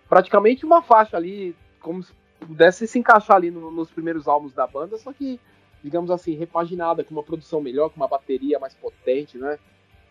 [0.08, 4.66] praticamente uma faixa ali, como se pudesse se encaixar ali no- nos primeiros álbuns da
[4.66, 5.40] banda, só que,
[5.82, 9.58] digamos assim, repaginada, com uma produção melhor, com uma bateria mais potente, né?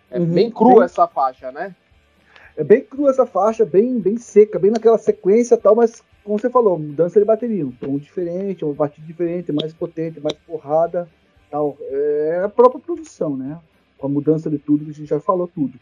[0.10, 1.76] É Uhum, bem crua bem- essa faixa, né?
[2.56, 6.40] É bem crua essa faixa, bem, bem seca, bem naquela sequência e tal, mas como
[6.40, 11.10] você falou, mudança de bateria, um tom diferente, uma batida diferente, mais potente, mais porrada,
[11.50, 11.78] tal.
[11.82, 13.60] É a própria produção, né?
[13.98, 15.78] Com a mudança de tudo que a gente já falou tudo.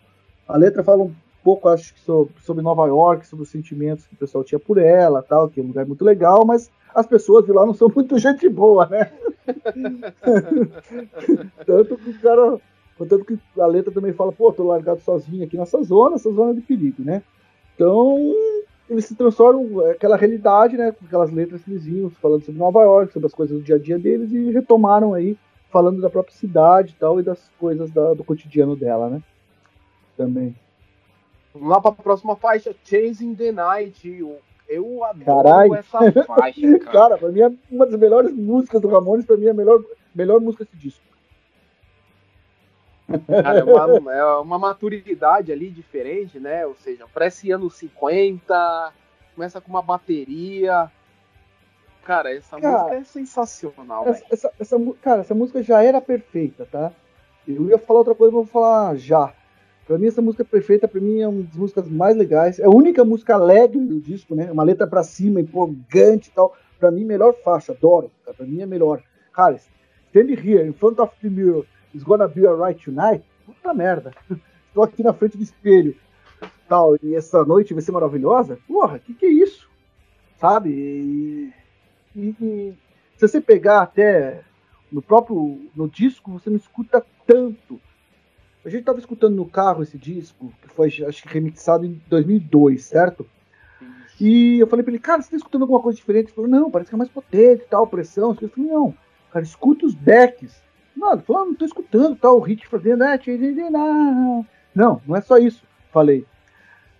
[0.47, 4.13] A letra fala um pouco, acho que sobre, sobre Nova York, sobre os sentimentos que
[4.13, 7.45] o pessoal tinha por ela, tal, que é um lugar muito legal, mas as pessoas
[7.45, 9.11] de lá não são muito gente boa, né?
[11.65, 12.59] Tanto que o cara
[13.01, 16.53] Contanto que a letra também fala, pô, tô largado sozinho aqui nessa zona, essa zona
[16.53, 17.23] de perigo, né?
[17.73, 18.15] Então,
[18.87, 20.91] eles se transformam é, aquela realidade, né?
[20.91, 23.75] Com aquelas letras que eles iam falando sobre Nova York, sobre as coisas do dia
[23.75, 25.35] a dia deles, e retomaram aí,
[25.71, 29.23] falando da própria cidade e tal, e das coisas da- do cotidiano dela, né?
[30.15, 30.55] Também.
[31.53, 34.07] Vamos lá para a próxima faixa, Chasing the Night.
[34.67, 35.75] Eu, adoro Caralho.
[35.75, 36.91] essa faixa, cara.
[36.91, 39.83] Cara, pra mim é uma das melhores músicas do Ramones, pra mim é a melhor,
[40.15, 41.01] melhor música desse disco.
[43.27, 46.65] Cara, é uma, é uma maturidade ali diferente, né?
[46.65, 48.93] Ou seja, parece anos 50,
[49.35, 50.89] começa com uma bateria.
[52.05, 56.65] Cara, essa Cara, música é sensacional, Essa, essa, essa cara, essa música já era perfeita,
[56.71, 56.91] tá?
[57.47, 59.33] Eu ia falar outra coisa, mas vou falar já.
[59.87, 62.59] Pra mim, essa música é perfeita, pra mim é uma das músicas mais legais.
[62.59, 64.51] É a única música alegre do disco, né?
[64.51, 66.55] Uma letra pra cima, empolgante e tal.
[66.79, 68.09] Pra mim, melhor faixa, adoro.
[68.23, 68.37] Cara.
[68.37, 69.03] Pra mim é melhor.
[69.33, 71.65] Cara, stand here in front of the mirror.
[71.93, 73.23] It's gonna be alright tonight.
[73.45, 74.11] Puta merda.
[74.67, 75.95] Estou aqui na frente do espelho.
[76.69, 78.57] Tal, e essa noite vai ser maravilhosa?
[78.67, 79.69] Porra, que que é isso?
[80.37, 80.69] Sabe?
[80.69, 81.53] E,
[82.15, 82.73] e- e
[83.17, 84.41] se você pegar até
[84.91, 87.79] no próprio no disco, você não escuta tanto.
[88.63, 92.83] A gente tava escutando no carro esse disco, que foi acho que remixado em 2002,
[92.83, 93.25] certo?
[94.19, 96.27] E eu falei pra ele, cara, você tá escutando alguma coisa diferente?
[96.27, 98.37] Ele falou, não, parece que é mais potente, tal, pressão.
[98.39, 98.93] Eu falei, não,
[99.31, 100.61] cara, escuta os backs.
[100.95, 103.17] Não, ele falou, ah, não tô escutando, tal, o Hit fazendo, ah,
[103.71, 104.45] não.
[104.75, 105.63] não, não é só isso.
[105.91, 106.23] Falei,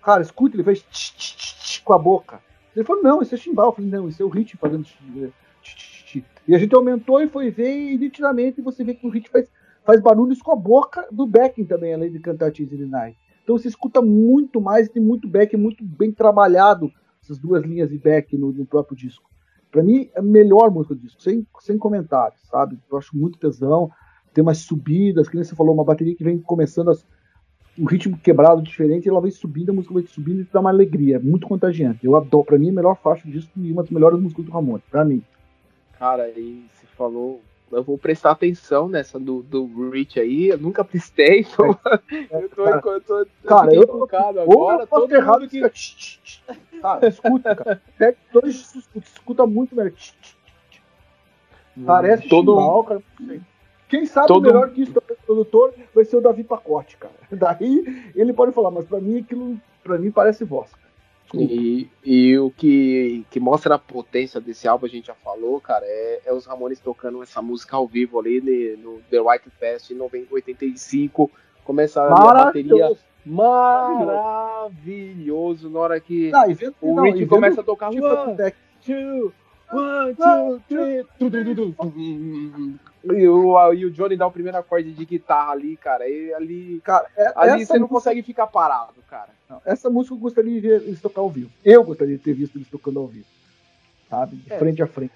[0.04, 2.40] cara, escuta, ele fez tch, tch, tch, com a boca.
[2.76, 3.68] Ele falou, não, isso é chimbal.
[3.68, 4.98] Eu falei, não, isso é o Hit fazendo tch,
[5.62, 6.24] tch, tch, tch.
[6.48, 9.48] E a gente aumentou e foi ver e nitidamente você vê que o Hit faz,
[9.86, 13.18] faz barulhos com a boca do backing também, além de cantar Tease in the Night.
[13.44, 16.91] Então você escuta muito mais, tem muito back, muito bem trabalhado
[17.24, 19.30] essas duas linhas de back no, no próprio disco.
[19.72, 22.78] Pra mim, é a melhor música do disco, sem, sem comentários, sabe?
[22.91, 23.90] Eu acho muito tesão,
[24.34, 27.06] tem umas subidas, que nem você falou, uma bateria que vem começando as-
[27.80, 30.70] um ritmo quebrado diferente, e ela vem subindo, a música vai subindo e dá uma
[30.70, 32.06] alegria, é muito contagiante.
[32.06, 34.52] Eu adoro, pra mim, a melhor faixa do disco e uma das melhores músicas do
[34.52, 35.24] Ramon, pra mim.
[35.98, 37.40] Cara, aí você falou.
[37.72, 40.49] Eu vou prestar atenção nessa do, do Rich aí.
[40.49, 41.68] Eu nunca prestei, então.
[42.31, 44.84] eu tô, cara, eu tô, eu cara, Ou agora.
[44.84, 45.61] eu Todo errado que.
[46.81, 47.81] Cara, escuta, cara.
[47.98, 49.91] Pega dois, escuta, escuta muito melhor.
[49.91, 50.14] Tch.
[51.85, 53.02] Parece todo chimbal, cara.
[53.88, 57.14] Quem sabe Todo- melhor que isso, o produtor, vai ser o Davi Pacote, cara.
[57.31, 60.69] Daí ele pode falar, mas pra mim aquilo, pra mim parece voz.
[61.40, 65.86] E, e o que, que mostra a potência desse álbum, a gente já falou, cara,
[65.86, 69.91] é, é os Ramones tocando essa música ao vivo ali ne- no The White Fest
[69.91, 71.32] em 90 85.
[71.64, 72.90] Começa a bateria
[73.26, 75.70] Maravilhoso.
[75.70, 77.90] na hora que Ah, e vendo, o não, Rich e vendo começa a tocar.
[77.91, 78.36] tipo, One,
[78.84, 79.34] two,
[79.72, 81.06] one, two, three.
[83.03, 86.07] E o, e o Johnny dá o primeiro acorde de guitarra ali, cara.
[86.07, 89.30] E ali, Cara, é, ali você não música- consegue ficar parado, cara.
[89.49, 91.49] Não, essa música eu gostaria de ver eles tocar ao vivo.
[91.65, 93.26] Eu gostaria de ter visto eles tocando ao vivo.
[94.10, 94.36] Sabe?
[94.36, 94.57] De É.
[94.60, 95.11] frente a frente.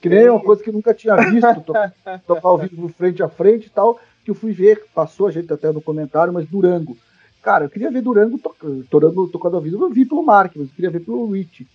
[0.00, 1.72] Que nem uma coisa que eu nunca tinha visto to-
[2.26, 4.00] tocar ao vivo frente a frente e tal.
[4.24, 6.96] Que eu fui ver, passou a gente até no comentário, mas Durango.
[7.42, 8.54] Cara, eu queria ver Durango, to
[8.90, 9.84] Durango tocando ao vivo.
[9.84, 11.66] Eu vi pelo Mark, mas eu queria ver pelo Rich.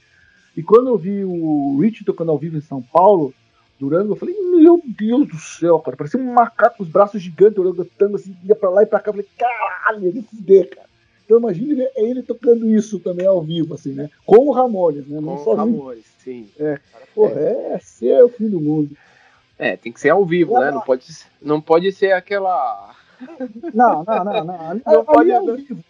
[0.57, 3.34] E quando eu vi o Rich tocando ao vivo em São Paulo,
[3.80, 5.97] Durango, eu falei, meu Deus do céu, cara.
[5.97, 9.10] Parecia um macaco com os braços gigantes, orangotando assim, ia pra lá e pra cá.
[9.10, 10.88] Eu falei, caralho, me fuder, cara.
[11.26, 14.10] Então imagine ver ele tocando isso também ao vivo, assim, né?
[14.26, 15.19] Com o Ramones, né?
[15.19, 16.47] Não Com o Ramones, sim.
[16.60, 16.80] É,
[17.14, 18.95] porra, é, é ser o fim do mundo.
[19.57, 20.72] É, tem que ser ao vivo, é, né?
[20.72, 21.06] Não pode,
[21.41, 22.93] não pode ser aquela.
[23.73, 24.81] Não, não, não, não.
[24.85, 25.84] não pode é ao vivo.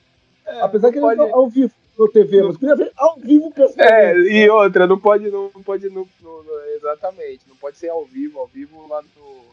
[0.45, 1.19] É, Apesar que pode...
[1.19, 4.29] ele ao vivo no TV, mas queria ver ao vivo pessoalmente.
[4.29, 8.39] É, e outra, não pode, não, pode, não, não, exatamente, não pode ser ao vivo,
[8.39, 9.45] ao vivo lá no.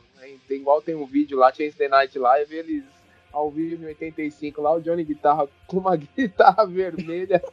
[0.47, 2.85] Tem, igual tem um vídeo lá, Chase the Night Live, eles
[3.33, 7.43] ao vivo em 85, lá o Johnny Guitarra com uma guitarra vermelha.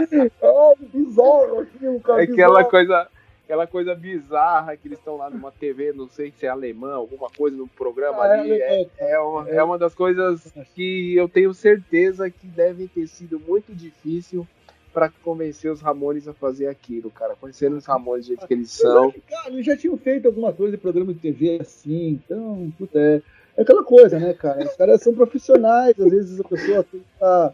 [0.00, 2.22] é bizarro aquilo, cara.
[2.22, 2.70] Aquela bizarro.
[2.70, 3.08] coisa
[3.50, 7.28] aquela coisa bizarra que eles estão lá numa TV, não sei se é alemã, alguma
[7.28, 8.52] coisa no programa é, ali.
[8.52, 13.08] É, é, é, uma, é uma das coisas que eu tenho certeza que deve ter
[13.08, 14.46] sido muito difícil
[14.92, 17.34] para convencer os Ramones a fazer aquilo, cara.
[17.34, 19.12] Conhecendo os Ramones do jeito que eles são.
[19.28, 23.20] Cara, eles já tinham feito alguma coisa de programa de TV assim, então, puta, é,
[23.56, 24.64] é aquela coisa, né, cara?
[24.64, 27.52] Os caras são profissionais, às vezes a pessoa tem que tá,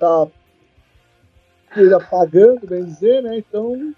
[0.00, 0.28] tá
[2.10, 3.36] pagando, bem dizer, né?
[3.36, 3.94] Então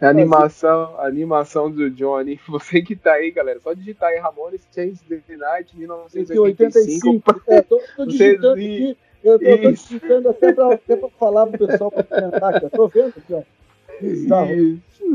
[0.00, 2.40] a animação, a animação do Johnny.
[2.48, 7.42] Você que tá aí, galera, só digitar aí Ramones Change the Night 1985.
[7.46, 8.96] É, tô, tô digitando aqui.
[9.22, 12.66] Eu tô, tô digitando até pra, até pra falar pro pessoal pra comentar aqui.
[12.66, 13.42] Eu tô vendo aqui, ó.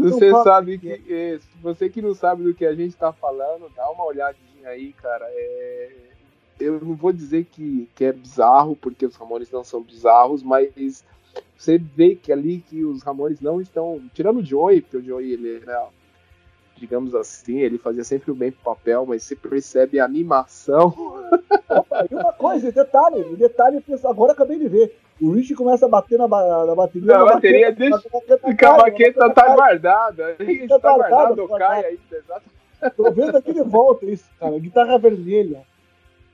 [0.02, 0.92] Você então, sabe que.
[1.10, 4.94] É, você que não sabe do que a gente tá falando, dá uma olhadinha aí,
[4.94, 5.26] cara.
[5.30, 5.90] É,
[6.60, 11.04] eu não vou dizer que, que é bizarro, porque os Ramones não são bizarros, mas
[11.58, 14.02] você vê que ali que os Ramones não estão.
[14.14, 15.88] Tirando o Joey, porque o Joey ele era,
[16.76, 20.88] digamos assim, ele fazia sempre o bem pro papel, mas você percebe a animação.
[21.70, 24.98] Opa, e uma coisa, detalhe, detalhe, agora acabei de ver.
[25.22, 27.16] O Rich começa a bater na, na bateria.
[27.16, 28.02] Na bateria, deixa.
[28.66, 30.36] A baqueta tá guardada.
[30.68, 32.50] Tá, tá guardado, cai ainda, exato.
[32.98, 34.58] Tô vendo aqui de volta isso, cara.
[34.58, 35.62] Guitarra vermelha.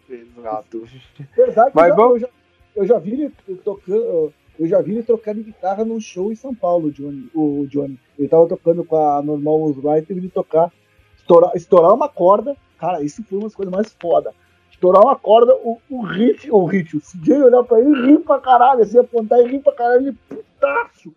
[0.09, 0.87] Exato.
[1.35, 2.21] Verdade, Mas eu, vamos...
[2.21, 2.29] já,
[2.77, 6.53] eu já vi ele tocando eu já vi ele trocando guitarra num show em São
[6.53, 7.99] Paulo, Johnny, o Johnny.
[8.17, 10.71] Ele tava tocando com a Normal Wright e ele tocar,
[11.15, 12.55] estourar, estourar uma corda.
[12.77, 14.33] Cara, isso foi uma das coisas mais foda.
[14.71, 18.19] Estourar uma corda, o, o Hit, o Hit, o CJ olhar pra ele e rir
[18.19, 21.13] pra caralho, assim, apontar e rir pra caralho, ele, putaço,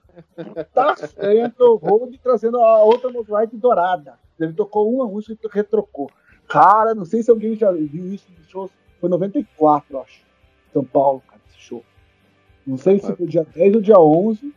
[0.55, 1.15] putaço.
[1.19, 4.19] Aí entrou o Hold trazendo a outra Wright dourada.
[4.39, 6.11] Ele tocou uma música e retrocou.
[6.49, 10.23] Cara, não sei se alguém já viu isso no show, foi 94, acho.
[10.73, 11.41] São Paulo, cara.
[12.71, 14.55] Não sei se foi dia 10 ou dia 11.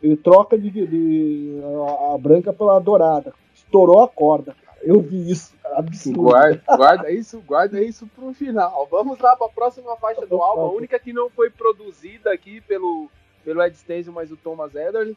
[0.00, 3.34] Ele troca de, de, a, a, branca pela dourada.
[3.52, 4.54] Estourou a corda.
[4.82, 6.22] Eu vi isso, cara, absurdo.
[6.22, 8.86] Guarda, guarda isso, guarda isso pro final.
[8.88, 12.60] Vamos lá para a próxima faixa do álbum, a única que não foi produzida aqui
[12.60, 13.10] pelo,
[13.44, 15.16] pelo Ed Stencil, mas o Thomas Ederle,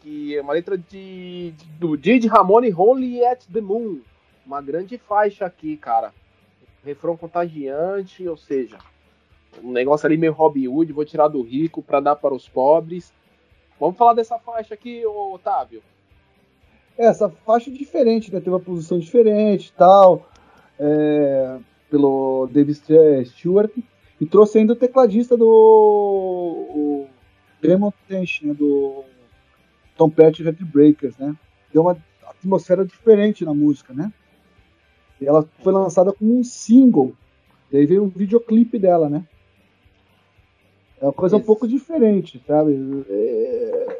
[0.00, 4.00] que é uma letra de, de do Didi Ramone Only at the Moon.
[4.46, 6.14] Uma grande faixa aqui, cara.
[6.82, 8.78] Refrão contagiante, ou seja,
[9.62, 13.12] um negócio ali meio Robin Hood, vou tirar do rico para dar para os pobres.
[13.78, 15.82] Vamos falar dessa faixa aqui, Otávio.
[16.98, 18.38] É, essa faixa é diferente, né?
[18.38, 20.26] Teve uma posição diferente tal,
[20.78, 21.58] é,
[21.90, 22.80] pelo David
[23.26, 23.70] Stewart,
[24.20, 27.04] e trouxe ainda o tecladista do
[27.60, 28.54] Demon Tension, né?
[28.54, 29.04] do
[29.96, 31.36] Tom Petty Red Breakers, né?
[31.72, 31.96] Deu uma
[32.26, 34.10] atmosfera diferente na música, né?
[35.20, 37.14] E ela foi lançada como um single.
[37.70, 39.24] E aí veio um videoclipe dela, né?
[41.00, 41.42] É uma coisa Isso.
[41.42, 43.04] um pouco diferente, sabe?
[43.08, 43.98] É,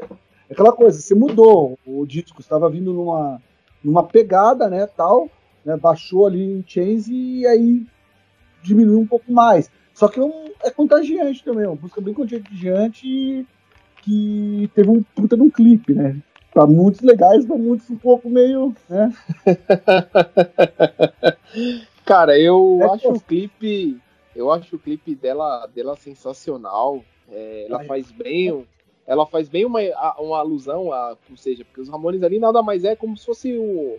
[0.48, 3.40] é aquela coisa, você mudou o disco, estava vindo numa,
[3.82, 5.28] numa pegada, né, tal,
[5.64, 7.86] né, baixou ali em chains e aí
[8.62, 9.70] diminuiu um pouco mais.
[9.92, 10.24] Só que é,
[10.64, 13.46] é contagiante também, uma música bem contagiante
[14.02, 16.16] que teve um puta de um clipe, né?
[16.52, 19.12] Pra muitos legais, pra muitos um pouco meio, né?
[22.04, 24.00] Cara, eu é acho o clipe
[24.36, 27.02] eu acho o clipe dela, dela sensacional.
[27.28, 28.66] É, ela faz bem,
[29.06, 29.80] ela faz bem uma,
[30.18, 33.56] uma alusão a, ou seja, porque os Ramones ali nada mais é como se fosse
[33.56, 33.98] o,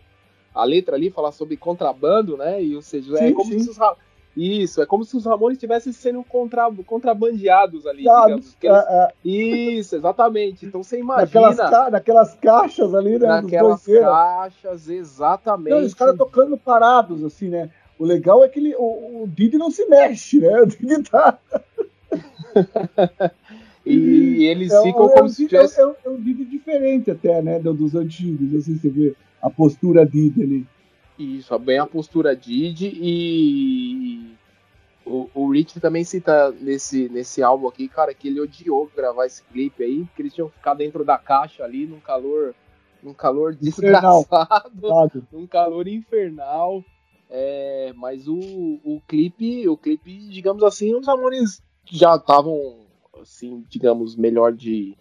[0.53, 2.63] a letra ali falar sobre contrabando, né?
[2.63, 3.59] E ou seja, é sim, é como sim.
[3.59, 3.77] se os
[4.37, 8.55] isso, é como se os Ramones estivessem sendo contra, contrabandeados ali, digamos.
[8.61, 9.13] É, é.
[9.25, 10.63] Isso, exatamente.
[10.63, 11.25] Então você imagina.
[11.25, 13.27] Naquelas, ca naquelas caixas ali, né?
[13.27, 15.73] Naquelas caixas, exatamente.
[15.73, 17.71] Não, os caras tocando parados, assim, né?
[17.99, 20.61] O legal é que ele, o, o Didi não se mexe, né?
[20.61, 21.39] O Didi tá.
[23.85, 25.81] e eles é, ficam é, como se tivesse.
[25.81, 27.59] É, é, um Didi diferente até, né?
[27.59, 30.67] Dos antigos, assim você vê a postura Didi ali.
[31.17, 34.37] Isso, bem a postura Didi e
[35.07, 39.41] o, o Rich também cita nesse, nesse álbum aqui, cara, que ele odiou gravar esse
[39.43, 42.53] clipe aí, porque eles tinham que ficar dentro da caixa ali, num calor,
[43.01, 46.83] num calor desgraçado, num calor infernal.
[47.29, 52.85] É, mas o, o clipe, o clipe, digamos assim, os Ramones já estavam,
[53.21, 54.97] assim, digamos, melhor de,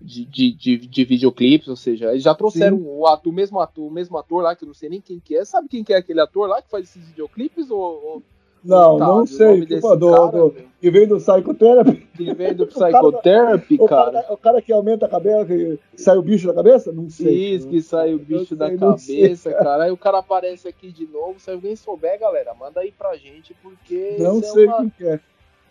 [0.00, 3.86] de, de, de, de videoclipes, ou seja, eles já trouxeram o, ator, o mesmo ator,
[3.86, 5.44] o mesmo ator lá, que eu não sei nem quem que é.
[5.44, 7.70] Sabe quem que é aquele ator lá que faz esses videoclipes?
[7.70, 8.22] Ou, ou
[8.64, 9.64] não, tá, não sei.
[9.66, 12.08] Que, pô, do, cara, do, que vem do Psychotherapy.
[12.14, 14.08] Que vem do Psychotherapy, o cara.
[14.08, 16.92] O cara, o cara que aumenta a cabeça, que sai o bicho da cabeça?
[16.92, 17.54] Não sei.
[17.54, 19.84] Isso, que sai o bicho da sei, cabeça, cara.
[19.84, 21.40] Aí o cara aparece aqui de novo.
[21.40, 24.16] Se alguém souber, galera, manda aí pra gente, porque.
[24.18, 24.90] Não sei é uma...
[24.90, 25.20] quem é.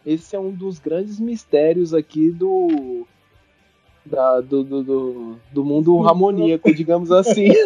[0.05, 3.05] Esse é um dos grandes mistérios aqui do.
[4.10, 7.49] Da, do, do, do, do mundo harmoníaco, digamos assim.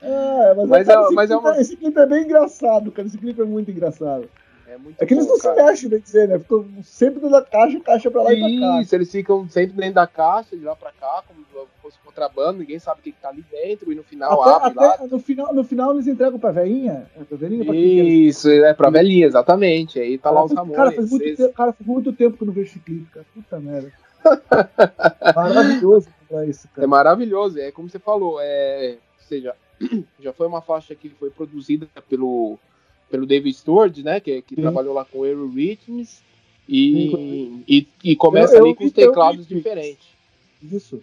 [0.00, 1.60] É, mas, mas, cara, é, mas é uma...
[1.60, 3.06] esse clipe é bem engraçado, cara.
[3.06, 4.28] Esse clipe é muito engraçado.
[4.66, 5.54] É, muito é que bom, eles não cara.
[5.54, 6.38] se mexem, bem dizer, né?
[6.38, 8.82] Ficam sempre dentro da caixa, caixa pra lá Isso, e pra cá.
[8.82, 12.58] Isso, eles ficam sempre dentro da caixa, de lá pra cá, como se fosse contrabando,
[12.58, 15.08] ninguém sabe o que, que tá ali dentro, e no final até, abre até lá.
[15.08, 17.06] No final, no final eles entregam pra velhinha.
[17.16, 20.00] É pra velhinha pra Isso, é pra velhinha, exatamente.
[20.00, 20.76] Aí tá cara, lá os Ramones.
[20.76, 23.26] Cara, faz muito, tempo, cara, faz muito tempo que eu não vejo esse clipe, cara.
[23.34, 23.92] Puta merda.
[25.34, 26.08] Maravilhoso
[26.48, 26.84] isso, cara.
[26.84, 29.54] É maravilhoso, é como você falou, é, ou seja,
[30.20, 32.58] já foi uma faixa que foi produzida pelo,
[33.10, 34.20] pelo David Stewart, né?
[34.20, 36.22] Que, que trabalhou lá com Aerorhythms
[36.68, 40.08] e, e, e, começa eu, ali com os teclados diferentes.
[40.62, 41.00] Isso.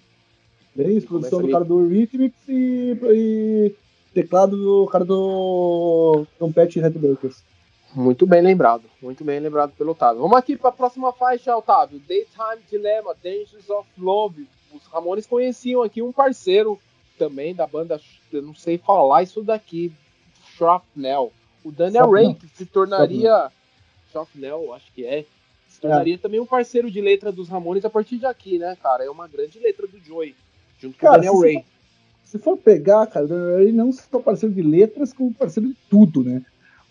[0.75, 3.75] Bem isso, produção do cara do Rhythmics e, e,
[4.13, 7.43] teclado do cara do Trompete Headbreakers.
[7.95, 10.21] Muito bem lembrado, muito bem lembrado pelo Otávio.
[10.21, 12.01] Vamos aqui para a próxima faixa, Otávio.
[12.07, 14.47] Daytime Dilemma, Dangers of Love.
[14.73, 16.79] Os Ramones conheciam aqui um parceiro
[17.17, 18.01] também da banda,
[18.31, 19.93] eu não sei falar isso daqui,
[20.55, 21.31] Shrapnel.
[21.63, 23.51] O Daniel Ray, que se tornaria.
[24.11, 25.25] Shrapnel, acho que é.
[25.67, 26.17] Se tornaria é.
[26.17, 29.03] também um parceiro de letra dos Ramones a partir de aqui, né, cara?
[29.03, 30.35] É uma grande letra do Joey,
[30.79, 31.63] junto cara, com o Daniel Ray.
[31.63, 31.65] For,
[32.25, 35.75] se for pegar, cara, o Daniel Ray não só parceiro de letras, como parceiro de
[35.89, 36.43] tudo, né?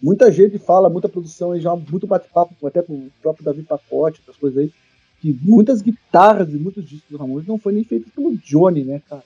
[0.02, 4.36] Muita gente fala, muita produção, já muito bate-papo, até com o próprio Davi Pacote, outras
[4.36, 4.72] coisas aí,
[5.20, 9.00] que muitas guitarras e muitos discos dos Ramones não foram nem feitos pelo Johnny, né,
[9.08, 9.22] cara?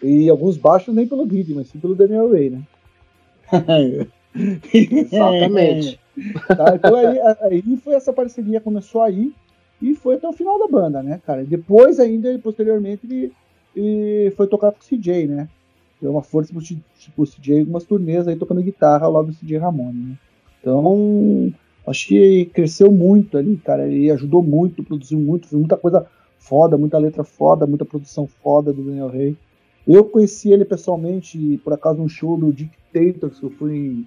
[0.00, 2.62] E alguns baixos nem pelo Grid, mas sim pelo Daniel Ray, né?
[4.72, 5.98] Exatamente.
[6.46, 9.32] tá, então aí, aí foi essa parceria, começou aí
[9.82, 11.44] e foi até o final da banda, né, cara?
[11.44, 13.32] Depois ainda, posteriormente, ele,
[13.74, 15.48] ele foi tocar com o CJ, né?
[16.00, 16.84] Deu uma força pro, tipo,
[17.16, 20.18] o CJ algumas turnês aí tocando guitarra ao lado do CJ Ramone, né?
[20.60, 21.52] Então,
[21.86, 23.88] acho que cresceu muito ali, cara.
[23.88, 26.06] Ele ajudou muito, produziu muito, fez muita coisa
[26.38, 29.36] foda, muita letra foda, muita produção foda do Daniel Rey.
[29.86, 34.04] Eu conheci ele pessoalmente, por acaso, num show do Dictators, que eu fui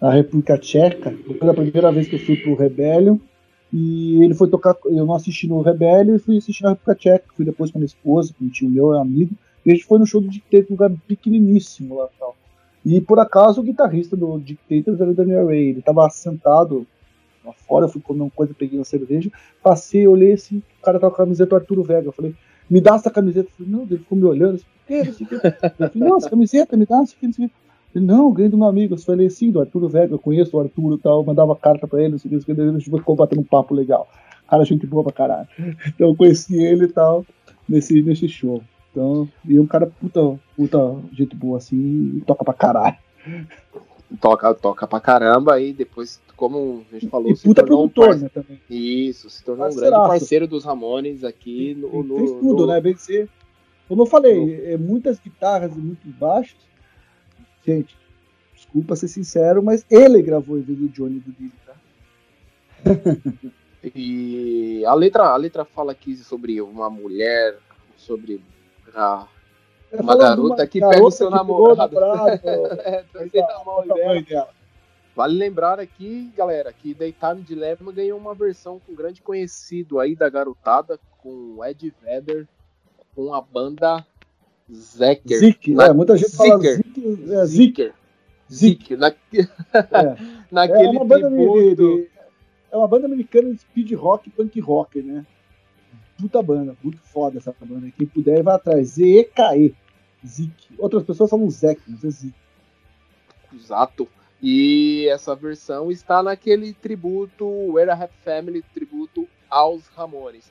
[0.00, 1.14] na República Tcheca.
[1.38, 3.18] Foi a primeira vez que eu fui pro Rebellion.
[3.72, 7.24] E ele foi tocar, eu não assisti no Rebellion e fui assistir na República Tcheca.
[7.36, 9.34] Fui depois com a minha esposa, com um tio meu, um amigo.
[9.64, 12.36] E a gente foi no show do Dictators, um lugar pequeniníssimo lá tal.
[12.84, 15.70] E por acaso o guitarrista do Dictators era o Daniel Ray.
[15.70, 16.86] Ele tava sentado
[17.44, 19.30] lá fora, eu fui comer uma coisa, peguei uma cerveja,
[19.62, 22.08] passei, olhei assim, o cara tava com a camiseta do Arturo Vega.
[22.08, 22.34] Eu falei,
[22.68, 23.48] me dá essa camiseta.
[23.48, 26.96] Eu falei, não, ele ficou me olhando, assim, eu falei, não, essa camiseta, me dá,
[26.96, 27.50] não sei o que,
[27.94, 30.60] Ele, não, ganhei do meu amigo, eu falei assim, do Arturo Vega, eu conheço o
[30.60, 33.40] Arturo e tal, mandava carta pra ele, não sei o que, a gente ficou batendo
[33.40, 34.08] um papo legal.
[34.48, 35.48] Cara, gente boa pra caralho.
[35.86, 37.24] Então eu conheci ele e tal,
[37.68, 38.62] nesse, nesse show.
[38.98, 40.78] Então, e um cara puta, puta
[41.12, 42.96] gente boa assim, toca pra caralho.
[44.20, 48.28] Toca, toca pra caramba aí depois, como a gente falou, e puta produtor, um né,
[48.28, 48.60] também.
[48.68, 52.02] Isso, se tornou um grande parceiro dos Ramones aqui no.
[52.02, 52.72] no fez tudo, no...
[52.72, 52.80] né?
[52.80, 53.28] Bem ser
[53.88, 56.58] como eu falei, é, muitas guitarras e muitos baixos.
[57.64, 57.96] Gente,
[58.54, 61.74] desculpa ser sincero, mas ele gravou em vez do Johnny do Billy, tá?
[63.94, 67.56] e a letra, a letra fala aqui sobre uma mulher,
[67.96, 68.42] sobre
[68.94, 69.26] a,
[69.90, 71.96] é, uma garota que garota pega o seu namorado.
[72.84, 73.04] é,
[74.28, 74.48] dela.
[75.14, 80.14] Vale lembrar aqui, galera, que Daytime Dilemma ganhou uma versão com um grande conhecido aí
[80.14, 82.46] da garotada, com Ed Vedder
[83.18, 84.06] com a banda
[84.72, 85.38] Zeker.
[85.38, 85.86] Zik, na...
[85.86, 86.46] é, muita gente Zicker.
[86.46, 86.62] fala
[87.46, 87.92] Zik, é,
[88.48, 88.98] Zicker.
[88.98, 89.08] Na...
[89.08, 90.16] É.
[90.52, 92.08] Naquele é uma banda de, de,
[92.70, 95.26] é uma banda americana de speed rock, punk rock, né?
[96.18, 97.90] Puta banda, muito foda essa banda.
[97.96, 98.88] Quem puder vai atrás.
[98.88, 99.74] Z-E-K-E.
[100.26, 100.74] Zik.
[100.78, 102.34] Outras pessoas falam Zek, mas é Zik.
[103.54, 104.08] Exato.
[104.42, 110.50] E essa versão está naquele tributo, Where a Family, tributo aos Ramones.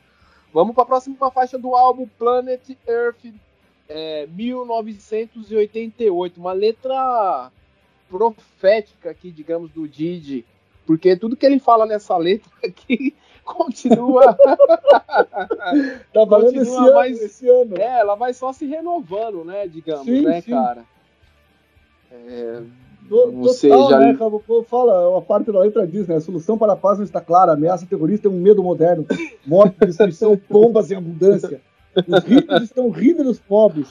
[0.53, 3.25] Vamos para a próxima faixa do álbum Planet Earth
[3.87, 6.39] é, 1988.
[6.39, 7.51] Uma letra
[8.09, 10.45] profética aqui, digamos, do Didi.
[10.87, 14.33] Porque tudo que ele fala nessa letra aqui continua.
[16.13, 17.77] tá valendo continua esse, mais, ano, esse ano.
[17.77, 19.67] É, ela vai só se renovando, né?
[19.67, 20.51] Digamos, sim, né, sim.
[20.51, 20.85] cara?
[22.09, 22.61] É,
[23.11, 24.17] Ou seja, né,
[24.65, 26.15] fala, a parte da letra diz, né?
[26.15, 29.05] A solução para a paz não está clara, a ameaça terrorista é um medo moderno,
[29.45, 31.61] morte, destruição, bombas em abundância.
[32.07, 33.87] Os ricos estão rindo dos pobres.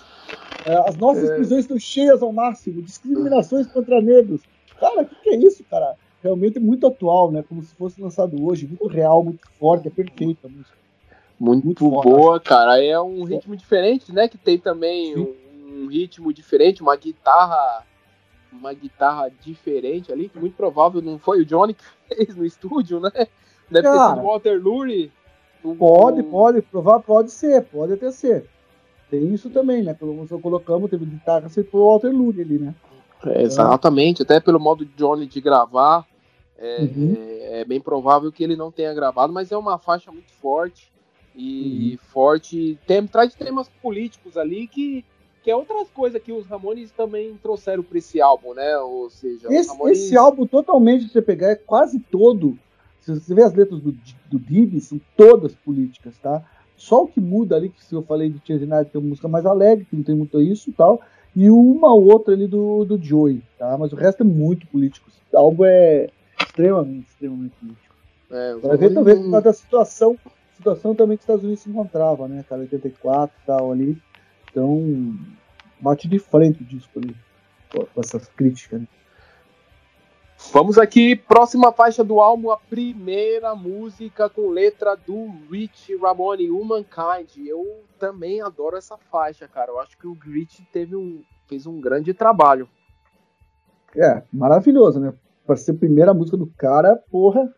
[0.65, 1.35] É, as nossas é.
[1.37, 4.41] prisões estão cheias ao máximo, discriminações contra negros.
[4.81, 5.97] Cara, o que, que, é isso, cara?
[6.23, 7.45] Realmente muito atual, né?
[7.49, 10.77] Como se fosse lançado hoje, muito real, muito forte, é perfeita a música.
[11.39, 12.83] Muito, muito boa, cara.
[12.83, 14.27] É um ritmo diferente, né?
[14.27, 15.35] Que tem também um,
[15.69, 17.85] um ritmo diferente, uma guitarra
[18.53, 23.01] uma guitarra diferente ali, que muito provável não foi o Johnny que fez no estúdio,
[23.01, 23.11] né?
[23.71, 25.13] Deve Cara, ter sido o Walter Lurie.
[25.79, 28.49] Pode, pode, provar, pode ser, pode até ser.
[29.11, 29.95] Tem isso também, né?
[29.95, 32.75] Pelo menos colocamos, teve guitarra, foi o Walter Lurie ali, né?
[33.25, 36.07] É, exatamente, até pelo modo de Johnny de gravar,
[36.59, 37.15] é, uhum.
[37.17, 40.93] é, é, bem provável que ele não tenha gravado, mas é uma faixa muito forte
[41.35, 41.99] e uhum.
[42.13, 45.05] forte, tem, traz temas políticos ali que
[45.47, 48.77] que é outras coisas que os Ramones também trouxeram para esse álbum, né?
[48.79, 50.01] Ou seja, esse, Ramones...
[50.01, 52.59] esse, álbum totalmente, se você pegar, é quase todo.
[53.01, 53.93] Se você vê as letras do,
[54.29, 56.43] do Dib, são todas políticas, tá?
[56.77, 59.29] Só o que muda ali, que se eu falei de Tia Zinari, tem uma música
[59.29, 61.01] mais alegre, que não tem muito isso e tal,
[61.37, 63.77] e uma ou outra ali do, do Joey, tá?
[63.77, 65.11] Mas o resto é muito político.
[65.31, 66.09] O álbum é
[66.41, 67.95] extremamente, extremamente político.
[68.31, 70.17] É, Vai ver também da situação,
[70.57, 73.99] situação também que os Estados Unidos se encontrava, né, cara, 84 e tal ali.
[74.51, 75.15] Então,
[75.79, 77.15] bate de frente o disco ali,
[77.71, 78.81] com essas críticas.
[78.81, 78.89] Né?
[80.53, 87.39] Vamos aqui, próxima faixa do álbum, a primeira música com letra do Rich Ramone, Humankind.
[87.47, 89.71] Eu também adoro essa faixa, cara.
[89.71, 92.69] Eu acho que o Rich teve um, fez um grande trabalho.
[93.95, 95.15] É, maravilhoso, né?
[95.47, 97.53] Para ser a primeira música do cara, porra,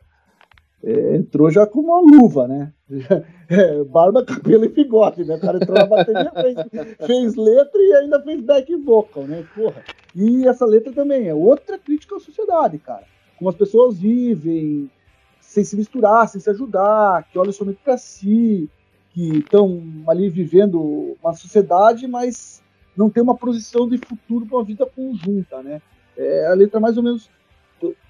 [0.82, 2.72] entrou já com uma luva, né?
[3.50, 5.36] É, barba, cabelo e bigode, né?
[5.36, 9.42] O cara entrou na bateria, fez, fez, letra e ainda fez back vocal, né?
[9.55, 9.82] Porra.
[10.14, 13.05] E essa letra também é outra crítica à sociedade, cara.
[13.38, 14.90] Como as pessoas vivem
[15.40, 18.68] sem se misturar, sem se ajudar, que olham somente para si,
[19.14, 22.62] que estão ali vivendo uma sociedade, mas
[22.94, 25.80] não tem uma posição de futuro para uma vida conjunta, né?
[26.18, 27.30] É, a letra mais ou menos,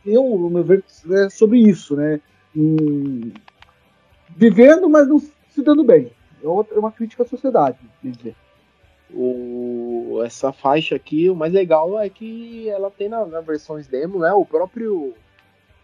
[0.05, 0.83] eu, no meu ver,
[1.13, 2.21] é sobre isso, né?
[2.59, 3.33] Hum,
[4.37, 6.11] vivendo, mas não se dando bem.
[6.43, 8.35] É, é uma crítica à sociedade, dizer.
[9.15, 14.19] O, essa faixa aqui, o mais legal é que ela tem na, na versões demo,
[14.19, 14.33] né?
[14.33, 15.15] O próprio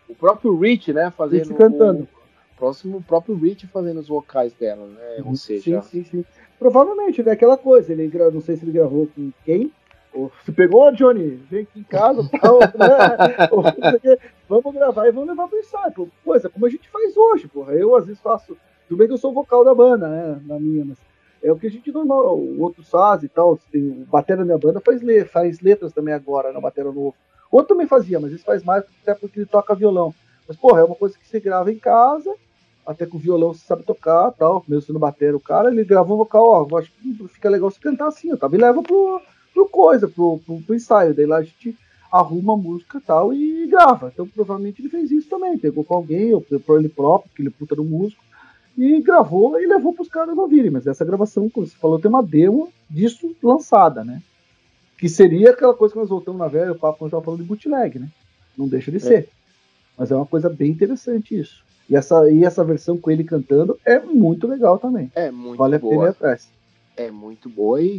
[0.08, 2.02] o próprio Rich, né, fazendo Rich cantando.
[2.02, 5.16] O, próximo o próprio Rich fazendo os vocais dela, né?
[5.20, 5.36] Ou uhum.
[5.36, 6.24] seja, sim, sim, sim.
[6.58, 9.72] Provavelmente, né, aquela coisa, ele não sei se ele gravou com quem,
[10.44, 14.18] se pegou, Johnny, vem aqui em casa, tal, né?
[14.48, 16.10] vamos gravar e vamos levar pro ensaio.
[16.24, 17.72] Coisa como a gente faz hoje, porra.
[17.72, 18.56] Eu às vezes faço.
[18.88, 20.40] Tudo bem que eu sou vocal da banda, né?
[20.46, 20.98] Na minha, mas
[21.42, 23.54] é o que a gente normal, o outro faz e tal.
[23.54, 25.00] O batera da minha banda faz,
[25.30, 27.14] faz letras também agora na batera novo.
[27.50, 30.14] Outro também fazia, mas isso faz mais até porque ele toca violão.
[30.46, 32.34] Mas, porra, é uma coisa que você grava em casa,
[32.86, 36.12] até com o violão você sabe tocar tal, mesmo sendo batera o cara, ele grava
[36.12, 38.48] um vocal, ó, acho que fica legal você cantar assim, ó, tá?
[38.48, 39.20] Me leva pro,
[39.54, 41.14] pro coisa, pro, pro, pro ensaio.
[41.14, 41.78] Daí lá a gente
[42.12, 44.10] arruma a música tal e grava.
[44.12, 45.56] Então provavelmente ele fez isso também.
[45.56, 48.22] Pegou com alguém, ou por ele próprio, que ele é puta do músico,
[48.76, 50.70] e gravou e levou pros caras ouvirem.
[50.70, 54.20] Mas essa gravação, como você falou, tem uma demo disso lançada, né?
[54.98, 57.46] Que seria aquela coisa que nós voltamos na velha, o papo quando estava falando de
[57.46, 58.08] bootleg, né?
[58.56, 59.00] Não deixa de é.
[59.00, 59.28] ser.
[59.96, 61.64] Mas é uma coisa bem interessante isso.
[61.88, 65.12] E essa, e essa versão com ele cantando é muito legal também.
[65.14, 65.96] É muito vale boa.
[65.96, 66.63] Vale a pena ir atrás
[66.96, 67.98] é muito boa e,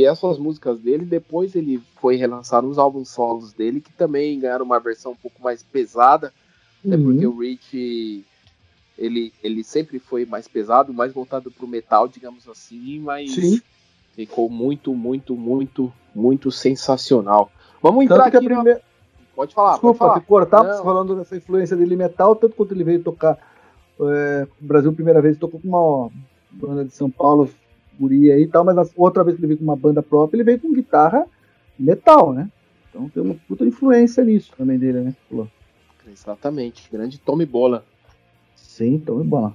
[0.00, 4.64] e, essas músicas dele depois ele foi relançar nos álbuns solos dele que também ganharam
[4.64, 6.32] uma versão um pouco mais pesada
[6.84, 6.92] uhum.
[6.92, 8.24] é porque o Rich
[8.98, 13.60] ele, ele sempre foi mais pesado mais voltado pro metal digamos assim mas Sim.
[14.14, 17.50] ficou muito muito muito muito sensacional
[17.82, 18.82] vamos entrar aqui primeira...
[19.34, 20.60] pode falar desculpa pode falar.
[20.60, 23.38] cortar falando dessa influência dele metal tanto quanto ele veio tocar
[24.00, 26.10] é, Brasil primeira vez tocou com uma
[26.52, 27.48] banda de São Paulo
[27.98, 30.36] guri aí e tal, mas a outra vez que ele veio com uma banda própria,
[30.36, 31.26] ele veio com guitarra
[31.78, 32.48] metal, né?
[32.88, 35.14] Então tem uma puta influência nisso também dele, né?
[35.28, 35.46] Pô.
[36.06, 37.84] Exatamente, grande Tommy Bola.
[38.54, 39.54] Sim, Tommy Bola.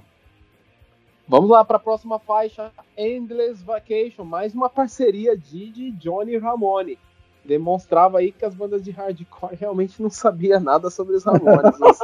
[1.26, 6.98] Vamos lá para a próxima faixa, Endless Vacation, mais uma parceria de, de Johnny Ramone.
[7.44, 11.78] Demonstrava aí que as bandas de hardcore realmente não sabiam nada sobre os Ramones.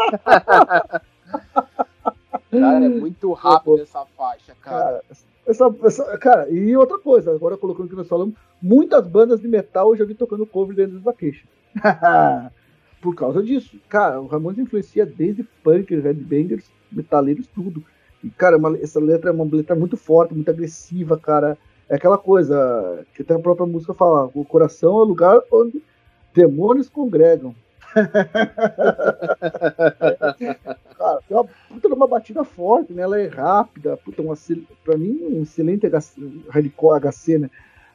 [2.50, 5.02] cara, é muito rápido essa faixa, cara.
[5.02, 5.02] cara
[5.46, 9.48] essa, essa, cara, e outra coisa, agora colocando o que nós falamos, muitas bandas de
[9.48, 11.46] metal eu já vi tocando cover dentro das vacation.
[13.00, 13.78] Por causa disso.
[13.88, 17.84] Cara, o Ramones influencia desde punk, headbangers, metaleiros, tudo.
[18.24, 21.56] E, cara, uma, essa letra é uma letra muito forte, muito agressiva, cara.
[21.88, 25.80] É aquela coisa que até a própria música fala: o coração é o lugar onde
[26.34, 27.54] Demônios congregam.
[30.98, 33.02] cara, tem uma puta uma batida forte, né?
[33.02, 34.34] Ela é rápida, puta, uma,
[34.84, 35.86] pra mim, um excelente
[36.48, 37.50] hardcore HC, né?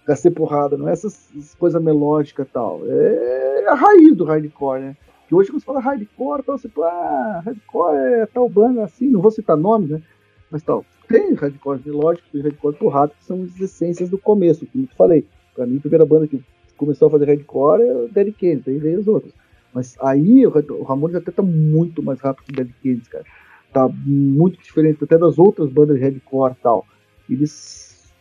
[0.08, 2.82] HC porrada, não é essas, essas coisas melódicas e tal.
[2.88, 4.98] É a raiz do hardcore, né?
[5.28, 9.08] Que hoje quando você fala hardcore, então você fala, ah, hardcore é tal banda assim,
[9.08, 10.02] não vou citar nome, né?
[10.50, 10.84] Mas tal.
[11.08, 15.26] Tem hardcore melódico e hardcore porrada, que são as essências do começo, como eu falei.
[15.54, 16.42] Pra mim, a primeira banda que
[16.78, 19.34] começou a fazer hardcore é o Dead Kennedy, daí veio as outras.
[19.74, 23.26] Mas aí o Ramones até tá muito mais rápido que o Dead Kennedy, cara.
[23.72, 26.86] Tá muito diferente até das outras bandas de hardcore e tal.
[27.30, 28.12] Eles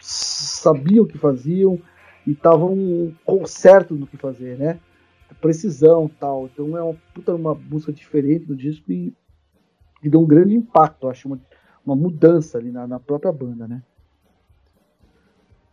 [0.00, 1.80] sabiam o que faziam
[2.26, 3.14] e estavam
[3.46, 4.80] certos no que fazer, né?
[5.40, 6.46] Precisão tal.
[6.52, 9.14] Então é uma puta uma música diferente do disco e,
[10.02, 11.40] e deu um grande impacto, acho, uma,
[11.84, 13.82] uma mudança ali na, na própria banda, né?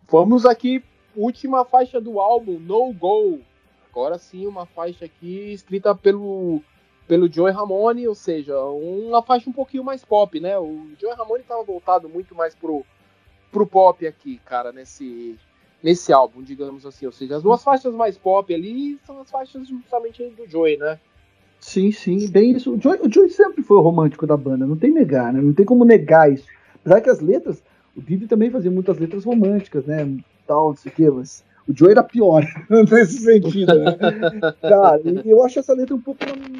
[0.08, 0.84] Vamos aqui,
[1.16, 3.40] última faixa do álbum, No Go.
[3.94, 6.64] Agora sim, uma faixa aqui escrita pelo,
[7.08, 10.58] pelo Joey Ramone, ou seja, uma faixa um pouquinho mais pop, né?
[10.58, 12.84] O Joey Ramone estava voltado muito mais pro,
[13.52, 15.38] pro pop aqui, cara, nesse,
[15.84, 17.06] nesse álbum, digamos assim.
[17.06, 21.00] Ou seja, as duas faixas mais pop ali são as faixas justamente do Joey, né?
[21.60, 22.74] Sim, sim, bem isso.
[22.74, 25.40] O Joey, o sempre foi o romântico da banda, não tem negar, né?
[25.40, 26.48] Não tem como negar isso.
[26.78, 27.64] Apesar que as letras,
[27.96, 30.18] o Didi também fazia muitas letras românticas, né?
[30.48, 33.98] Tal, não sei o quê, mas o Joe era pior, nesse sentido, né?
[34.62, 36.20] Cara, eu acho essa letra um pouco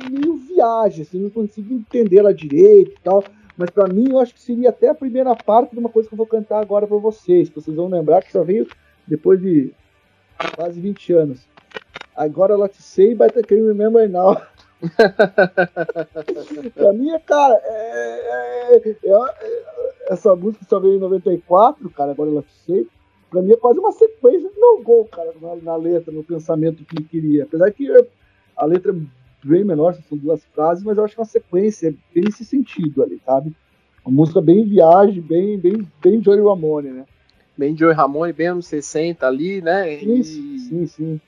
[0.10, 3.24] meio viagem, assim, não consigo entender ela direito e tal.
[3.58, 6.14] Mas para mim, eu acho que seria até a primeira parte de uma coisa que
[6.16, 7.50] eu vou cantar agora para vocês.
[7.50, 8.68] Que vocês vão lembrar que só veio
[9.06, 9.72] depois de
[10.56, 11.40] quase 20 anos.
[12.16, 14.42] Agora ela te sei, but I can remember now.
[16.74, 19.64] pra mim, cara, é, é, é, é,
[20.10, 22.88] essa música só veio em 94, cara, agora ela te sei
[23.34, 26.86] Pra mim é quase uma sequência de no gol, cara, na, na, letra, no pensamento
[26.86, 27.46] que ele queria.
[27.46, 27.90] Apesar que
[28.56, 28.96] a letra é
[29.44, 33.52] bem menor, são duas frases, mas eu acho uma sequência bem nesse sentido ali, sabe?
[34.06, 37.06] Uma música bem viagem, bem, bem, bem Joey Ramone, né?
[37.58, 39.98] Bem Joey Ramone, bem anos 60 ali, né?
[39.98, 40.24] Sim, e...
[40.24, 41.22] sim, sim.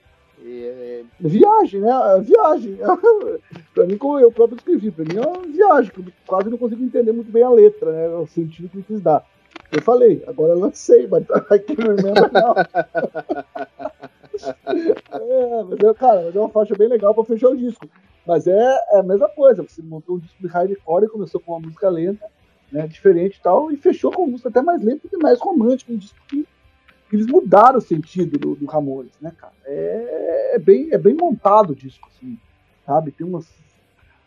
[0.45, 1.01] É...
[1.19, 1.89] Viagem, né?
[2.21, 2.77] Viagem.
[3.73, 6.83] pra mim, como eu próprio escrevi, pra mim é uma viagem, que quase não consigo
[6.83, 8.09] entender muito bem a letra, né?
[8.09, 9.25] O sentido que ele quis dar.
[9.75, 12.55] Eu falei, agora eu lancei, mas aqui não lembro não.
[15.11, 17.85] é, mas é, cara, mas é uma faixa bem legal para fechar o disco.
[18.25, 21.51] Mas é, é, a mesma coisa, você montou um disco de hardcore e começou com
[21.51, 22.25] uma música lenta,
[22.71, 25.91] né, diferente e tal, e fechou com uma música até mais lenta e mais romântica,
[25.91, 26.47] um disco que,
[27.09, 29.53] que eles mudaram o sentido do, do Ramones, né, cara?
[29.65, 32.39] É, é, bem, é bem montado o disco, assim,
[32.85, 33.11] sabe?
[33.11, 33.45] Tem umas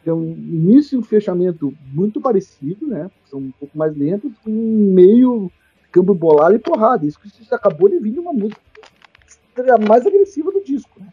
[0.09, 3.11] tem um início e um fechamento muito parecido, né?
[3.27, 5.53] São um pouco mais lentos, com um meio
[5.93, 7.05] campo bolado e porrada.
[7.05, 8.59] Isso que você acabou de vir de uma música
[9.87, 11.13] mais agressiva do disco, né?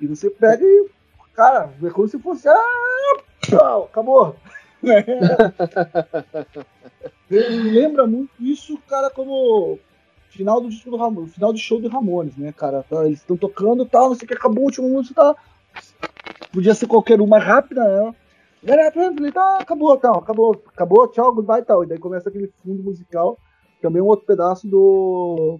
[0.00, 0.86] E você pega e,
[1.34, 2.48] cara, é como se fosse.
[2.48, 3.16] Ah,
[3.50, 4.36] pau, acabou!
[7.28, 9.78] lembra muito isso, cara, como
[10.28, 12.84] final do disco do Ramones, final do show do Ramones, né, cara?
[12.88, 15.34] Tá, eles estão tocando e tal, não sei o que, acabou o último músico, tá
[16.54, 18.14] Podia ser qualquer uma rápida, né?
[19.32, 21.82] Tá, acabou, tal, acabou, acabou, tchau, goodbye e tal.
[21.82, 23.36] E daí começa aquele fundo musical,
[23.82, 25.58] também um outro pedaço do,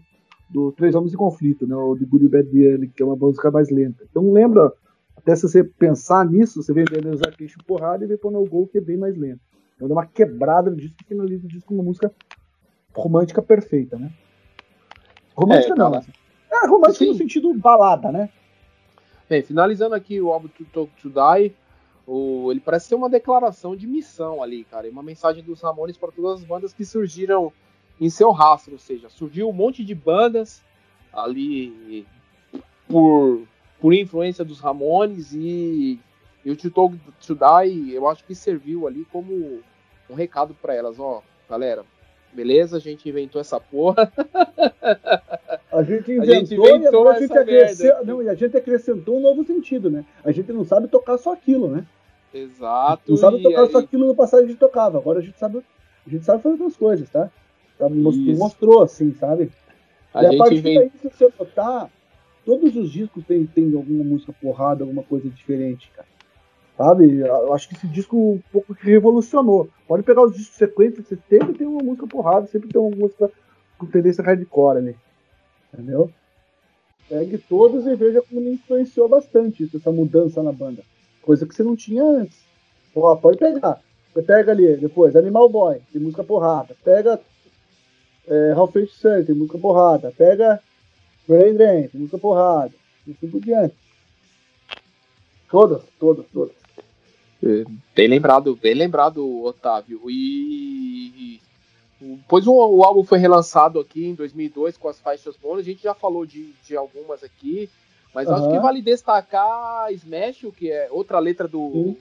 [0.49, 1.75] do Três Homens em Conflito, né?
[1.75, 4.07] O de Good Bad Beer, que é uma música mais lenta.
[4.09, 4.73] Então lembra,
[5.17, 8.79] até se você pensar nisso, você vê usar queixo porrada e vê no Gol, que
[8.79, 9.41] é bem mais lento.
[9.75, 12.11] Então dá uma quebrada no disco que finaliza o disco com uma música
[12.95, 14.13] romântica perfeita, né?
[15.35, 15.91] Romântica é, não.
[15.91, 16.03] Né?
[16.53, 17.11] É, romântica Sim.
[17.11, 18.31] no sentido balada, né?
[19.29, 21.57] Bem, finalizando aqui o álbum To Talk To Die,
[22.07, 25.97] o, ele parece ser uma declaração de missão ali, cara, e uma mensagem dos Ramones
[25.97, 27.51] para todas as bandas que surgiram
[27.99, 30.63] em seu rastro, ou seja, surgiu um monte de bandas
[31.11, 32.07] ali
[32.87, 33.47] por,
[33.81, 35.99] por influência dos Ramones e,
[36.45, 39.63] e o To Talk To Die, eu acho que serviu ali como
[40.11, 41.83] um recado para elas, ó, galera,
[42.35, 44.13] beleza, a gente inventou essa porra.
[45.73, 49.21] A gente inventou, a gente inventou e a gente, acrescentou, não, a gente acrescentou um
[49.21, 50.05] novo sentido, né?
[50.25, 51.85] A gente não sabe tocar só aquilo, né?
[52.33, 53.03] Exato.
[53.09, 53.71] Não sabe tocar aí...
[53.71, 54.99] só aquilo no passado a gente tocava.
[54.99, 55.63] Agora a gente sabe,
[56.07, 57.31] a gente sabe fazer outras coisas, tá?
[57.79, 59.51] tá mostrou, mostrou, assim, sabe?
[60.13, 60.79] A e a partir vem...
[60.79, 61.91] daí, se você notar,
[62.45, 66.14] todos os discos tem, tem alguma música porrada, alguma coisa diferente, cara.
[66.77, 67.19] Sabe?
[67.19, 69.69] Eu acho que esse disco um pouco que revolucionou.
[69.87, 73.31] Pode pegar os discos sequências, você sempre tem uma música porrada, sempre tem uma música
[73.79, 74.97] com tendência hardcore ali.
[75.73, 76.11] Entendeu?
[77.09, 80.83] Pegue todos e veja como ele influenciou bastante isso, essa mudança na banda.
[81.23, 82.39] Coisa que você não tinha antes.
[82.95, 83.81] Ó, pode pegar.
[84.13, 86.77] Você pega ali, depois, Animal Boy, tem música porrada.
[86.85, 87.21] Pega
[88.27, 90.13] é, Half Face Sun, tem música porrada.
[90.17, 90.61] Pega
[91.27, 92.73] Brain Drain, tem música porrada.
[93.07, 93.75] e assim por diante.
[95.51, 96.64] Todas, todas, todas.
[97.95, 100.01] Bem lembrado, bem lembrado, Otávio.
[100.09, 101.41] E,
[102.01, 105.61] depois o, o, álbum foi relançado aqui em 2002 com as faixas bônus.
[105.61, 107.71] A gente já falou de, de algumas aqui,
[108.15, 108.35] mas uhum.
[108.35, 111.97] acho que vale destacar Smash, que é outra letra do,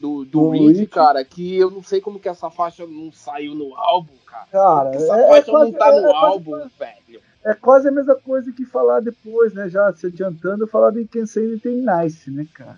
[0.00, 3.74] do, do, Reed, cara, que eu não sei como que essa faixa não saiu no
[3.76, 4.46] álbum, cara.
[4.50, 7.20] Cara, essa é, faixa é quase, não tá no é, álbum, quase, velho.
[7.44, 9.68] É quase a mesma coisa que falar depois, né?
[9.68, 12.76] Já se adiantando, falar de Quem Say Tem Nice, né, cara?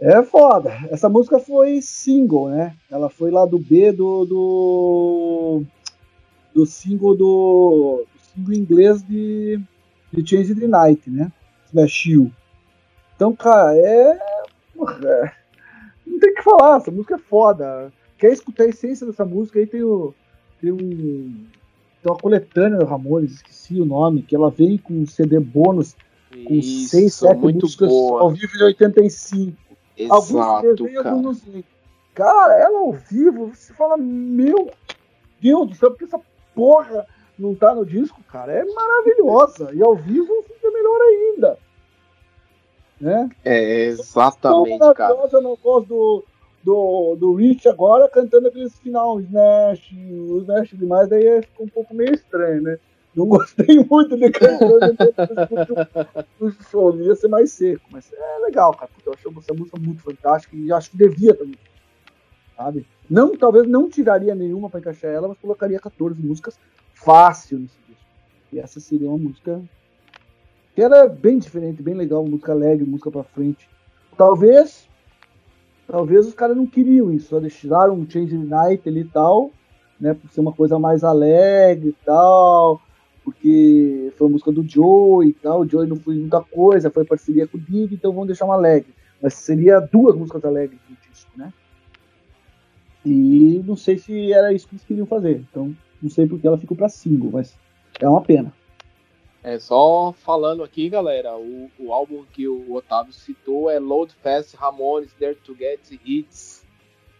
[0.00, 0.70] É foda.
[0.90, 2.76] Essa música foi single, né?
[2.90, 4.24] Ela foi lá do B do.
[4.24, 5.62] do,
[6.54, 9.60] do single do, do single inglês de,
[10.12, 11.32] de Change the Night, né?
[11.66, 12.30] Smash You.
[13.16, 14.10] Então, cara, é,
[15.04, 15.32] é.
[16.06, 17.92] Não tem o que falar, essa música é foda.
[18.16, 19.66] Quer escutar a essência dessa música aí?
[19.66, 20.14] Tem, o,
[20.60, 21.46] tem um.
[22.00, 25.96] Tem uma coletânea do Ramones, esqueci o nome, que ela veio com um CD bônus
[26.46, 28.20] com Isso, seis, sete músicas boa.
[28.20, 29.67] ao vivo de 85.
[29.98, 31.10] Exato, alguns cara.
[31.10, 31.42] alguns
[32.14, 34.70] Cara, ela ao vivo, você fala, meu
[35.40, 36.20] Deus do céu, porque essa
[36.54, 37.06] porra
[37.38, 39.70] não tá no disco, cara, é maravilhosa.
[39.72, 41.58] E ao vivo fica melhor ainda.
[43.00, 43.30] Né?
[43.44, 45.14] É, exatamente, cara.
[45.32, 46.24] Eu não gosto do,
[46.64, 51.94] do, do Rich agora cantando aqueles final Smash, o Smash demais, daí fica um pouco
[51.94, 52.78] meio estranho, né?
[53.18, 54.78] Não gostei muito de cantando
[56.38, 59.76] o show, ia ser mais seco, mas é legal, cara, porque eu acho essa música
[59.76, 61.58] muito fantástica e acho que devia também,
[62.56, 62.86] sabe?
[63.10, 66.56] Não, talvez não tiraria nenhuma para encaixar ela, mas colocaria 14 músicas
[66.94, 68.04] fácil nesse disco.
[68.52, 69.60] E essa seria uma música
[70.76, 73.68] que era bem diferente, bem legal, música alegre, música para frente.
[74.16, 74.88] Talvez
[75.88, 79.50] talvez os caras não queriam isso, só deixaram um Change the Night ali e tal,
[79.98, 82.80] né, por ser uma coisa mais alegre e tal,
[83.28, 87.04] porque foi a música do Joe e tal, o Joe não foi muita coisa, foi
[87.04, 88.94] parceria com o Dig, então vamos deixar uma alegre.
[89.20, 91.52] Mas seria duas músicas alegres no disco, né?
[93.04, 96.56] E não sei se era isso que eles queriam fazer, então não sei porque ela
[96.56, 97.54] ficou para single, mas
[98.00, 98.50] é uma pena.
[99.42, 104.56] É só falando aqui, galera, o, o álbum que o Otávio citou é Load Fast
[104.56, 106.64] Ramones There to Get Hits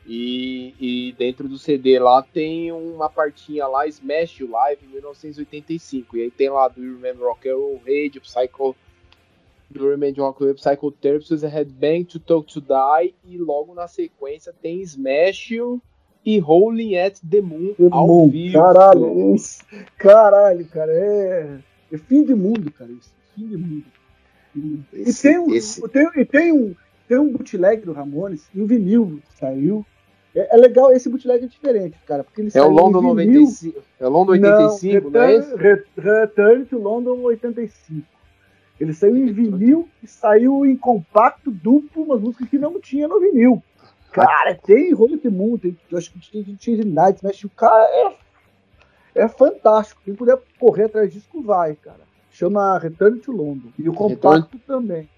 [0.08, 6.16] e, e, dentro do CD lá tem uma partinha lá, Smash Live 1985.
[6.16, 8.74] E aí tem lá do Remember Rock and Roll Radio, Psycho.
[9.68, 13.14] Do Remember Rock and Roll, Psycho Therapist, Headbang to Talk to Die.
[13.26, 15.50] E logo na sequência tem Smash
[16.24, 18.30] e Rolling at the Moon the ao Moon.
[18.30, 18.54] vivo.
[18.54, 19.62] Caralho, isso.
[19.98, 20.90] Caralho, cara.
[20.90, 21.58] É,
[21.92, 22.90] é fim de mundo, cara.
[22.90, 23.12] Isso.
[23.34, 23.84] Fim de mundo.
[24.92, 25.88] Esse, e tem um, esse...
[25.88, 26.74] tem, e tem um,
[27.06, 29.84] tem um bootleg do Ramones, em vinil saiu,
[30.34, 34.06] é, é, legal, esse bootleg é diferente, cara, porque ele É o London 95, é
[34.06, 35.56] o London 85, não, não é esse?
[35.56, 38.06] Return to London 85.
[38.80, 43.18] Ele saiu em vinil e saiu em compacto duplo, umas músicas que não tinha no
[43.18, 43.62] vinil.
[44.12, 49.22] Cara, tem Holy Moon, tem, eu acho que tem Change Nights, mas o cara é,
[49.22, 50.00] é fantástico.
[50.04, 52.00] Quem puder correr atrás disso, vai, cara.
[52.30, 53.70] Chama Return to London.
[53.78, 55.08] E o compacto Return, também.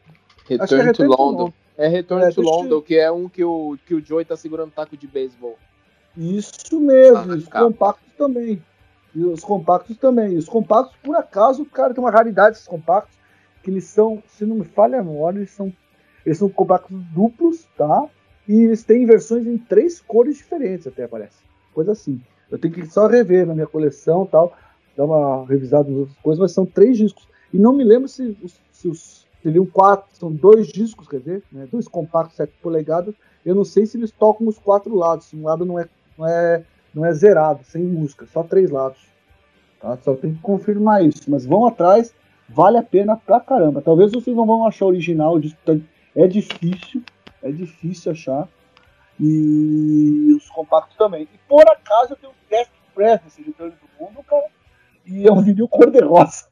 [0.48, 1.52] Return, é Return to, to London.
[1.80, 2.82] É Return é, to London, eu...
[2.82, 5.56] que é um que o, que o Joey tá segurando taco de beisebol.
[6.14, 8.62] Isso mesmo, ah, os compactos também.
[9.14, 10.36] E os compactos também.
[10.36, 13.16] Os compactos, por acaso, cara, tem uma raridade esses compactos,
[13.62, 15.72] que eles são, se não me falha a memória, eles são,
[16.26, 18.06] eles são compactos duplos, tá?
[18.46, 21.38] E eles têm versões em três cores diferentes, até parece.
[21.72, 22.20] Coisa assim.
[22.50, 24.54] Eu tenho que só rever na minha coleção tal,
[24.94, 27.26] dar uma revisada nas outras coisas, mas são três discos.
[27.54, 28.36] E não me lembro se,
[28.70, 33.14] se os seriam quatro, são dois discos, quer dizer, né, dois compactos 7 polegadas.
[33.44, 36.64] Eu não sei se eles tocam os quatro lados, um lado não é, não é,
[36.94, 39.00] não é zerado, sem música, só três lados.
[39.80, 39.96] Tá?
[39.98, 42.14] Só tem que confirmar isso, mas vão atrás,
[42.48, 43.80] vale a pena pra caramba.
[43.80, 45.74] Talvez vocês não vão achar original, o disco tá,
[46.14, 47.02] é difícil,
[47.42, 48.48] é difícil achar.
[49.18, 51.24] E os compactos também.
[51.24, 52.72] E por acaso eu tenho um teste
[53.24, 54.46] nesse retorno do mundo, cara,
[55.06, 56.49] e é um vídeo cor-de-rosa.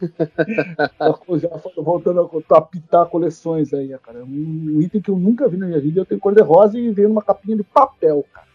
[1.40, 2.20] já voltando
[2.50, 4.24] a, a pitar coleções aí, cara.
[4.24, 6.78] Um, um, item que eu nunca vi na minha vida, eu tenho cor de rosa
[6.78, 8.46] e veio numa capinha de papel, cara.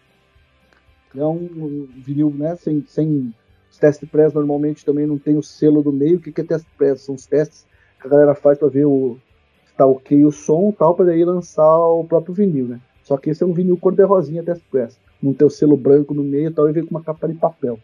[1.16, 3.32] É um, vinil, né, sem, sem
[3.70, 6.18] os test press normalmente também não tem o selo do meio.
[6.18, 7.02] O que, que é test press?
[7.02, 7.66] São os testes
[8.00, 9.18] que a galera faz para ver o,
[9.66, 12.80] se tá ok o som tal, para daí lançar o próprio vinil, né?
[13.02, 14.98] Só que esse é um vinil cor de rosinha test press.
[15.22, 17.78] Não tem o selo branco no meio tal, e vem com uma capa de papel.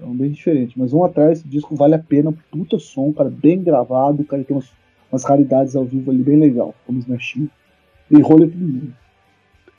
[0.00, 0.78] É um bem diferente.
[0.78, 4.56] Mas vamos atrás, o disco vale a pena, puta som, cara, bem gravado, cara, tem
[4.56, 4.70] umas,
[5.10, 7.36] umas raridades ao vivo ali bem legal, como Smash
[8.10, 8.92] e Rolling Through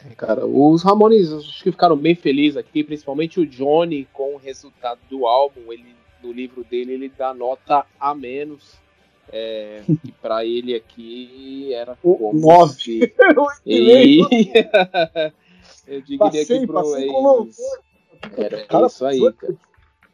[0.06, 4.38] é, Cara, os Ramones acho que ficaram bem felizes aqui, principalmente o Johnny com o
[4.38, 5.72] resultado do álbum.
[5.72, 8.74] Ele, no livro dele, ele dá nota a menos.
[9.32, 9.82] É,
[10.22, 12.74] para ele aqui era O como nove.
[12.74, 13.14] se-
[13.66, 14.22] E...
[15.88, 17.08] Eu diria Passei, que pro passei.
[18.38, 19.56] Era Cara, isso aí, cara.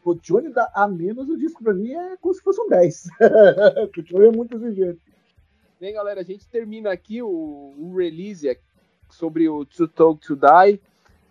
[0.03, 3.07] O Johnny dá a menos, o disco pra mim é como se fosse um 10.
[3.97, 5.01] o Johnny é muito exigente.
[5.79, 7.27] Bem, galera, a gente termina aqui o,
[7.77, 8.57] o release
[9.09, 10.81] sobre o To Talk To Die.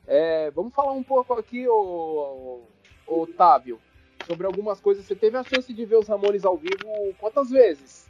[0.06, 2.62] É, vamos falar um pouco aqui, o,
[3.06, 3.78] Otávio,
[4.26, 5.05] sobre algumas coisas.
[5.05, 8.09] Você teve a chance de ver os Ramones ao vivo quantas vezes?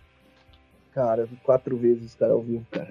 [0.92, 2.90] Cara, quatro vezes, cara, ao vivo, cara.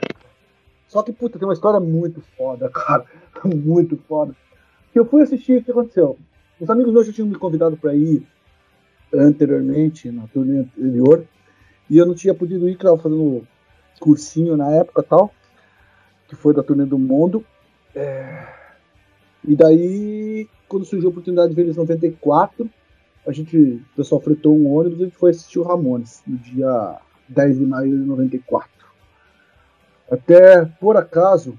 [0.87, 3.05] Só que, puta, tem uma história muito foda, cara.
[3.45, 4.35] muito foda.
[4.91, 6.17] Que eu fui assistir, o que aconteceu?
[6.59, 8.25] Os amigos meus já tinham me convidado pra ir
[9.13, 11.25] anteriormente, na turnê anterior,
[11.89, 13.47] e eu não tinha podido ir, que eu tava fazendo
[13.99, 15.33] cursinho na época tal,
[16.27, 17.43] que foi da turnê do mundo.
[17.95, 18.45] É,
[19.47, 22.69] E daí, quando surgiu a oportunidade de ver eles em 94,
[23.25, 26.37] a gente, o pessoal fretou um ônibus e a gente foi assistir o Ramones, no
[26.37, 28.69] dia 10 de maio de 94.
[30.11, 31.57] Até, por acaso,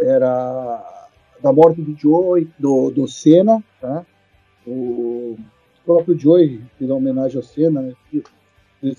[0.00, 0.97] era
[1.42, 4.04] da morte do Joey, do, do Senna, tá?
[4.66, 5.36] O
[5.84, 7.94] próprio Joey fez uma homenagem ao Senna, né?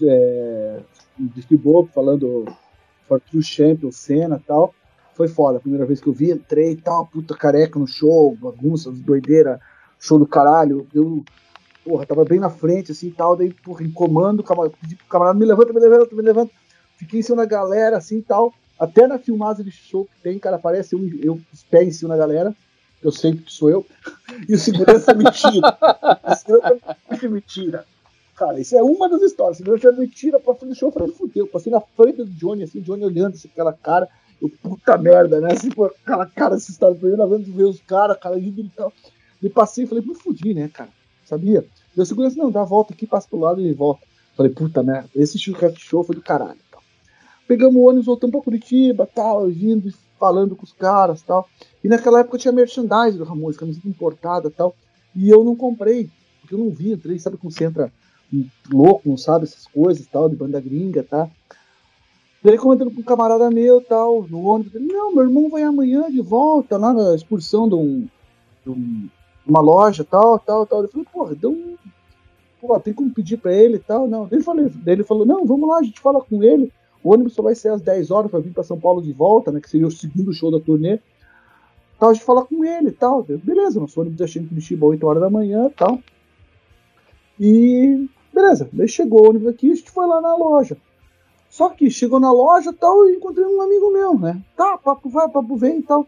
[0.03, 0.80] É,
[1.18, 2.45] distribuiu falando
[3.07, 4.74] For True Champion, Senna e tal.
[5.14, 8.36] Foi foda, a primeira vez que eu vi, entrei e tal, puta careca no show,
[8.36, 9.60] bagunça, doideira,
[9.99, 10.88] show do caralho.
[10.94, 11.24] Eu,
[11.84, 15.38] porra, tava bem na frente, assim, tal, daí, porra, em comando, camarada, pedi pro camarada,
[15.38, 16.52] me levanta, me levanta, me levanta.
[16.95, 18.53] Fiquei em cima da galera, assim, tal.
[18.80, 22.10] Até na filmagem de show que tem, cara, aparece eu, eu os pés em cima
[22.10, 22.56] da galera,
[23.03, 23.85] eu sei que sou eu,
[24.47, 25.77] e o segurança me tira.
[26.23, 27.85] O segurança me tira.
[28.35, 29.60] Cara, isso é uma das histórias.
[29.60, 31.47] O segurança me tira pra frente do show, eu falei, fudeu.
[31.47, 34.07] Passei na frente do Johnny, assim, o Johnny olhando assim, aquela cara,
[34.41, 35.51] eu, puta merda, né?
[35.51, 38.93] Assim, pô, aquela cara, essa história, primeira vez ver os caras, cara, indo e tal.
[39.43, 40.89] E passei e falei, me fudi, né, cara?
[41.26, 41.65] Sabia?
[41.97, 44.07] O segurança, não, dá a volta aqui, passa pro lado e volta.
[44.38, 46.60] Falei, puta merda, esse show foi do caralho.
[47.50, 51.50] Pegamos o ônibus, voltamos pra Curitiba, tal, vindo, falando com os caras, tal.
[51.84, 54.76] E naquela época tinha merchandise do Ramones, camiseta importada, tal.
[55.16, 56.08] E eu não comprei,
[56.40, 57.92] porque eu não vi, entrei, sabe como você entra
[58.72, 61.28] louco, não sabe essas coisas, tal, de banda gringa, tá?
[62.44, 66.08] Daí comentando com um camarada meu, tal, no ônibus, ele, não, meu irmão vai amanhã
[66.08, 68.08] de volta lá na excursão de, um,
[68.64, 69.10] de um,
[69.48, 70.84] uma loja, tal, tal, tal.
[70.84, 71.08] Eu falei,
[72.62, 74.28] porra, tem como pedir pra ele e tal, não.
[74.28, 74.40] Daí
[74.86, 76.72] ele falou, não, vamos lá, a gente fala com ele.
[77.04, 79.52] O ônibus só vai ser às 10 horas para vir para São Paulo de volta,
[79.52, 79.60] né?
[79.60, 81.00] Que seria o segundo show da turnê.
[81.98, 83.24] Tal, a gente fala com ele e tal.
[83.24, 86.00] Beleza, nosso ônibus já chega em Curitiba às 8 horas da manhã tal.
[87.40, 90.78] E beleza, daí chegou o ônibus aqui, a gente foi lá na loja.
[91.50, 94.42] Só que chegou na loja tal, e encontrei um amigo meu, né?
[94.56, 96.08] Tá, papo vai, papo vem e tal.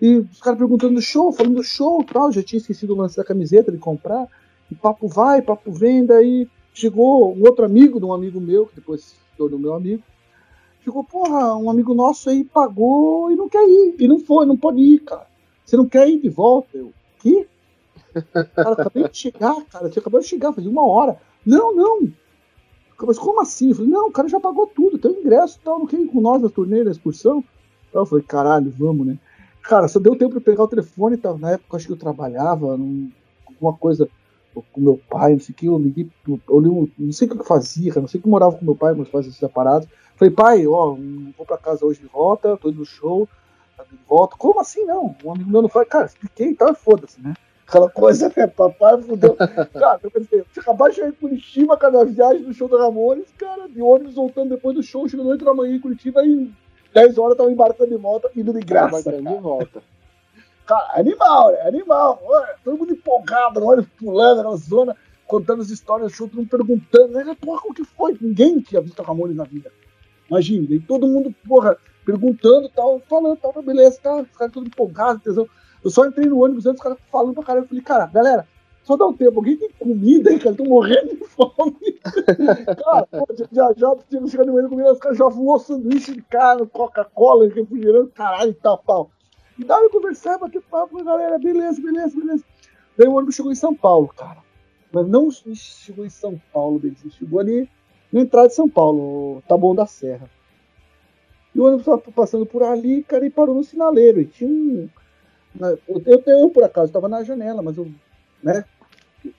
[0.00, 2.30] E os caras perguntando do show, falando do show tal.
[2.30, 4.28] Já tinha esquecido o lance da camiseta de comprar.
[4.70, 6.04] E papo vai, papo vem.
[6.04, 10.02] Daí chegou um outro amigo de um amigo meu, que depois se tornou meu amigo.
[10.86, 13.96] Chegou, porra, um amigo nosso aí pagou e não quer ir.
[13.98, 15.26] E não foi, não pode ir, cara.
[15.64, 16.78] Você não quer ir de volta?
[16.78, 17.48] Eu, quê?
[18.54, 19.90] Cara, acabei de chegar, cara.
[19.90, 21.18] Tinha acabado de chegar, fazia uma hora.
[21.44, 22.08] Não, não.
[23.02, 23.70] Mas como assim?
[23.70, 25.98] Eu falei, não, o cara já pagou tudo, tem o ingresso e tal, não quer
[25.98, 27.42] ir com nós na turnê, na excursão.
[27.90, 29.18] Então eu falei, caralho, vamos, né?
[29.64, 31.36] Cara, só deu tempo pra pegar o telefone, tá?
[31.36, 33.10] na época acho que eu trabalhava, num,
[33.44, 34.08] alguma coisa
[34.54, 37.44] com meu pai, não sei o que, eu liguei, eu, não sei o que eu
[37.44, 39.88] fazia, cara, não sei o que eu morava com meu pai, meus pais separados.
[40.16, 40.96] Falei, pai, ó,
[41.36, 43.28] vou pra casa hoje de volta, tô indo no show,
[43.76, 44.34] tá de volta.
[44.38, 45.14] Como assim não?
[45.22, 47.34] Um amigo meu não foi, cara, expliquei e tal, foda-se, né?
[47.68, 48.46] Aquela coisa, né?
[48.46, 49.36] Papai fudeu.
[49.74, 53.26] cara, eu pensei, acabado de chegar em Curitiba, cara, na viagem do show do Ramones,
[53.36, 56.50] cara, de ônibus voltando depois do show, chegando 8 da manhã em Curitiba e
[56.94, 59.02] 10 horas tava embarcando de moto, indo de graça.
[59.02, 59.82] Cara, de volta.
[60.64, 61.60] cara animal, né?
[61.68, 62.22] Animal.
[62.24, 66.38] Olha, todo mundo empolgado, no ônibus pulando na zona, contando as histórias do show, todo
[66.38, 67.36] mundo perguntando, né?
[67.38, 68.16] Porra, como que foi?
[68.18, 69.70] Ninguém tinha visto Ramones na vida.
[70.30, 75.22] Imagina, daí todo mundo, porra, perguntando tal, falando, tal, beleza, tá, os caras todos empolgados,
[75.22, 75.48] tesão.
[75.84, 77.64] Eu só entrei no ônibus antes, os caras falando pra caralho.
[77.64, 78.48] Eu falei, cara, galera,
[78.82, 80.54] só dá um tempo, alguém tem comida aí, cara?
[80.54, 82.00] Tô morrendo de fome.
[82.84, 86.22] cara, pô, já já tinha chegado no meio comida, os caras já voou sanduíche de
[86.22, 89.10] carne, Coca-Cola, refrigerante, caralho e tal, tal.
[89.58, 92.44] E daí eu conversava, bater papo a galera, beleza, beleza, beleza.
[92.96, 94.38] Daí o ônibus chegou em São Paulo, cara.
[94.92, 97.68] Mas não chegou em São Paulo, Benzinho, chegou ali
[98.12, 100.28] na entrada de São Paulo, Taboão da Serra.
[101.54, 104.20] E o ônibus tava passando por ali, cara, e parou no sinaleiro.
[104.20, 104.88] E tinha um.
[105.88, 107.90] Eu, eu, eu, por acaso, estava na janela, mas eu,
[108.42, 108.62] né,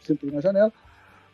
[0.01, 0.73] sentei na janela,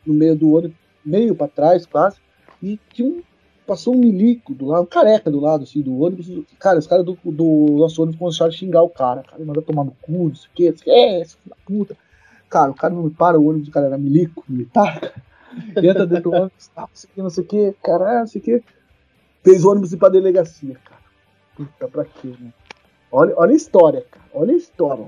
[0.06, 2.18] no meio do ônibus, meio para trás, quase,
[2.62, 3.24] e tinha um.
[3.66, 6.28] Passou um milico do lado, um careca do lado, assim, do ônibus.
[6.60, 9.24] Cara, os caras do, do nosso ônibus começaram a xingar o cara.
[9.24, 11.98] Cara, manda tomar no cu, não sei o o que, é, esse filho da puta.
[12.50, 15.14] Cara, o cara não me para, o ônibus do cara era milico, militar, cara.
[15.78, 18.28] Entra dentro do ônibus, tá, não sei o que, não sei o que, caralho, não
[18.28, 18.64] sei o que.
[19.44, 21.02] Fez o ônibus ir pra delegacia, cara.
[21.56, 22.52] Puta, pra quê, né?
[23.12, 24.26] Olha, olha a história, cara.
[24.34, 25.08] Olha a história.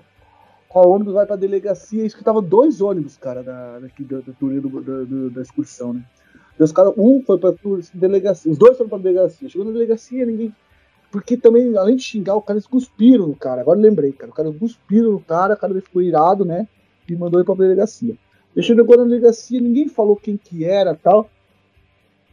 [0.73, 5.29] O ônibus vai pra delegacia, isso que tava dois ônibus, cara, da, daqui, da, da,
[5.31, 6.03] da, excursão, né?
[6.59, 7.53] Os caras, um foi pra
[7.93, 9.47] delegacia, os dois foram pra delegacia.
[9.49, 10.53] Chegou na delegacia, ninguém.
[11.11, 13.61] Porque também, além de xingar, o cara cuspiram no cara.
[13.61, 14.31] Agora lembrei, cara.
[14.31, 16.67] O cara cuspiram no cara, o cara ficou irado, né?
[17.07, 18.17] E mandou ele pra delegacia.
[18.55, 21.29] Ele chegou na delegacia, ninguém falou quem que era tal.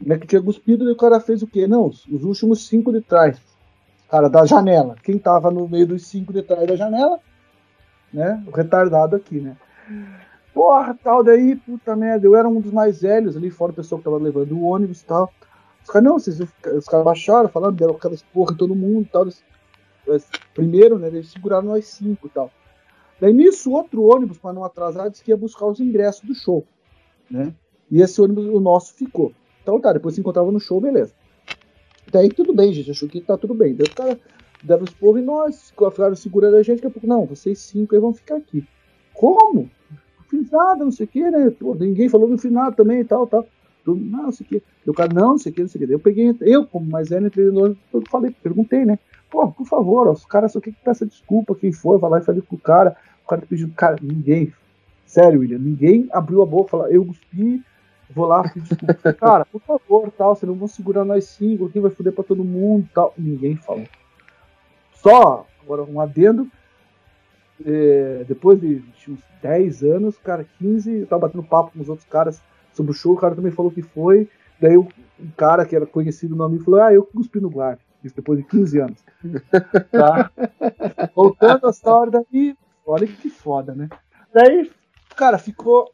[0.00, 1.66] Né, que tinha cuspido, e o cara fez o quê?
[1.66, 3.40] Não, os, os últimos cinco de trás.
[4.08, 4.96] Cara, da janela.
[5.02, 7.20] Quem tava no meio dos cinco de trás da janela,
[8.12, 8.42] né?
[8.46, 9.56] O retardado aqui, né?
[10.52, 13.98] Porra, tal, daí, puta merda, eu era um dos mais velhos ali, fora o pessoal
[13.98, 15.32] que tava levando o ônibus e tal.
[15.82, 19.26] Os caras, não, vocês, os caras baixaram, falaram, deram aquelas porra todo mundo e tal.
[20.52, 22.50] Primeiro, né, eles seguraram nós cinco e tal.
[23.22, 26.64] Daí nisso, outro ônibus, para não atrasar, disse que ia buscar os ingressos do show,
[27.30, 27.54] né?
[27.88, 29.32] E esse ônibus, o nosso, ficou.
[29.62, 31.14] Então tá, depois se encontrava no show, beleza.
[32.10, 33.76] Daí tudo bem, gente, achou que tá tudo bem.
[33.76, 34.18] Daí o cara
[34.60, 37.94] deram os porros e nós ficaram segurando a gente, daqui a pouco, não, vocês cinco
[37.94, 38.66] aí vão ficar aqui.
[39.14, 39.70] Como?
[40.18, 41.48] Não fiz nada, não sei o que, né?
[41.50, 43.46] Pô, ninguém falou no final também e tal, tal.
[43.86, 44.62] Não, não sei o que.
[44.90, 45.94] O cara, não, não sei o que, não sei o que.
[45.94, 48.98] Eu peguei, eu, como mais velho, entrei no ônibus, eu falei, perguntei, né?
[49.30, 52.24] Pô, por favor, ó, os caras só que peça desculpa, quem for, vai lá e
[52.24, 52.96] fale com o cara.
[53.24, 54.52] O cara pediu, cara, ninguém,
[55.06, 57.62] sério, William, ninguém abriu a boca e falou, eu cuspi,
[58.10, 59.12] vou lá pedir desculpa.
[59.14, 62.44] cara, por favor, tal, vocês não vão segurar nós cinco, quem vai foder pra todo
[62.44, 63.14] mundo tal.
[63.16, 63.86] Ninguém falou.
[64.94, 66.48] Só, agora um adendo,
[67.64, 72.08] é, depois de uns 10 anos, cara, 15, eu tava batendo papo com os outros
[72.08, 72.40] caras
[72.72, 74.28] sobre o show, o cara também falou que foi.
[74.60, 74.86] Daí o,
[75.20, 77.80] um cara que era conhecido no amigo falou: Ah, eu cuspi no guarda.
[78.02, 79.04] Isso depois de 15 anos.
[79.90, 80.30] tá?
[81.14, 83.88] Voltando à história daí, olha que foda, né?
[84.32, 84.70] Daí,
[85.16, 85.92] cara, ficou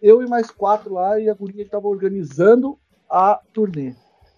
[0.00, 2.78] eu e mais quatro lá e a guria tava organizando
[3.08, 3.94] a turnê.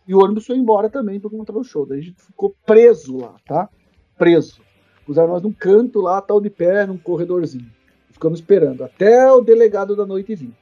[0.06, 1.85] E o ônibus foi embora também para encontrar o show.
[1.85, 3.68] Daí a gente ficou preso lá, tá?
[4.16, 4.60] Preso.
[5.05, 7.70] Puseram nós num canto lá, tal de pé, num corredorzinho.
[8.10, 10.55] Ficamos esperando até o delegado da noite vir.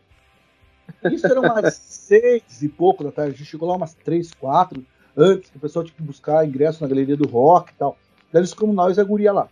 [1.11, 3.35] Isso era umas seis e pouco da tarde.
[3.35, 4.85] A gente chegou lá umas três, quatro,
[5.17, 7.97] antes, que o pessoal tinha que buscar ingresso na galeria do rock e tal.
[8.33, 9.49] Daí eles ficamos nós e a guria lá.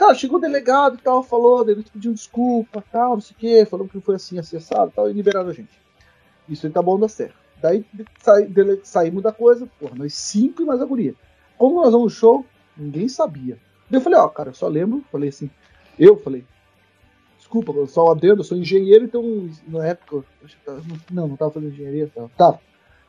[0.00, 3.66] Cara, chegou o delegado e tal, falou, eles pediu desculpa, tal, não sei o quê,
[3.66, 5.78] falou que foi assim, acessado tal, e liberaram a gente.
[6.48, 7.34] Isso aí tá bom da certo.
[7.60, 7.84] Daí
[8.82, 11.14] saímos da coisa, porra, nós cinco e mais a guria.
[11.58, 13.58] Como nós vamos no show, ninguém sabia.
[13.90, 15.50] Daí eu falei, ó, cara, eu só lembro, falei assim,
[15.98, 16.46] eu falei,
[17.36, 20.24] desculpa, eu só adendo, eu sou engenheiro, então na época,
[21.10, 22.58] não, não tava fazendo engenharia, tava.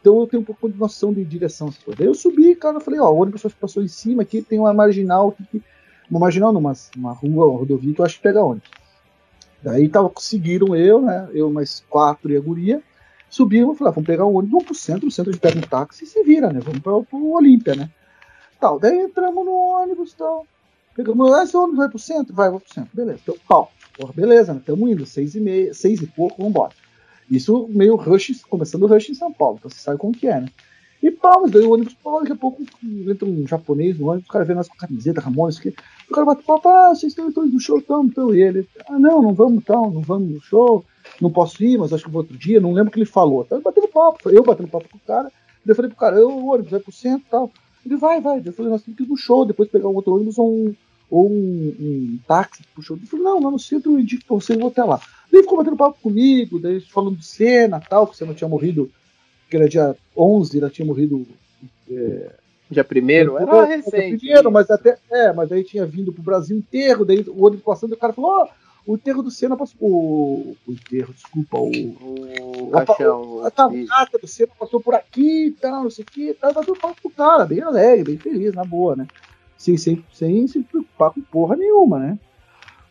[0.01, 1.73] Então eu tenho um pouco de noção de direção.
[1.97, 4.73] Daí eu subi, cara, eu falei, ó, o ônibus passou em cima aqui, tem uma
[4.73, 5.61] marginal, uma
[6.19, 8.69] marginal numa uma rua, uma rodovia que eu acho que pega ônibus.
[9.63, 12.81] Daí tava, conseguiram eu, né, eu mais quatro e a guria,
[13.29, 15.61] subimos, falei, ah, vamos pegar o ônibus, vamos pro centro, no centro gente pega um
[15.61, 17.89] táxi e se vira, né, vamos para pro Olímpia, né.
[18.59, 20.45] Tal, daí entramos no ônibus, tal,
[20.95, 22.33] pegamos, ah, esse ônibus vai pro centro?
[22.33, 23.71] Vai, vou pro centro, beleza, então, pau.
[23.97, 24.59] Porra, beleza, né?
[24.59, 26.73] Estamos indo, seis e meia, seis e pouco, vamos embora.
[27.29, 30.41] Isso meio rush, começando o rush em São Paulo, então você sabe como que é,
[30.41, 30.47] né?
[31.01, 34.31] E pau, daí o ônibus, pau, daqui a pouco entra um japonês no ônibus, o
[34.31, 37.59] cara vê nós com camiseta, Ramones, que o cara bate papo, ah, vocês estão no
[37.59, 40.85] show, estão, então, e ele, ah, não, não vamos, tal, não vamos no show,
[41.19, 43.43] não posso ir, mas acho que vou outro dia, não lembro o que ele falou.
[43.43, 45.31] Então, batendo papo, eu batendo papo com o cara,
[45.65, 47.51] daí eu falei pro cara, eu, o ônibus vai pro centro e tal.
[47.83, 48.41] Ele vai, vai.
[48.45, 50.75] Eu falei, nós temos que ir no show, depois pegar um outro ônibus ou um,
[51.09, 52.95] ou um, um táxi pro show.
[52.95, 55.01] Ele falou, não, lá no centro eu indico pra você, eu vou até lá.
[55.31, 58.91] Daí ficou batendo papo comigo, daí falando de cena tal, que você não tinha morrido,
[59.51, 61.27] que era dia 11, ela tinha morrido.
[61.89, 62.31] É,
[62.69, 63.37] dia primeiro?
[63.37, 64.17] Era ah, recente.
[64.17, 67.91] Primeiro, mas até, é, mas daí tinha vindo pro Brasil inteiro, daí o ônibus passando
[67.91, 69.77] e o cara falou, ó, oh, o enterro do Senna passou.
[69.79, 71.69] O, o enterro, desculpa, o.
[71.69, 73.43] O caixão.
[73.45, 76.33] A, a do Senna passou por aqui e tal, não sei o que.
[76.33, 79.05] Tava batendo papo pro cara, bem alegre, bem feliz, na boa, né?
[79.61, 82.17] sem, sem, sem se preocupar com porra nenhuma, né?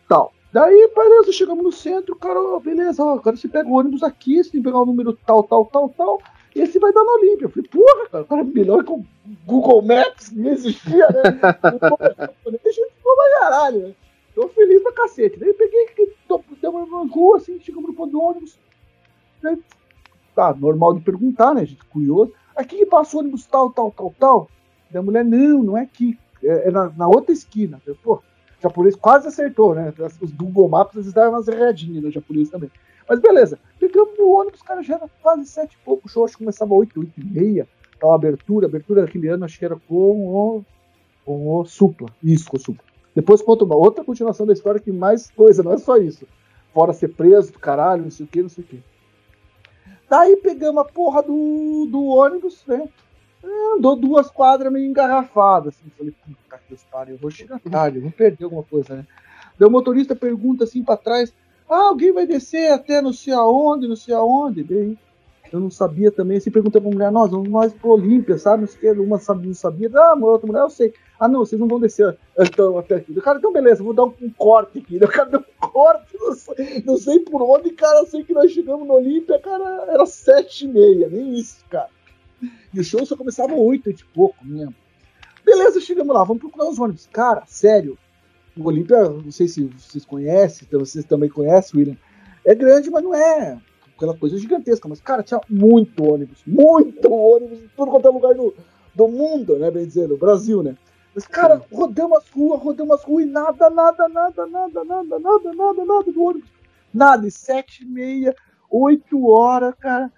[0.07, 0.31] Tal.
[0.53, 4.41] Daí, beleza, chegamos no centro, cara, ó, beleza, ó, agora você pega o ônibus aqui,
[4.41, 6.21] você tem que pegar o número tal, tal, tal, tal,
[6.55, 7.45] e esse vai dar na Olímpia.
[7.45, 9.05] Eu falei, porra, cara, o cara é melhor que o
[9.45, 11.21] Google Maps, não existia, né?
[11.63, 13.95] A gente ficou pra caralho, né?
[14.35, 15.39] Tô feliz pra cacete.
[15.39, 15.87] Daí eu peguei,
[16.61, 18.57] deu uma rua, assim, chegamos no ponto do ônibus.
[19.41, 19.57] Daí,
[20.35, 22.33] tá, normal de perguntar, né, gente, curioso.
[22.55, 24.49] Aqui que passa o ônibus tal, tal, tal, tal.
[24.89, 27.81] Daí a mulher, não, não é aqui é, é na, na, outra esquina.
[28.03, 28.21] Pô,
[28.61, 29.93] o japonês quase acertou, né?
[30.21, 32.69] Os Google Maps eles davam umas erradinhas no japonês também.
[33.09, 36.33] Mas beleza, pegamos o ônibus, cara, já era quase sete e pouco, o show acho
[36.33, 37.67] que começava oito, oito e meia,
[38.01, 40.65] a abertura, a abertura daquele ano acho que era com o,
[41.25, 42.83] com o Supla, isso, com o Supla.
[43.13, 46.25] Depois conta uma outra continuação da história que mais coisa, não é só isso.
[46.73, 48.81] Fora ser preso do caralho, não sei o que, não sei o que.
[50.09, 52.87] Daí pegamos a porra do, do ônibus, né?
[53.43, 55.75] Andou duas quadras meio engarrafadas.
[55.75, 55.91] Assim.
[55.97, 59.05] Falei, puta que pariu, eu vou chegar tarde, eu vou perder alguma coisa, né?
[59.57, 61.33] Daí o motorista pergunta assim para trás:
[61.69, 64.63] ah, alguém vai descer até não sei aonde, não sei aonde.
[64.63, 64.97] Daí
[65.51, 66.37] eu não sabia também.
[66.37, 68.67] Assim, pergunta pra mulher: nós vamos mais pro Olímpia, sabe?
[68.97, 69.89] Uma não sabia.
[69.95, 70.93] Ah, uma outra mulher, eu sei.
[71.19, 73.11] Ah, não, vocês não vão descer então, até aqui.
[73.11, 74.97] O cara, então beleza, vou dar um, um corte aqui.
[74.97, 78.51] O cara deu um corte, não sei, não sei por onde, cara, sei que nós
[78.51, 81.89] chegamos no Olímpia, cara, era sete e meia, nem isso, cara.
[82.73, 84.75] E o show só começava oito e pouco, mesmo.
[85.43, 87.07] Beleza, chegamos lá, vamos procurar os ônibus.
[87.11, 87.97] Cara, sério,
[88.55, 91.97] o Olímpia, não sei se vocês conhecem, vocês também conhecem, William.
[92.45, 93.59] É grande, mas não é
[93.95, 94.89] aquela coisa gigantesca.
[94.89, 98.53] Mas, cara, tinha muito ônibus, muito ônibus em todo quanto é lugar do,
[98.95, 99.69] do mundo, né?
[99.69, 100.75] Bem dizendo, Brasil, né?
[101.13, 105.53] Mas, cara, rodamos as ruas, rodamos as ruas e nada, nada, nada, nada, nada, nada,
[105.53, 106.49] nada, nada do ônibus.
[106.93, 108.35] Nada, e sete e meia,
[108.69, 110.11] oito horas, cara,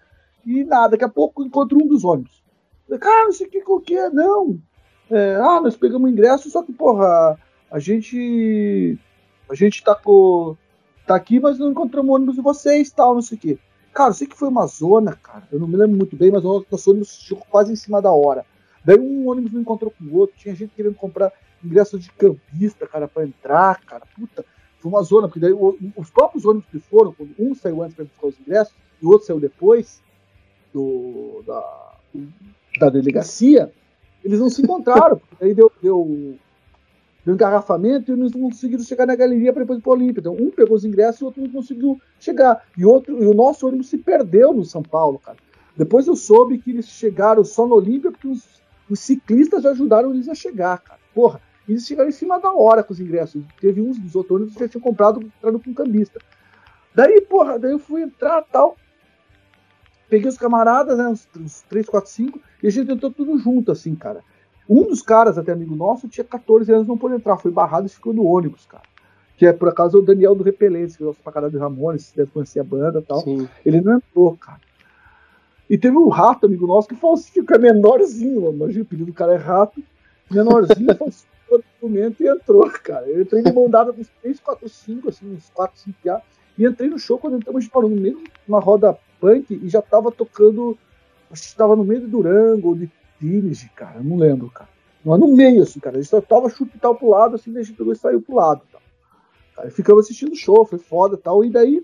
[0.45, 0.89] e nada.
[0.89, 2.43] Daqui a pouco encontro um dos ônibus.
[2.99, 4.59] Cara, não sei o que qualquer, não.
[5.09, 7.37] É, ah, nós pegamos ingresso, só que, porra,
[7.71, 8.97] a gente.
[9.49, 10.55] A gente tá com.
[11.05, 13.59] tá aqui, mas não encontramos ônibus de vocês tal, não sei o quê.
[13.93, 15.47] Cara, eu sei que foi uma zona, cara.
[15.51, 18.45] Eu não me lembro muito bem, mas nosso ônibus chegou quase em cima da hora.
[18.83, 21.31] Daí um ônibus não encontrou com o outro, tinha gente querendo comprar
[21.63, 24.03] ingresso de campista, cara, para entrar, cara.
[24.15, 24.43] Puta,
[24.79, 28.27] foi uma zona, porque daí os próprios ônibus que foram, um saiu antes para buscar
[28.27, 30.01] os ingressos e o outro saiu depois
[30.73, 31.93] do, da,
[32.79, 33.71] da delegacia,
[34.23, 36.35] eles não se encontraram, daí deu, deu,
[37.25, 40.19] deu engarrafamento e eles não conseguiram chegar na galeria para depois ir para o Olímpia.
[40.21, 42.65] Então, um pegou os ingressos e o outro não conseguiu chegar.
[42.77, 45.37] E, outro, e o nosso ônibus se perdeu no São Paulo, cara.
[45.75, 50.29] Depois eu soube que eles chegaram só no Olímpia porque os os ciclistas ajudaram eles
[50.29, 50.99] a chegar, cara.
[51.13, 53.43] Porra, eles chegaram em cima da hora com os ingressos.
[53.59, 56.19] Teve uns dos outros ônibus que já tinham comprado entrando com um cambista.
[56.93, 58.75] Daí, porra, daí eu fui entrar tal.
[60.09, 61.07] Peguei os camaradas, né?
[61.07, 64.21] Uns, uns 3, 4, 5, e a gente entrou tudo junto, assim, cara.
[64.69, 67.89] Um dos caras, até amigo nosso, tinha 14 anos, não pôde entrar, foi barrado e
[67.89, 68.83] ficou no ônibus, cara.
[69.35, 72.15] Que é por acaso o Daniel do Repelente, que gosta pra caralho de Ramones, se
[72.15, 73.21] deve conhecer a banda e tal.
[73.21, 73.47] Sim.
[73.65, 74.59] Ele não entrou, cara.
[75.69, 79.33] E teve um rato, amigo nosso, que falsifica, é menorzinho, imagina, o pedido do cara
[79.33, 79.83] é rato,
[80.29, 83.07] menorzinho, falsificou o documento e entrou, cara.
[83.07, 86.21] Eu entrei de mão dada com uns 3, 4, 5, assim, uns 4, 5 piá,
[86.57, 88.97] e entrei no show quando entramos, a gente parou no meio de uma roda
[89.49, 90.77] e já tava tocando,
[91.31, 92.89] acho que tava no meio de Durango ou de
[93.19, 94.69] Teenage, cara, não lembro, cara.
[95.03, 97.75] Não, no meio, assim, cara, a gente só tava chupital pro lado, assim, a gente
[97.75, 98.81] pegou e saiu pro lado, tal.
[99.55, 101.83] Cara, ficamos assistindo o show, foi foda tal, e daí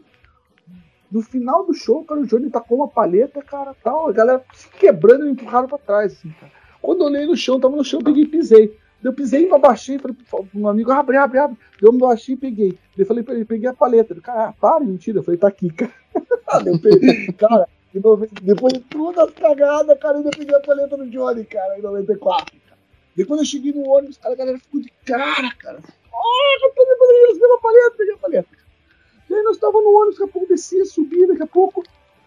[1.11, 4.69] no final do show, cara, o Johnny tacou uma palheta, cara, tal, a galera se
[4.69, 6.51] quebrando e empurraram pra trás, assim, cara.
[6.81, 8.77] Quando eu olhei no chão, tava no chão, peguei e pisei.
[9.03, 11.57] Eu pisei, abaixei, falei pro meu amigo, abre, abre, abre.
[11.81, 12.77] Eu me baixei e peguei.
[12.97, 14.13] Eu falei pra ele, peguei a paleta.
[14.13, 15.19] Ele, cara, para, mentira.
[15.19, 15.93] Eu falei, tá aqui, cara.
[18.41, 22.45] depois de todas as cagadas, cara, ainda peguei a paleta do Johnny, cara, em 94.
[22.45, 22.79] Cara.
[23.15, 25.79] Depois eu cheguei no ônibus, cara, a galera ficou de cara, cara.
[26.13, 28.49] Oh, eu peguei, a paleta, peguei a paleta.
[29.29, 31.83] E aí nós estávamos no ônibus, daqui a pouco descia, subia, daqui a pouco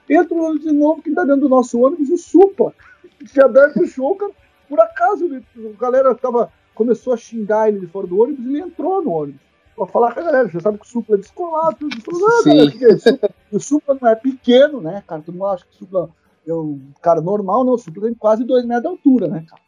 [0.09, 2.75] entra o ônibus de novo, que está dentro do nosso ônibus, o Supla.
[3.33, 4.33] Tinha aberto o show, cara,
[4.69, 8.61] por acaso a galera tava, começou a xingar ele de fora do ônibus e ele
[8.61, 9.41] entrou no ônibus.
[9.75, 12.01] Pra falar com a galera, você sabe que o Supla é descolado, tudo.
[12.03, 15.23] Falou, ah, Supla, o Supla não é pequeno, né, cara?
[15.23, 16.11] Todo mundo acha que o Supla
[16.47, 17.73] é um cara normal, não.
[17.75, 19.63] O Supla tem quase dois metros de altura, né, cara?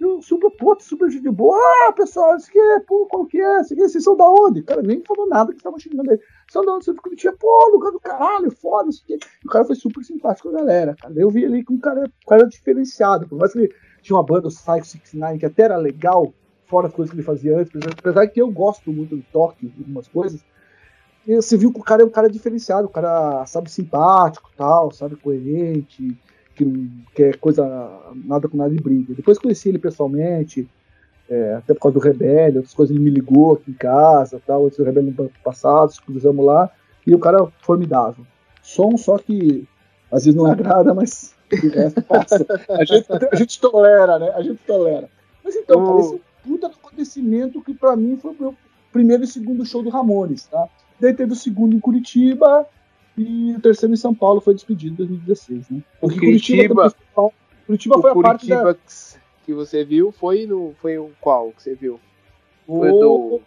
[0.00, 1.56] Eu, super, pô, super de boa.
[1.56, 3.60] Ah, pessoal, isso que é, pô, qual que é?
[3.60, 4.60] Isso vocês são da onde?
[4.60, 6.20] O cara nem falou nada que estavam xingando ele.
[6.50, 6.84] São da onde?
[6.84, 7.12] Você ficou?
[7.38, 9.16] Pô, lugar do caralho, foda, isso que.
[9.44, 11.14] O cara foi super simpático com a galera, cara.
[11.16, 13.28] Eu vi ali que um cara, um cara diferenciado.
[13.28, 16.34] Por mais que ele tinha uma banda, o Psycho 69, que até era legal,
[16.74, 19.78] fora as coisas que ele fazia antes, apesar que eu gosto muito do toque, de
[19.78, 20.44] algumas coisas.
[21.24, 24.90] E você viu que o cara é um cara diferenciado, o cara sabe simpático tal,
[24.90, 26.16] sabe coerente
[26.56, 27.64] que não quer coisa,
[28.24, 29.14] nada com nada de briga.
[29.14, 30.68] Depois conheci ele pessoalmente,
[31.30, 34.66] é, até por causa do Rebelde, outras coisas, ele me ligou aqui em casa, tal,
[34.66, 36.68] esse Rebelde no passado, cruzamos lá,
[37.06, 38.26] e o cara é formidável.
[38.62, 39.68] Som só que
[40.10, 42.44] às vezes não agrada, mas o resto passa.
[42.68, 44.32] A gente, a gente tolera, né?
[44.34, 45.08] A gente tolera.
[45.44, 46.00] Mas então, oh.
[46.08, 48.56] cara, esse puta acontecimento que para mim foi o meu
[48.92, 50.68] primeiro e segundo show do Ramones, tá?
[51.00, 52.66] Daí teve o segundo em Curitiba,
[53.16, 55.82] e o terceiro em São Paulo foi despedido em 2016, né?
[56.00, 56.92] O Curitiba,
[57.66, 58.76] Curitiba, foi a parte da...
[59.44, 62.00] que você viu foi no foi o qual que você viu?
[62.66, 63.42] Foi o, do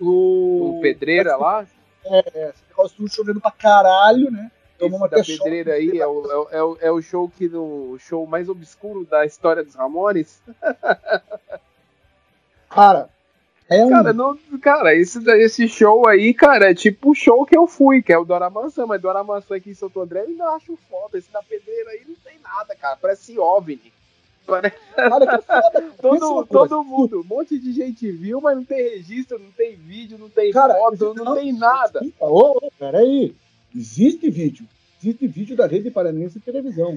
[0.00, 1.66] o, o Pedreira lá?
[2.04, 4.50] É, é ficou tudo chovendo pra caralho, né?
[4.78, 8.24] Tomou uma da Pedreira aí é o, é, o, é o show que no show
[8.26, 10.40] mais obscuro da história dos Ramones.
[12.78, 13.10] Cara,
[13.68, 13.90] É um...
[13.90, 18.00] Cara, não, cara esse, esse show aí, cara, é tipo o show que eu fui,
[18.00, 20.78] que é o Dora Maçã, mas Dora Maçã aqui em Santo André eu ainda acho
[20.88, 21.18] foda.
[21.18, 22.96] Esse da pedreira aí não tem nada, cara.
[22.96, 23.92] Parece OVNI.
[24.46, 24.76] Parece...
[24.94, 25.92] Cara, que foda.
[26.00, 30.16] todo, todo mundo, um monte de gente viu, mas não tem registro, não tem vídeo,
[30.16, 32.00] não tem cara, foto, não, não tem nada.
[32.20, 33.34] Ô, oh, peraí.
[33.74, 34.64] Existe vídeo.
[35.02, 36.96] Existe vídeo da Rede Paranense de televisão.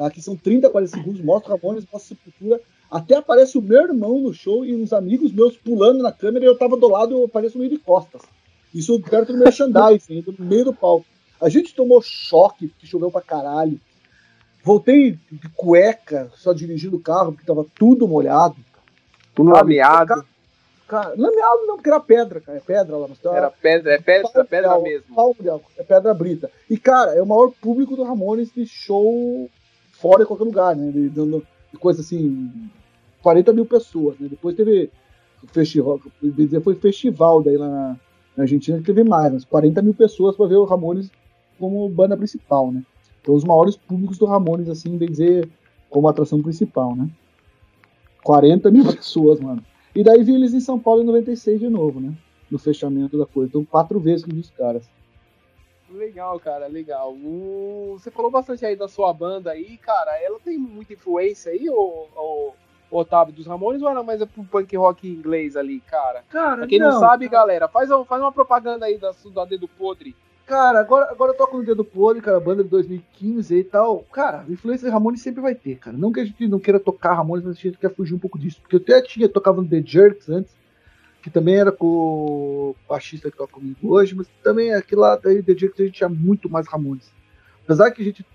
[0.00, 2.60] Aqui são 30, 40 segundos, mostra Ramones, mostra Sepultura
[2.90, 6.48] até aparece o meu irmão no show e uns amigos meus pulando na câmera e
[6.48, 8.22] eu tava do lado e eu apareço meio de costas.
[8.74, 11.06] Isso perto do merchandising, no meio do palco.
[11.40, 13.80] A gente tomou choque, porque choveu pra caralho.
[14.62, 18.56] Voltei de cueca, só dirigindo o carro, porque tava tudo molhado.
[19.34, 20.24] Tudo lameado.
[20.86, 22.58] Cara, lameado não, porque era pedra, cara.
[22.58, 23.06] É pedra lá.
[23.08, 25.14] Mas era pedra, é pedra, pedra mesmo.
[25.14, 25.34] Pau,
[25.78, 26.50] é pedra brita.
[26.68, 29.48] E, cara, é o maior público do Ramones de show
[29.92, 30.90] fora de qualquer lugar, né?
[30.90, 32.50] De, de coisa assim,
[33.22, 34.28] 40 mil pessoas, né?
[34.28, 34.90] Depois teve
[35.48, 36.00] festival,
[36.62, 37.96] foi festival daí lá na,
[38.36, 41.10] na Argentina que teve mais, mas 40 mil pessoas para ver o Ramones
[41.58, 42.82] como banda principal, né?
[43.20, 45.48] Então os maiores públicos do Ramones, assim, bem dizer,
[45.88, 47.08] como atração principal, né?
[48.22, 49.62] 40 mil pessoas, mano.
[49.94, 52.14] E daí vi eles em São Paulo em 96 de novo, né?
[52.50, 53.48] No fechamento da coisa.
[53.48, 54.88] Então quatro vezes que vi os caras.
[55.92, 57.14] Legal, cara, legal.
[57.92, 60.16] Você falou bastante aí da sua banda aí, cara.
[60.22, 62.54] Ela tem muita influência aí, ou, ou
[62.90, 66.24] Otávio dos Ramones ou era mais pro punk rock inglês ali, cara?
[66.28, 67.42] Cara, pra quem não, não sabe, cara.
[67.42, 70.14] galera, faz, faz uma propaganda aí da, da Dedo Podre.
[70.50, 74.04] Cara, agora, agora eu toco no Dedo Podre, cara, banda de 2015 e tal.
[74.12, 75.96] Cara, influência de Ramones sempre vai ter, cara.
[75.96, 78.36] Não que a gente não queira tocar Ramones, mas a gente quer fugir um pouco
[78.36, 78.60] disso.
[78.60, 80.52] Porque eu até tinha tocava no The Jerks antes,
[81.22, 85.40] que também era com o baixista que toca comigo hoje, mas também aquilo lá daí,
[85.40, 87.12] The Jerks, a gente tinha muito mais Ramones.
[87.62, 88.26] Apesar que a gente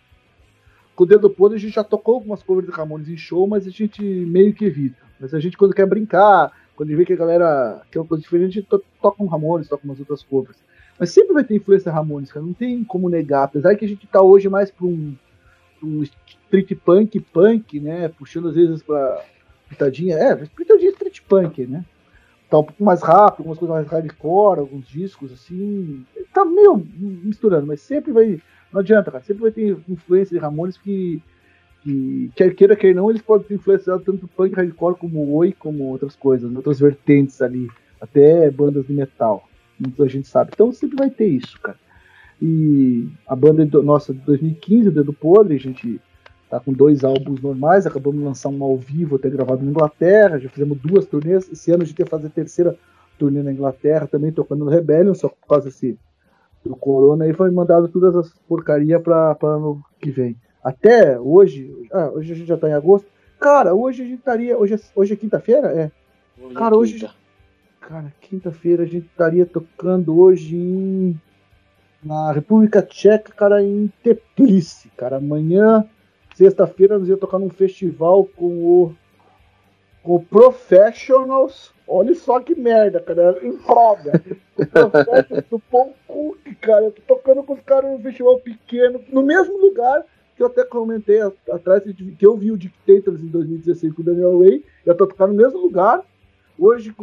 [0.96, 3.68] com o dedo podre a gente já tocou algumas covers de Ramones em show, mas
[3.68, 5.04] a gente meio que evita.
[5.20, 8.60] Mas a gente, quando quer brincar, quando vê que a galera quer uma coisa diferente,
[8.60, 10.58] a gente toca um Ramones, toca umas outras covers.
[11.00, 13.44] Mas sempre vai ter influência Ramones, cara, não tem como negar.
[13.44, 15.16] Apesar que a gente tá hoje mais pra um,
[15.84, 18.08] um street punk, punk, né?
[18.08, 19.22] Puxando às vezes pra
[19.68, 20.16] pitadinha.
[20.16, 21.84] É, pitadinha street punk, né?
[22.50, 26.06] Tá um pouco mais rápido, algumas coisas mais hardcore, alguns discos assim.
[26.34, 28.42] Tá meio misturando, mas sempre vai
[28.76, 29.24] não adianta, cara.
[29.24, 31.22] Sempre vai ter influência de Ramones que,
[31.82, 35.86] que quer queira, quer não, eles podem ter influenciado tanto punk hardcore como oi, como
[35.86, 37.70] outras coisas, outras vertentes ali.
[38.02, 39.48] Até bandas de metal.
[39.80, 40.52] Muita gente sabe.
[40.54, 41.78] Então sempre vai ter isso, cara.
[42.42, 46.02] E a banda do, nossa de 2015, o Dedo Podre, a gente
[46.50, 50.38] tá com dois álbuns normais, acabamos de lançar um ao vivo, até gravado na Inglaterra,
[50.38, 51.50] já fizemos duas turnês.
[51.50, 52.78] Esse ano a gente ia fazer a terceira
[53.18, 55.98] turnê na Inglaterra, também tocando no Rebellion, só por causa desse
[56.70, 60.36] do Corona e foi mandado todas as porcaria para ano que vem.
[60.64, 63.08] Até hoje, ah, hoje a gente já tá em agosto.
[63.40, 64.58] Cara, hoje a gente estaria.
[64.58, 65.68] Hoje é, hoje é quinta-feira?
[65.68, 65.92] É.
[66.42, 66.94] Hoje é cara, é hoje.
[66.94, 67.14] Quinta.
[67.80, 71.22] Cara, quinta-feira a gente estaria tocando hoje em.
[72.04, 75.18] Na República Tcheca, cara, em Teplice, cara.
[75.18, 75.88] Amanhã,
[76.36, 78.96] sexta-feira, nós ia tocar num festival com o.
[80.02, 83.38] Com o Professionals Olha só que merda, cara.
[83.42, 84.12] Em prova.
[85.50, 86.86] do Paul Cook, cara.
[86.86, 90.04] Eu tô tocando com os caras num festival pequeno, no mesmo lugar
[90.36, 94.40] que eu até comentei atrás, que eu vi o Dictators em 2016 com o Daniel
[94.40, 94.66] Ray.
[94.86, 96.02] Eu tô tocando no mesmo lugar.
[96.60, 96.94] Hoje,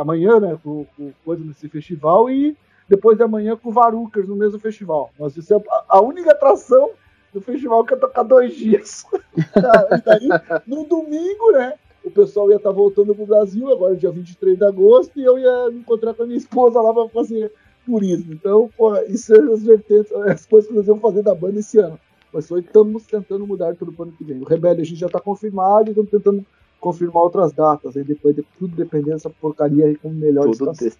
[0.00, 2.28] amanhã, né, com, com coisa nesse festival.
[2.28, 2.56] E
[2.88, 5.10] depois de amanhã com o Varukers no mesmo festival.
[5.18, 6.90] Nós isso é a única atração
[7.32, 9.04] do festival que eu tocar dois dias.
[10.04, 10.28] daí,
[10.66, 11.74] no domingo, né?
[12.04, 15.38] O pessoal ia estar tá voltando pro Brasil, agora dia 23 de agosto, e eu
[15.38, 17.50] ia me encontrar com a minha esposa lá para fazer
[17.84, 18.32] turismo.
[18.32, 21.78] Então, pô, isso são as vertentes, as coisas que nós vamos fazer da banda esse
[21.78, 21.98] ano.
[22.32, 24.40] Mas só estamos tentando mudar tudo para o ano que vem.
[24.40, 26.44] O Rebelde a gente já está confirmado e estamos tentando
[26.80, 27.96] confirmar outras datas.
[27.96, 30.96] Aí depois de tudo dependendo dessa porcaria aí como melhor tudo, está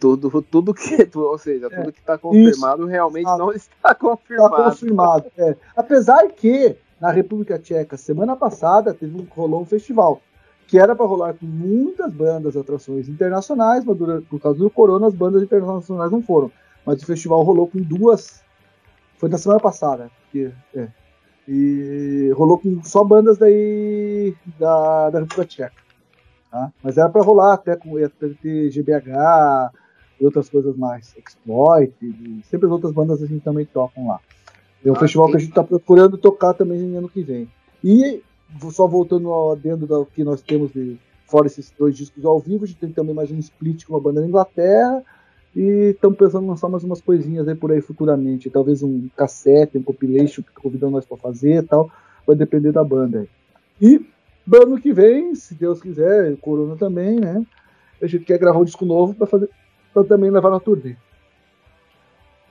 [0.00, 4.54] tudo, tudo que, ou seja, é, tudo que está confirmado isso, realmente não está confirmado.
[4.54, 5.56] Está confirmado, é.
[5.76, 10.20] Apesar que na República Tcheca, semana passada, teve um, rolou um festival
[10.68, 15.06] que era para rolar com muitas bandas, atrações internacionais, mas durante, por causa do corona
[15.06, 16.52] as bandas internacionais não foram.
[16.84, 18.42] Mas o festival rolou com duas.
[19.16, 20.88] Foi na semana passada, porque, é,
[21.48, 25.72] e rolou com só bandas daí da, da República Tcheca.
[26.50, 26.70] Tá?
[26.82, 28.36] Mas era para rolar até com ia ter
[28.70, 29.72] GBH
[30.20, 34.20] e outras coisas mais, Exploit, e sempre as outras bandas a gente também tocam lá.
[34.84, 35.30] É um ah, festival sim.
[35.32, 37.50] que a gente está procurando tocar também no ano que vem.
[37.82, 38.22] E
[38.70, 42.64] só voltando ao dentro do que nós temos de fora esses dois discos ao vivo,
[42.64, 45.02] a gente tem também mais um split com uma banda da Inglaterra
[45.54, 49.76] e estamos pensando em lançar mais umas coisinhas aí por aí futuramente, talvez um cassete,
[49.76, 51.90] um compilation que convidando nós para fazer e tal,
[52.26, 53.26] vai depender da banda.
[53.80, 54.00] E
[54.54, 57.44] ano que vem, se Deus quiser, Corona também, né?
[58.00, 59.50] a gente quer gravar um disco novo para fazer
[59.92, 60.96] para também levar na turnê.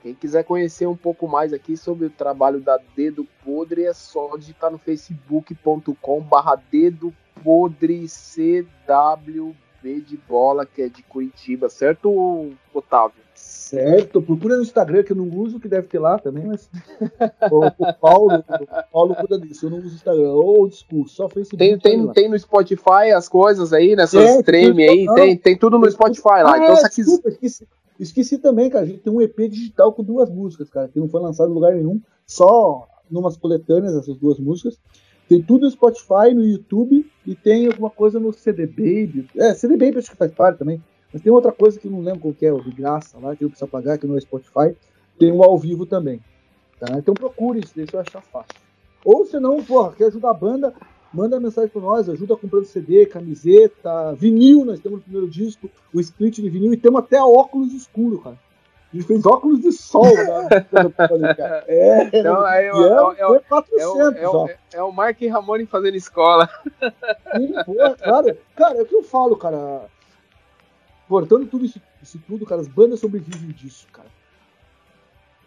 [0.02, 4.36] Quem quiser conhecer um pouco mais aqui sobre o trabalho da Dedo Podre, é só
[4.36, 7.12] digitar no facebook.com barra Dedo
[7.42, 13.22] Podre CWB de bola, que é de Curitiba, certo, Otávio?
[13.34, 16.68] Certo, procura no Instagram, que eu não uso, que deve ter lá também, mas.
[17.52, 20.32] o, o Paulo, o Paulo cuida disso, eu não uso Instagram.
[20.32, 21.58] Ou discurso, só Facebook.
[21.58, 25.78] Tem, tem, tem no Spotify as coisas aí, nessas é, stream aí, tem, tem tudo
[25.78, 26.54] no Spotify lá.
[26.54, 27.68] Ah, então, é, desculpa, esqueci,
[28.00, 28.84] esqueci também, cara.
[28.84, 31.54] A gente tem um EP digital com duas músicas, cara, que não foi lançado em
[31.54, 34.78] lugar nenhum, só numas coletâneas, essas duas músicas.
[35.28, 39.28] Tem tudo no Spotify, no YouTube e tem alguma coisa no CD Baby.
[39.36, 40.82] É, CD Baby acho que faz parte também.
[41.12, 43.44] Mas tem outra coisa que não lembro qual que é, o de graça lá, que
[43.44, 44.74] eu preciso pagar, que não é Spotify.
[45.18, 46.20] Tem um ao vivo também.
[46.80, 46.98] Tá?
[46.98, 48.54] Então procure isso, deixa eu achar fácil.
[49.04, 50.72] Ou se não, porra, quer ajudar a banda,
[51.12, 56.00] manda mensagem para nós, ajuda comprando CD, camiseta, vinil, nós temos o primeiro disco, o
[56.00, 58.38] split de vinil, e temos até óculos escuro, cara.
[58.90, 60.48] A gente fez óculos de sol, né?
[61.68, 65.96] é, então, aí, é, é, é, 400, é, o, é, é, o Mark Ramone fazendo
[65.96, 66.48] escola.
[67.36, 68.38] Sim, porra, claro.
[68.56, 69.82] Cara, é o que eu falo, cara
[71.08, 74.08] cortando tudo isso, isso tudo, cara, as bandas sobrevivem disso, cara.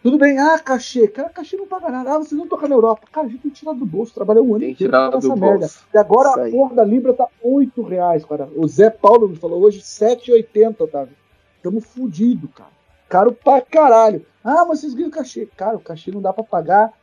[0.02, 1.06] Tudo bem, ah, cachê.
[1.06, 2.12] Cara, cachê não paga nada.
[2.12, 3.06] Ah, vocês vão tocar na Europa.
[3.12, 5.70] Cara, a gente tem tirado do bolso, trabalha um ano inteiro com essa merda.
[5.94, 8.48] E agora a porra da Libra tá 8 reais, cara.
[8.56, 11.14] O Zé Paulo me falou hoje 7,80, Otávio.
[11.62, 12.72] Tamo fudido, cara.
[13.12, 14.24] Caro pra caralho.
[14.42, 15.46] Ah, mas vocês ganham cachê.
[15.54, 16.94] Cara, o cachê não dá pra pagar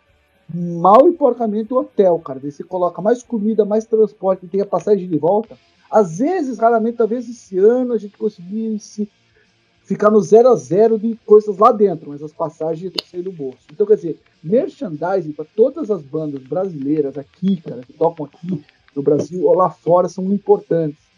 [0.52, 2.40] mal e porcamente o hotel, cara.
[2.40, 5.56] Daí você coloca mais comida, mais transporte, tem a passagem de volta.
[5.92, 9.08] Às vezes, raramente, talvez esse ano a gente conseguisse
[9.84, 13.22] ficar no zero a zero de coisas lá dentro, mas as passagens têm que sair
[13.22, 13.68] do bolso.
[13.72, 18.64] Então, quer dizer, merchandising para todas as bandas brasileiras aqui, cara, que tocam aqui
[18.96, 21.09] no Brasil ou lá fora, são importantes.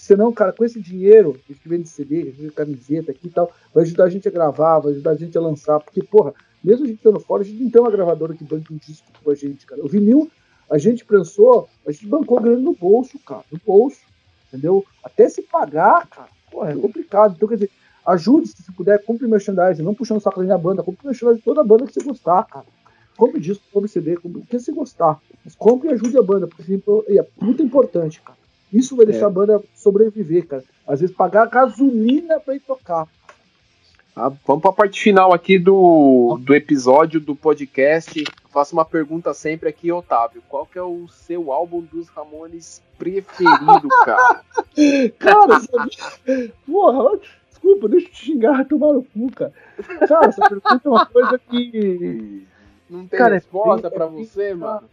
[0.00, 3.30] Senão, cara, com esse dinheiro, a gente vende CD, a gente vende camiseta aqui e
[3.30, 6.32] tal, vai ajudar a gente a gravar, vai ajudar a gente a lançar, porque, porra,
[6.62, 9.06] mesmo a gente estando fora, a gente não tem uma gravadora que banque um disco
[9.22, 9.84] com a gente, cara.
[9.84, 10.30] O vinil,
[10.70, 14.00] a gente pensou, a gente bancou grande no bolso, cara, no bolso
[14.48, 14.84] entendeu?
[15.04, 17.34] Até se pagar, cara, porra, é complicado.
[17.36, 17.70] Então, quer dizer,
[18.06, 21.44] ajude se puder, compre merchandising, não puxando o saco da minha banda, compre merchandising de
[21.44, 22.66] toda a banda que você gostar, cara.
[23.16, 25.20] Compre disco, compre CD, compre o que você gostar.
[25.44, 28.37] Mas compre e ajude a banda, porque assim, é muito importante, cara.
[28.72, 29.26] Isso vai deixar é.
[29.26, 30.64] a banda sobreviver, cara.
[30.86, 33.06] Às vezes pagar gasolina pra ir tocar.
[34.20, 38.24] Ah, vamos para a parte final aqui do, do episódio do podcast.
[38.50, 40.42] Faço uma pergunta sempre aqui, Otávio.
[40.48, 44.42] Qual que é o seu álbum dos Ramones preferido, cara?
[45.20, 46.52] cara, sabia?
[46.66, 49.52] Porra, desculpa, deixa eu te xingar, tomar no cu, cara.
[50.08, 52.46] Cara, essa pergunta é uma coisa que.
[52.90, 54.88] Não tem cara, é resposta é, para é, você, mano?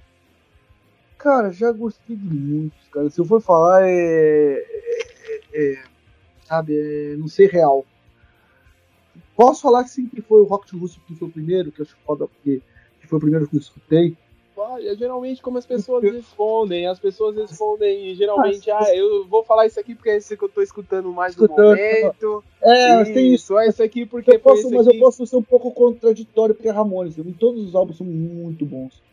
[1.25, 3.09] Cara, já gostei de muitos, cara.
[3.09, 4.63] Se eu for falar, é.
[5.53, 5.83] é, é
[6.43, 7.83] sabe, é, não sei real
[9.35, 11.83] Posso falar que sim, que foi o Rocket Russo que foi o primeiro, que eu
[11.83, 12.61] acho foda, porque
[13.01, 14.15] que foi o primeiro que eu escutei.
[14.55, 19.79] Olha, geralmente como as pessoas respondem, as pessoas respondem geralmente, ah, eu vou falar isso
[19.79, 22.43] aqui porque é esse que eu tô escutando mais escutando, no momento.
[22.61, 23.47] É, mas tem isso.
[23.47, 24.95] Só isso aqui porque eu posso, Mas aqui.
[24.95, 29.03] eu posso ser um pouco contraditório porque é Ramones, todos os álbuns são muito bons.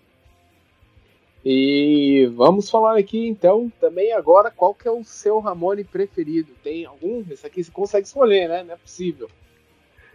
[1.45, 6.53] E vamos falar aqui então também agora qual que é o seu Ramone preferido.
[6.63, 7.25] Tem algum?
[7.29, 8.63] Esse aqui você consegue escolher, né?
[8.63, 9.29] Não é possível.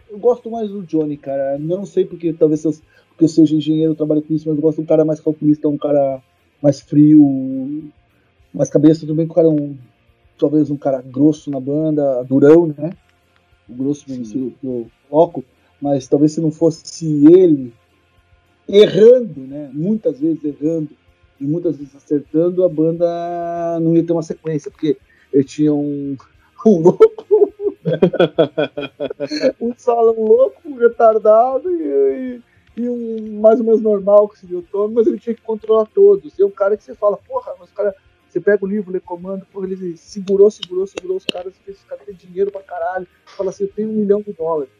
[0.08, 1.58] Eu gosto mais do Johnny, cara.
[1.58, 2.72] Não sei porque talvez eu,
[3.10, 5.20] porque eu seja engenheiro, eu trabalho com isso, mas eu gosto de um cara mais
[5.20, 6.22] calculista, um cara
[6.62, 7.92] mais frio,
[8.54, 9.00] mais cabeça.
[9.00, 9.76] Tudo bem que o cara é um.
[10.38, 12.96] Talvez um cara grosso na banda, durão, né?
[13.68, 15.44] O grosso que eu coloco,
[15.82, 17.74] mas talvez se não fosse ele
[18.66, 19.68] errando, né?
[19.74, 20.88] Muitas vezes errando
[21.40, 24.96] e muitas vezes acertando, a banda não ia ter uma sequência, porque
[25.32, 26.16] ele tinha um,
[26.66, 27.48] um louco
[29.60, 31.82] um salão louco, um retardado e,
[32.76, 35.42] e, e, um mais ou menos normal que seria o Tommy, mas ele tinha que
[35.42, 36.38] controlar todos.
[36.38, 37.94] E é um cara que você fala, porra, mas o cara.
[38.28, 42.02] Você pega o livro, lê comando, porra, ele segurou, segurou, segurou os caras, esse cara
[42.04, 43.06] tem dinheiro pra caralho.
[43.24, 44.70] Fala assim, eu tenho um milhão de dólares.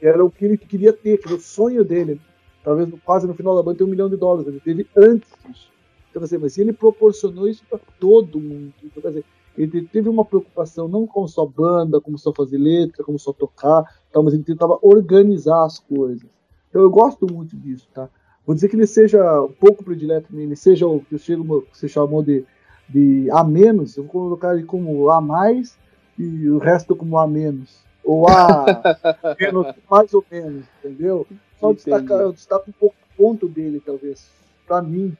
[0.00, 2.20] Era o que ele queria ter, que era o sonho dele.
[2.66, 4.48] Talvez quase no final da banda tem um milhão de dólares.
[4.48, 5.70] Ele teve antes disso.
[6.10, 8.72] Então, assim, mas ele proporcionou isso para todo mundo.
[8.82, 9.24] Então, quer dizer,
[9.56, 13.84] ele teve uma preocupação não com só banda, como só fazer letra, como só tocar,
[14.12, 16.28] tal, mas ele tentava organizar as coisas.
[16.68, 18.08] Então eu gosto muito disso, tá?
[18.44, 21.78] Vou dizer que ele seja um pouco predileto, ele seja o que eu chego, que
[21.78, 22.44] você chamou de,
[22.88, 25.78] de A menos, eu vou colocar ele como A mais
[26.18, 27.86] e o resto como A menos.
[28.02, 28.66] Ou A
[29.38, 31.24] menos, mais ou menos, entendeu?
[31.60, 34.30] Só destacar, eu destaco um pouco o ponto dele, talvez.
[34.66, 35.16] Para mim,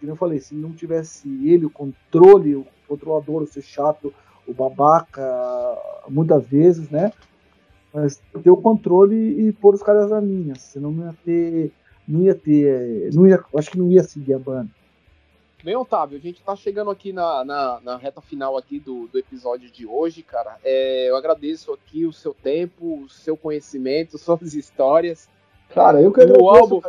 [0.00, 4.12] como eu falei, se não tivesse ele, o controle, o controlador, o ser chato,
[4.46, 5.22] o babaca,
[6.08, 7.12] muitas vezes, né?
[7.92, 11.72] Mas ter o controle e pôr os caras na linha, senão não ia ter.
[12.06, 13.12] Não ia ter.
[13.12, 14.70] Não ia, acho que não ia seguir a banda.
[15.64, 19.18] Bem, Otávio, a gente tá chegando aqui na, na, na reta final aqui do, do
[19.18, 20.58] episódio de hoje, cara.
[20.62, 25.28] É, eu agradeço aqui o seu tempo, o seu conhecimento, suas histórias.
[25.70, 26.80] Cara, eu quero o álbum,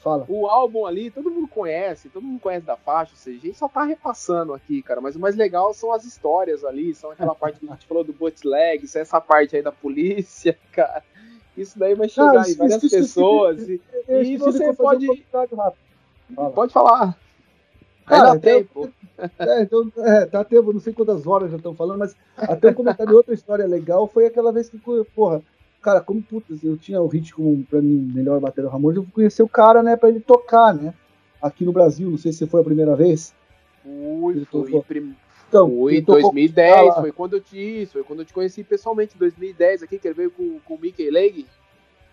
[0.00, 0.24] Fala.
[0.28, 3.58] O álbum ali, todo mundo conhece, todo mundo conhece da faixa, ou seja, a gente
[3.58, 4.98] só tá repassando aqui, cara.
[4.98, 8.02] Mas o mais legal são as histórias ali, são aquela parte que a gente falou
[8.02, 11.02] do bootleg, essa parte aí da polícia, cara.
[11.54, 13.60] Isso daí vai chegar cara, em várias pessoas.
[13.68, 15.06] Isso, e, e você pode.
[15.10, 17.14] Um pode falar.
[18.06, 18.90] Cara, dá tempo.
[19.38, 22.74] É, então, é, dá tempo, não sei quantas horas já estão falando, mas até um
[22.74, 24.78] comentário de outra história legal foi aquela vez que,
[25.14, 25.42] porra,
[25.80, 29.06] cara, como putz, eu tinha o Hit como, pra mim, melhor bater o Ramones, eu
[29.12, 30.94] conheci o cara, né, pra ele tocar, né?
[31.40, 33.34] Aqui no Brasil, não sei se foi a primeira vez.
[33.82, 35.16] Fui, foi, prim...
[35.48, 39.82] então, foi 2010, foi quando eu te foi quando eu te conheci pessoalmente, em 2010,
[39.82, 41.46] aqui, que ele veio com, com o Mickey Leg.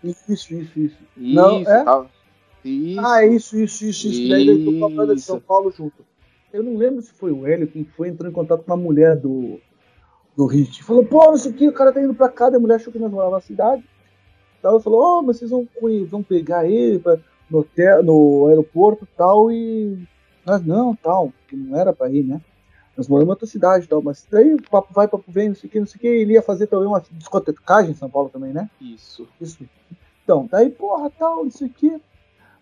[0.02, 0.78] Isso, isso, isso.
[0.78, 1.84] Isso, não, é?
[1.84, 2.06] Tá.
[2.64, 3.00] isso.
[3.00, 4.28] Ah, isso, isso, isso, isso.
[4.30, 6.06] Daí ele tocou a banda de São Paulo junto.
[6.50, 9.14] Eu não lembro se foi o Hélio quem foi, entrou em contato com uma mulher
[9.14, 9.60] do,
[10.38, 10.84] do Hit.
[10.84, 12.92] Falou, pô, não sei o que, o cara tá indo pra cá, a mulher achou
[12.92, 13.84] que nós morávamos na cidade.
[14.56, 15.66] Então ela falou, ó, oh, mas vocês vão,
[16.08, 17.18] vão pegar ele pra,
[17.50, 19.98] no, hotel, no aeroporto e tal, e
[20.46, 22.40] nós não, tal, que não era pra ir, né?
[22.96, 25.56] Nós moramos em outra cidade e tal, mas daí o papo vai, papo vem, não
[25.56, 28.08] sei o que, não sei o que, ele ia fazer também uma discotecagem em São
[28.08, 28.70] Paulo também, né?
[28.80, 29.26] Isso.
[29.40, 29.68] Isso.
[30.22, 32.00] Então, daí, porra, tal, não sei o que.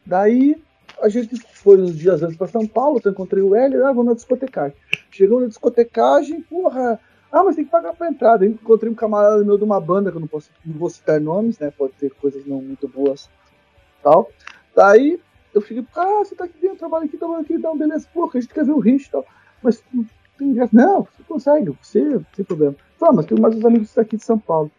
[0.05, 0.57] Daí
[1.03, 4.07] a gente foi uns dias antes pra São Paulo, eu encontrei o Hélio, ah, vamos
[4.07, 4.77] na discotecagem.
[5.11, 6.99] Chegou na discotecagem, porra,
[7.37, 8.45] ah, mas tem que pagar pra entrada.
[8.45, 11.21] Eu encontrei um camarada meu de uma banda, que eu não, posso, não vou citar
[11.21, 11.71] nomes, né?
[11.71, 13.29] Pode ter coisas não muito boas
[14.03, 14.31] tal.
[14.75, 15.21] Daí
[15.55, 18.41] eu fiquei, ah, você tá aqui dentro, trabalha aqui, trabalha aqui, então, beleza, pô, a
[18.41, 19.27] gente quer ver o Rich e tal.
[19.63, 20.07] Mas não
[20.39, 20.75] tem ingresso.
[20.75, 22.75] Não, você consegue, você, sem problema.
[23.01, 24.71] Ah, mas tem mais uns amigos daqui de São Paulo.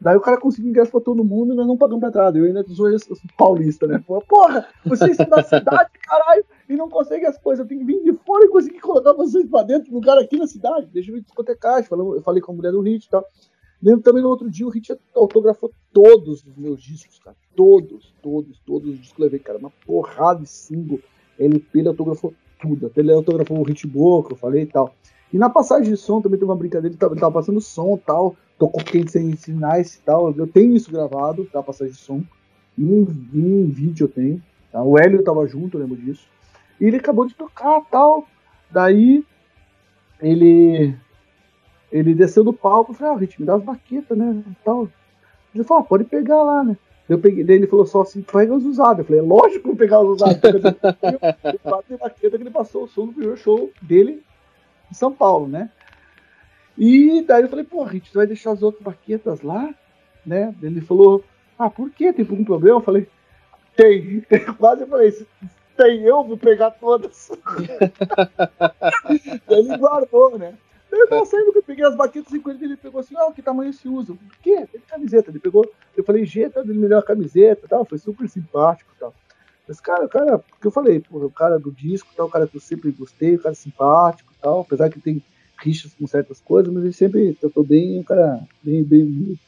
[0.00, 2.38] Daí o cara conseguiu ingresso pra todo mundo e nós não pagamos pra entrada.
[2.38, 3.06] Eu ainda sou esse,
[3.36, 4.02] paulista, né?
[4.06, 7.62] Porra, vocês estão na cidade, caralho, e não conseguem as coisas.
[7.62, 10.38] Eu tenho que vir de fora e conseguir colocar vocês pra dentro, no cara aqui
[10.38, 10.86] na cidade.
[10.86, 11.84] Deixa eu ir discotecar.
[11.90, 13.26] Eu falei com a mulher do Hit e tal.
[13.82, 17.36] Lembro também no outro dia o Hit autografou todos os meus discos, cara.
[17.54, 19.58] Todos, todos, todos os discos que eu levei, cara.
[19.58, 21.00] Uma porrada de single.
[21.38, 22.90] LP, ele autografou tudo.
[22.96, 24.94] Ele autografou o Hit que eu falei e tal.
[25.30, 27.96] E na passagem de som também teve uma brincadeira, ele tava, ele tava passando som
[27.96, 30.30] e tal tocou quente sem sinais e tal.
[30.36, 31.62] Eu tenho isso gravado, tá?
[31.62, 32.22] Passagem de som.
[32.78, 34.42] Em um, um vídeo eu tenho.
[34.70, 34.82] Tá?
[34.82, 36.28] O Hélio tava junto, eu lembro disso.
[36.78, 38.26] E ele acabou de tocar tal.
[38.70, 39.24] Daí
[40.20, 40.94] ele
[41.90, 44.44] ele desceu do palco e falou, ah, Rit, me dá as baquetas, né?
[44.62, 44.88] Tal.
[45.54, 46.76] Ele falou, ah, pode pegar lá, né?
[47.08, 48.98] Eu peguei, daí ele falou só assim, pega os usados.
[49.00, 50.38] Eu falei, é lógico que eu pegar os usados.
[51.88, 54.22] Ele baqueta que ele passou o som do primeiro show dele
[54.88, 55.70] em São Paulo, né?
[56.82, 59.74] E daí eu falei, pô, Rit, você vai deixar as outras baquetas lá?
[60.24, 60.54] Né?
[60.62, 61.22] Ele falou,
[61.58, 62.10] ah, por quê?
[62.10, 62.78] Tem algum problema?
[62.78, 63.06] Eu falei,
[63.76, 64.24] tem.
[64.56, 65.12] Quase eu falei,
[65.76, 67.30] tem, eu vou pegar todas.
[69.46, 70.54] ele guardou, né?
[70.90, 73.74] Eu não sei que eu peguei as baquetas e ele pegou assim, ah, que tamanho
[73.74, 74.14] se usa?
[74.14, 74.66] Por quê?
[74.72, 75.30] Tem camiseta.
[75.30, 79.14] Ele pegou, eu falei, Geta, ele melhor camiseta tal, foi super simpático tal.
[79.68, 82.46] Mas, cara, o cara, porque eu falei, pô, o cara do disco tal, o cara
[82.46, 85.22] que eu sempre gostei, o cara simpático tal, apesar que tem
[85.62, 89.38] rixas com certas coisas, mas ele sempre tratou bem, um cara bem, bem.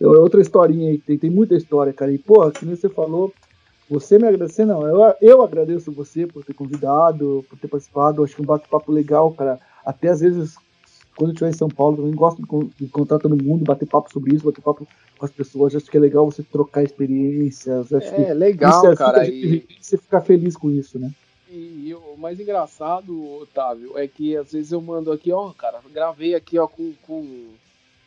[0.00, 2.12] É outra historinha aí, tem, tem muita história, cara.
[2.12, 3.32] E, pô, que nem você falou,
[3.88, 4.86] você me agradecer, não.
[4.86, 8.24] Eu, eu agradeço você por ter convidado, por ter participado.
[8.24, 9.58] Acho que um bate-papo legal, cara.
[9.84, 10.56] Até às vezes,
[11.16, 12.42] quando eu estiver em São Paulo, também gosto
[12.76, 14.86] de encontrar todo mundo, bater papo sobre isso, bater papo
[15.18, 15.74] com as pessoas.
[15.74, 17.92] Acho que é legal você trocar experiências.
[17.92, 19.28] É, legal, é cara.
[19.28, 19.64] E...
[19.80, 21.12] Você ficar feliz com isso, né?
[21.54, 25.80] E, e, o mais engraçado, Otávio, é que às vezes eu mando aqui, ó, cara,
[25.92, 27.46] gravei aqui, ó, com, com,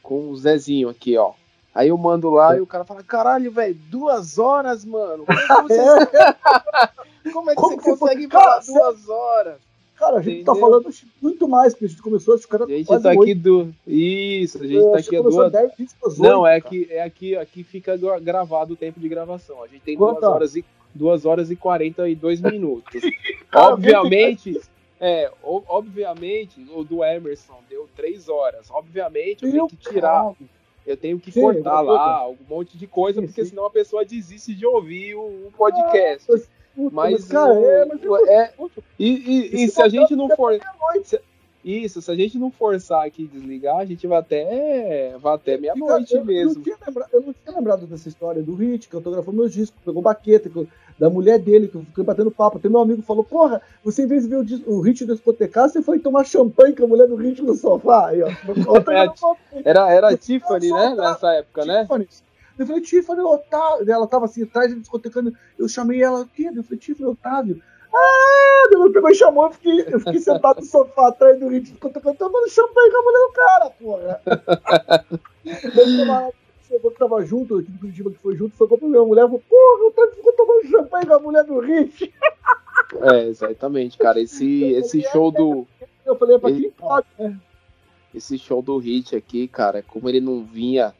[0.04, 1.32] com o Zezinho aqui, ó.
[1.74, 2.58] Aí eu mando lá é.
[2.58, 5.26] e o cara fala, caralho, velho, duas horas, mano.
[5.26, 9.68] Como é que você, Como é que Como você que consegue falar duas horas?
[9.96, 10.54] Cara, a gente tá Entendeu?
[10.54, 12.64] tá falando muito mais, porque a gente começou a ficar.
[12.64, 13.74] A gente tá aqui do.
[13.88, 15.52] Isso, a gente é, tá aqui a duas.
[15.52, 19.64] 10, 20 Não, 8, é que é aqui, aqui fica gravado o tempo de gravação.
[19.64, 20.64] A gente tem duas horas e
[20.98, 23.02] 2 horas e 42 minutos.
[23.54, 24.60] obviamente,
[25.00, 28.70] é, obviamente, o do Emerson deu 3 horas.
[28.72, 30.34] Obviamente, eu tenho que tirar.
[30.86, 33.50] Eu tenho que sim, cortar lá um monte de coisa, sim, porque sim.
[33.50, 36.32] senão a pessoa desiste de ouvir o, o podcast.
[36.32, 38.54] Ah, mas, cara, o, é, mas é,
[38.98, 40.58] e, e, e se a gente não for.
[41.04, 41.20] Se,
[41.66, 45.58] Isso, se a gente não forçar aqui e desligar, a gente vai até, vai até
[45.58, 46.52] meia-noite eu, mesmo.
[46.52, 49.52] Eu não, tinha lembrado, eu não tinha lembrado dessa história do Hit, que autografou meus
[49.52, 50.68] discos, pegou baqueta, que,
[51.00, 52.58] da mulher dele, que eu fiquei batendo papo.
[52.58, 55.82] Até meu amigo falou: Porra, você em vez de ver o, o Hit discotecar, você
[55.82, 58.08] foi tomar champanhe com a mulher do Hit no sofá.
[58.08, 58.28] Aí, ó,
[58.92, 60.96] é, era, era a Tiffany, né?
[60.96, 62.04] Nessa época, Tiffany.
[62.04, 62.10] né?
[62.58, 63.92] Eu falei, Tiffany Otávio.
[63.92, 65.34] Ela tava assim atrás, discotecando.
[65.58, 66.50] Eu chamei ela, o quê?
[66.54, 67.62] Eu falei, Tiffany Otávio.
[67.94, 71.78] Ah, ela pegou e chamou, eu fiquei, eu fiquei sentado no sofá atrás do ritmo,
[71.80, 74.22] tomando champanhe com a mulher do cara, porra.
[76.68, 79.22] Chegou que tava junto, aqui do Curitiba que foi junto, foi com a minha mulher,
[79.22, 82.14] falou, porra, eu tô tomando champanhe com a mulher do Hit.
[83.02, 84.20] É, exatamente, cara.
[84.20, 85.66] Esse, esse show do.
[86.06, 87.40] Eu falei, é pra quem pode, né?
[88.14, 90.94] Esse show do Hit aqui, cara, como ele não vinha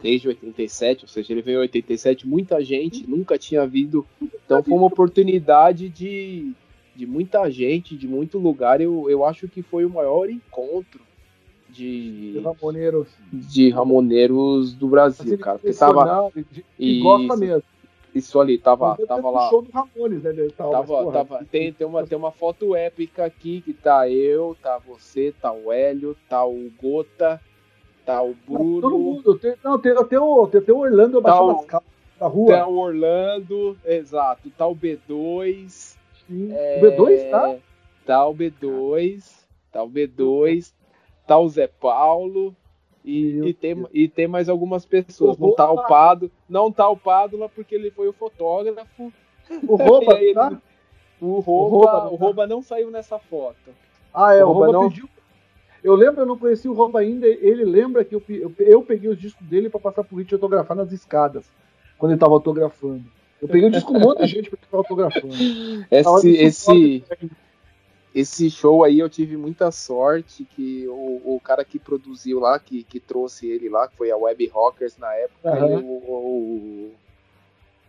[0.00, 4.06] desde 87, ou seja, ele veio em 87, muita gente nunca tinha vindo.
[4.44, 6.52] Então foi uma oportunidade de,
[6.94, 8.80] de muita gente, de muito lugar.
[8.80, 11.00] Eu, eu acho que foi o maior encontro
[11.76, 15.58] de, de ramoneiros, de ramoneiros do Brasil, cara.
[15.58, 16.32] Porque tava,
[16.78, 17.62] e gosta mesmo.
[18.14, 19.50] Isso ali, tava, tava lá.
[19.50, 20.32] show do Ramones, né?
[20.56, 24.56] Tal, tava, mas, tava, tem, tem, uma, tem uma foto épica aqui que tá eu,
[24.62, 27.38] tá você, tá o Hélio, tá o Gota,
[28.06, 28.80] tá o Bruno.
[28.80, 29.38] Todo mundo.
[29.38, 32.56] Tem, não, tem, tem, o, tem, tem o Orlando tá abaixando as calças da rua.
[32.56, 34.50] Tá o Orlando, exato.
[34.56, 35.96] Tá o B2.
[36.26, 36.48] Sim.
[36.52, 37.56] É, o B2 tá?
[38.06, 39.44] Tá o B2.
[39.70, 40.72] Tá o B2.
[41.26, 42.54] Tá o Zé Paulo.
[43.04, 45.36] E, e, tem, e tem mais algumas pessoas.
[45.38, 46.30] O não tá o Pado.
[46.48, 49.12] Não tá o Pádula porque ele foi o fotógrafo.
[49.66, 50.60] O Rouba, ele, tá?
[51.20, 53.70] O Rouba, o Rouba, não saiu nessa foto.
[54.12, 54.88] Ah, é, o Rouba, o Rouba não...
[54.88, 55.08] pediu
[55.86, 59.08] eu lembro, eu não conheci o Rob ainda, ele lembra que eu, eu, eu peguei
[59.08, 61.48] os discos dele para passar pro Rich autografar nas escadas,
[61.96, 63.04] quando ele tava autografando.
[63.40, 65.32] Eu peguei o disco de um monte de gente pra ficar autografando.
[65.88, 67.04] Esse, esse,
[68.16, 72.82] esse show aí eu tive muita sorte que o, o cara que produziu lá, que,
[72.82, 75.84] que trouxe ele lá, que foi a Web Rockers na época, uhum.
[75.84, 76.94] o, o,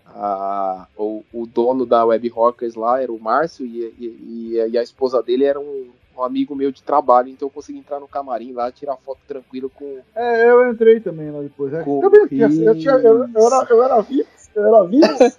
[0.07, 4.83] a, o, o, dono da Web Rockers lá era o Márcio e, e, e, a
[4.83, 5.87] esposa dele era um,
[6.17, 9.71] um amigo meu de trabalho, então eu consegui entrar no camarim lá, tirar foto tranquilo
[9.73, 9.99] com.
[10.13, 11.73] É, eu entrei também lá depois.
[11.73, 11.83] É.
[11.83, 15.37] Com eu, eu, tinha, eu, eu, era, eu era VIPs, eu era VIPs.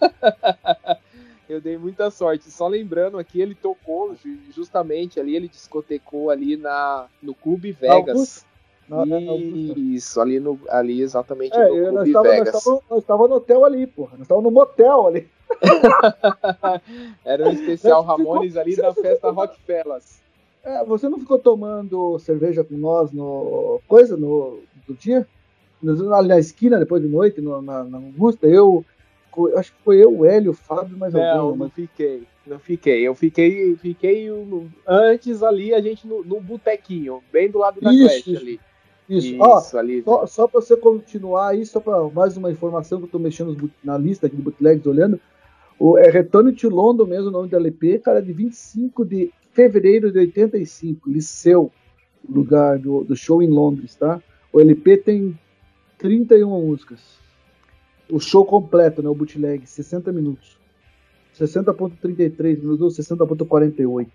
[1.49, 2.51] eu dei muita sorte.
[2.51, 4.15] Só lembrando aqui, ele tocou
[4.55, 8.47] justamente ali, ele discotecou ali na, no Clube Vegas.
[8.89, 9.05] Não,
[9.77, 12.65] Isso, ali, no, ali exatamente é, no Clube nós Vegas.
[12.91, 14.13] Nós estávamos no hotel ali, porra.
[14.13, 15.29] Nós estávamos no motel ali.
[17.25, 20.21] Era um especial Ramones ali da festa Rockfellas.
[20.63, 25.27] É, você não ficou tomando cerveja com nós no coisa no do dia?
[26.15, 28.85] Ali na esquina, depois de noite, no, na, na Augusta, eu
[29.57, 31.37] acho que foi eu, o Hélio, o Fábio, mas não, alguém.
[31.37, 32.23] Não, não fiquei.
[32.47, 33.07] Não fiquei.
[33.07, 34.29] Eu fiquei, fiquei
[34.87, 38.61] antes ali, a gente no, no botequinho, bem do lado da isso, ali.
[39.09, 40.03] Isso, isso Ó, ali.
[40.03, 43.71] Só, só para você continuar aí, só para mais uma informação que eu tô mexendo
[43.83, 45.21] na lista aqui do Bootlegs olhando.
[45.79, 50.11] O, é Return to London mesmo, o nome do LP, cara, de 25 de fevereiro
[50.11, 51.71] de 85, Liceu,
[52.29, 54.21] lugar do, do show em Londres, tá?
[54.53, 55.39] O LP tem
[55.99, 57.01] 31 músicas.
[58.11, 59.09] O show completo, né?
[59.09, 60.59] O bootleg, 60 minutos.
[61.39, 64.09] 60.33 minutos ou 60.48.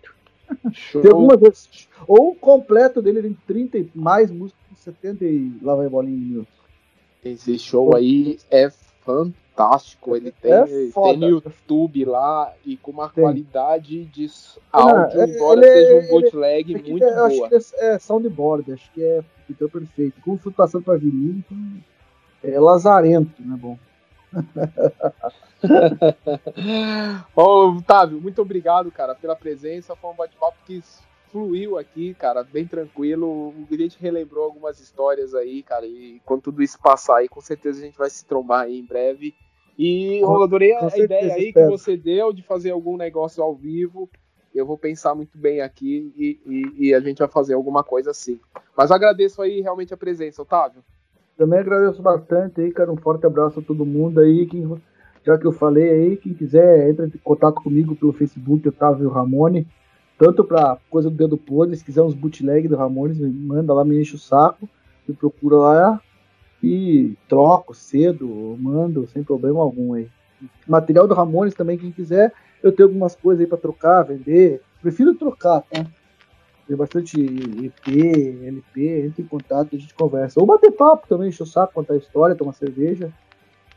[1.02, 1.88] Tem algumas vezes.
[2.08, 6.20] Ou o completo dele tem 30 e mais músicas, 70 e lá vai bolinha em
[6.20, 6.54] minutos.
[7.24, 8.70] Esse show aí é
[9.06, 10.16] fantástico.
[10.16, 13.24] Ele tem, é tem no YouTube lá e com uma tem.
[13.24, 14.30] qualidade de
[14.72, 17.28] áudio, ah, embora ele, seja um bootleg ele, muito é, boa.
[17.28, 20.22] Acho que é, é soundboard, acho que é então, perfeito.
[20.22, 21.58] Com flutuação para vinil, então
[22.44, 23.58] é lazarento, né?
[23.60, 23.78] Bom.
[27.36, 29.96] Ô, Otávio, muito obrigado, cara, pela presença.
[29.96, 30.84] Foi um bate-papo que
[31.32, 33.54] fluiu aqui, cara, bem tranquilo.
[33.72, 37.80] A gente relembrou algumas histórias aí, cara, e quando tudo isso passar aí, com certeza
[37.80, 39.34] a gente vai se trombar aí em breve.
[39.78, 44.10] E eu adorei a ideia aí que você deu de fazer algum negócio ao vivo.
[44.54, 48.12] Eu vou pensar muito bem aqui e, e, e a gente vai fazer alguma coisa
[48.12, 48.40] assim.
[48.78, 50.84] Mas agradeço aí realmente a presença, Otávio.
[51.38, 52.92] Também agradeço bastante aí, cara.
[52.92, 54.46] Um forte abraço a todo mundo aí.
[54.46, 54.70] Quem,
[55.26, 59.68] já que eu falei aí, quem quiser, entra em contato comigo pelo Facebook, Otávio Ramone
[60.18, 63.84] tanto pra coisa do dedo podre, se quiser uns bootleg do Ramones, me manda lá,
[63.84, 64.70] me enche o saco,
[65.08, 66.02] me procura lá
[66.62, 70.08] e troco cedo, mando, sem problema algum aí.
[70.68, 72.32] Material do Ramones também, quem quiser,
[72.62, 74.62] eu tenho algumas coisas aí para trocar, vender.
[74.82, 75.86] Prefiro trocar, tá?
[76.68, 80.40] Tem bastante EP, LP, entra em contato, a gente conversa.
[80.40, 83.12] Ou bater papo também, enche o saco, contar história, tomar cerveja.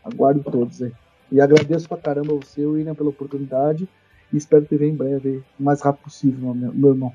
[0.04, 0.92] Aguardo todos aí.
[1.30, 3.88] E agradeço pra caramba você, William, pela oportunidade.
[4.32, 7.12] E espero te ver em breve, o mais rápido possível, meu, meu irmão.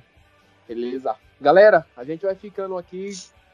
[0.67, 1.15] Beleza.
[1.39, 3.11] Galera, a gente vai ficando aqui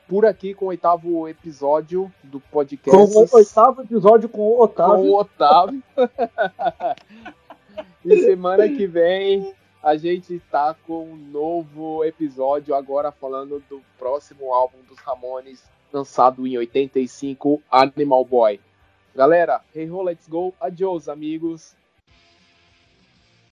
[0.08, 2.90] por aqui com o oitavo episódio do podcast.
[2.90, 4.96] Com o oitavo episódio com o Otávio.
[4.96, 5.84] Com o Otávio.
[8.06, 9.54] e semana que vem
[9.88, 16.46] a gente tá com um novo episódio agora falando do próximo álbum dos Ramones, lançado
[16.46, 18.60] em 85, Animal Boy.
[19.16, 20.54] Galera, hey ho, let's go.
[20.60, 21.74] Adiós, amigos.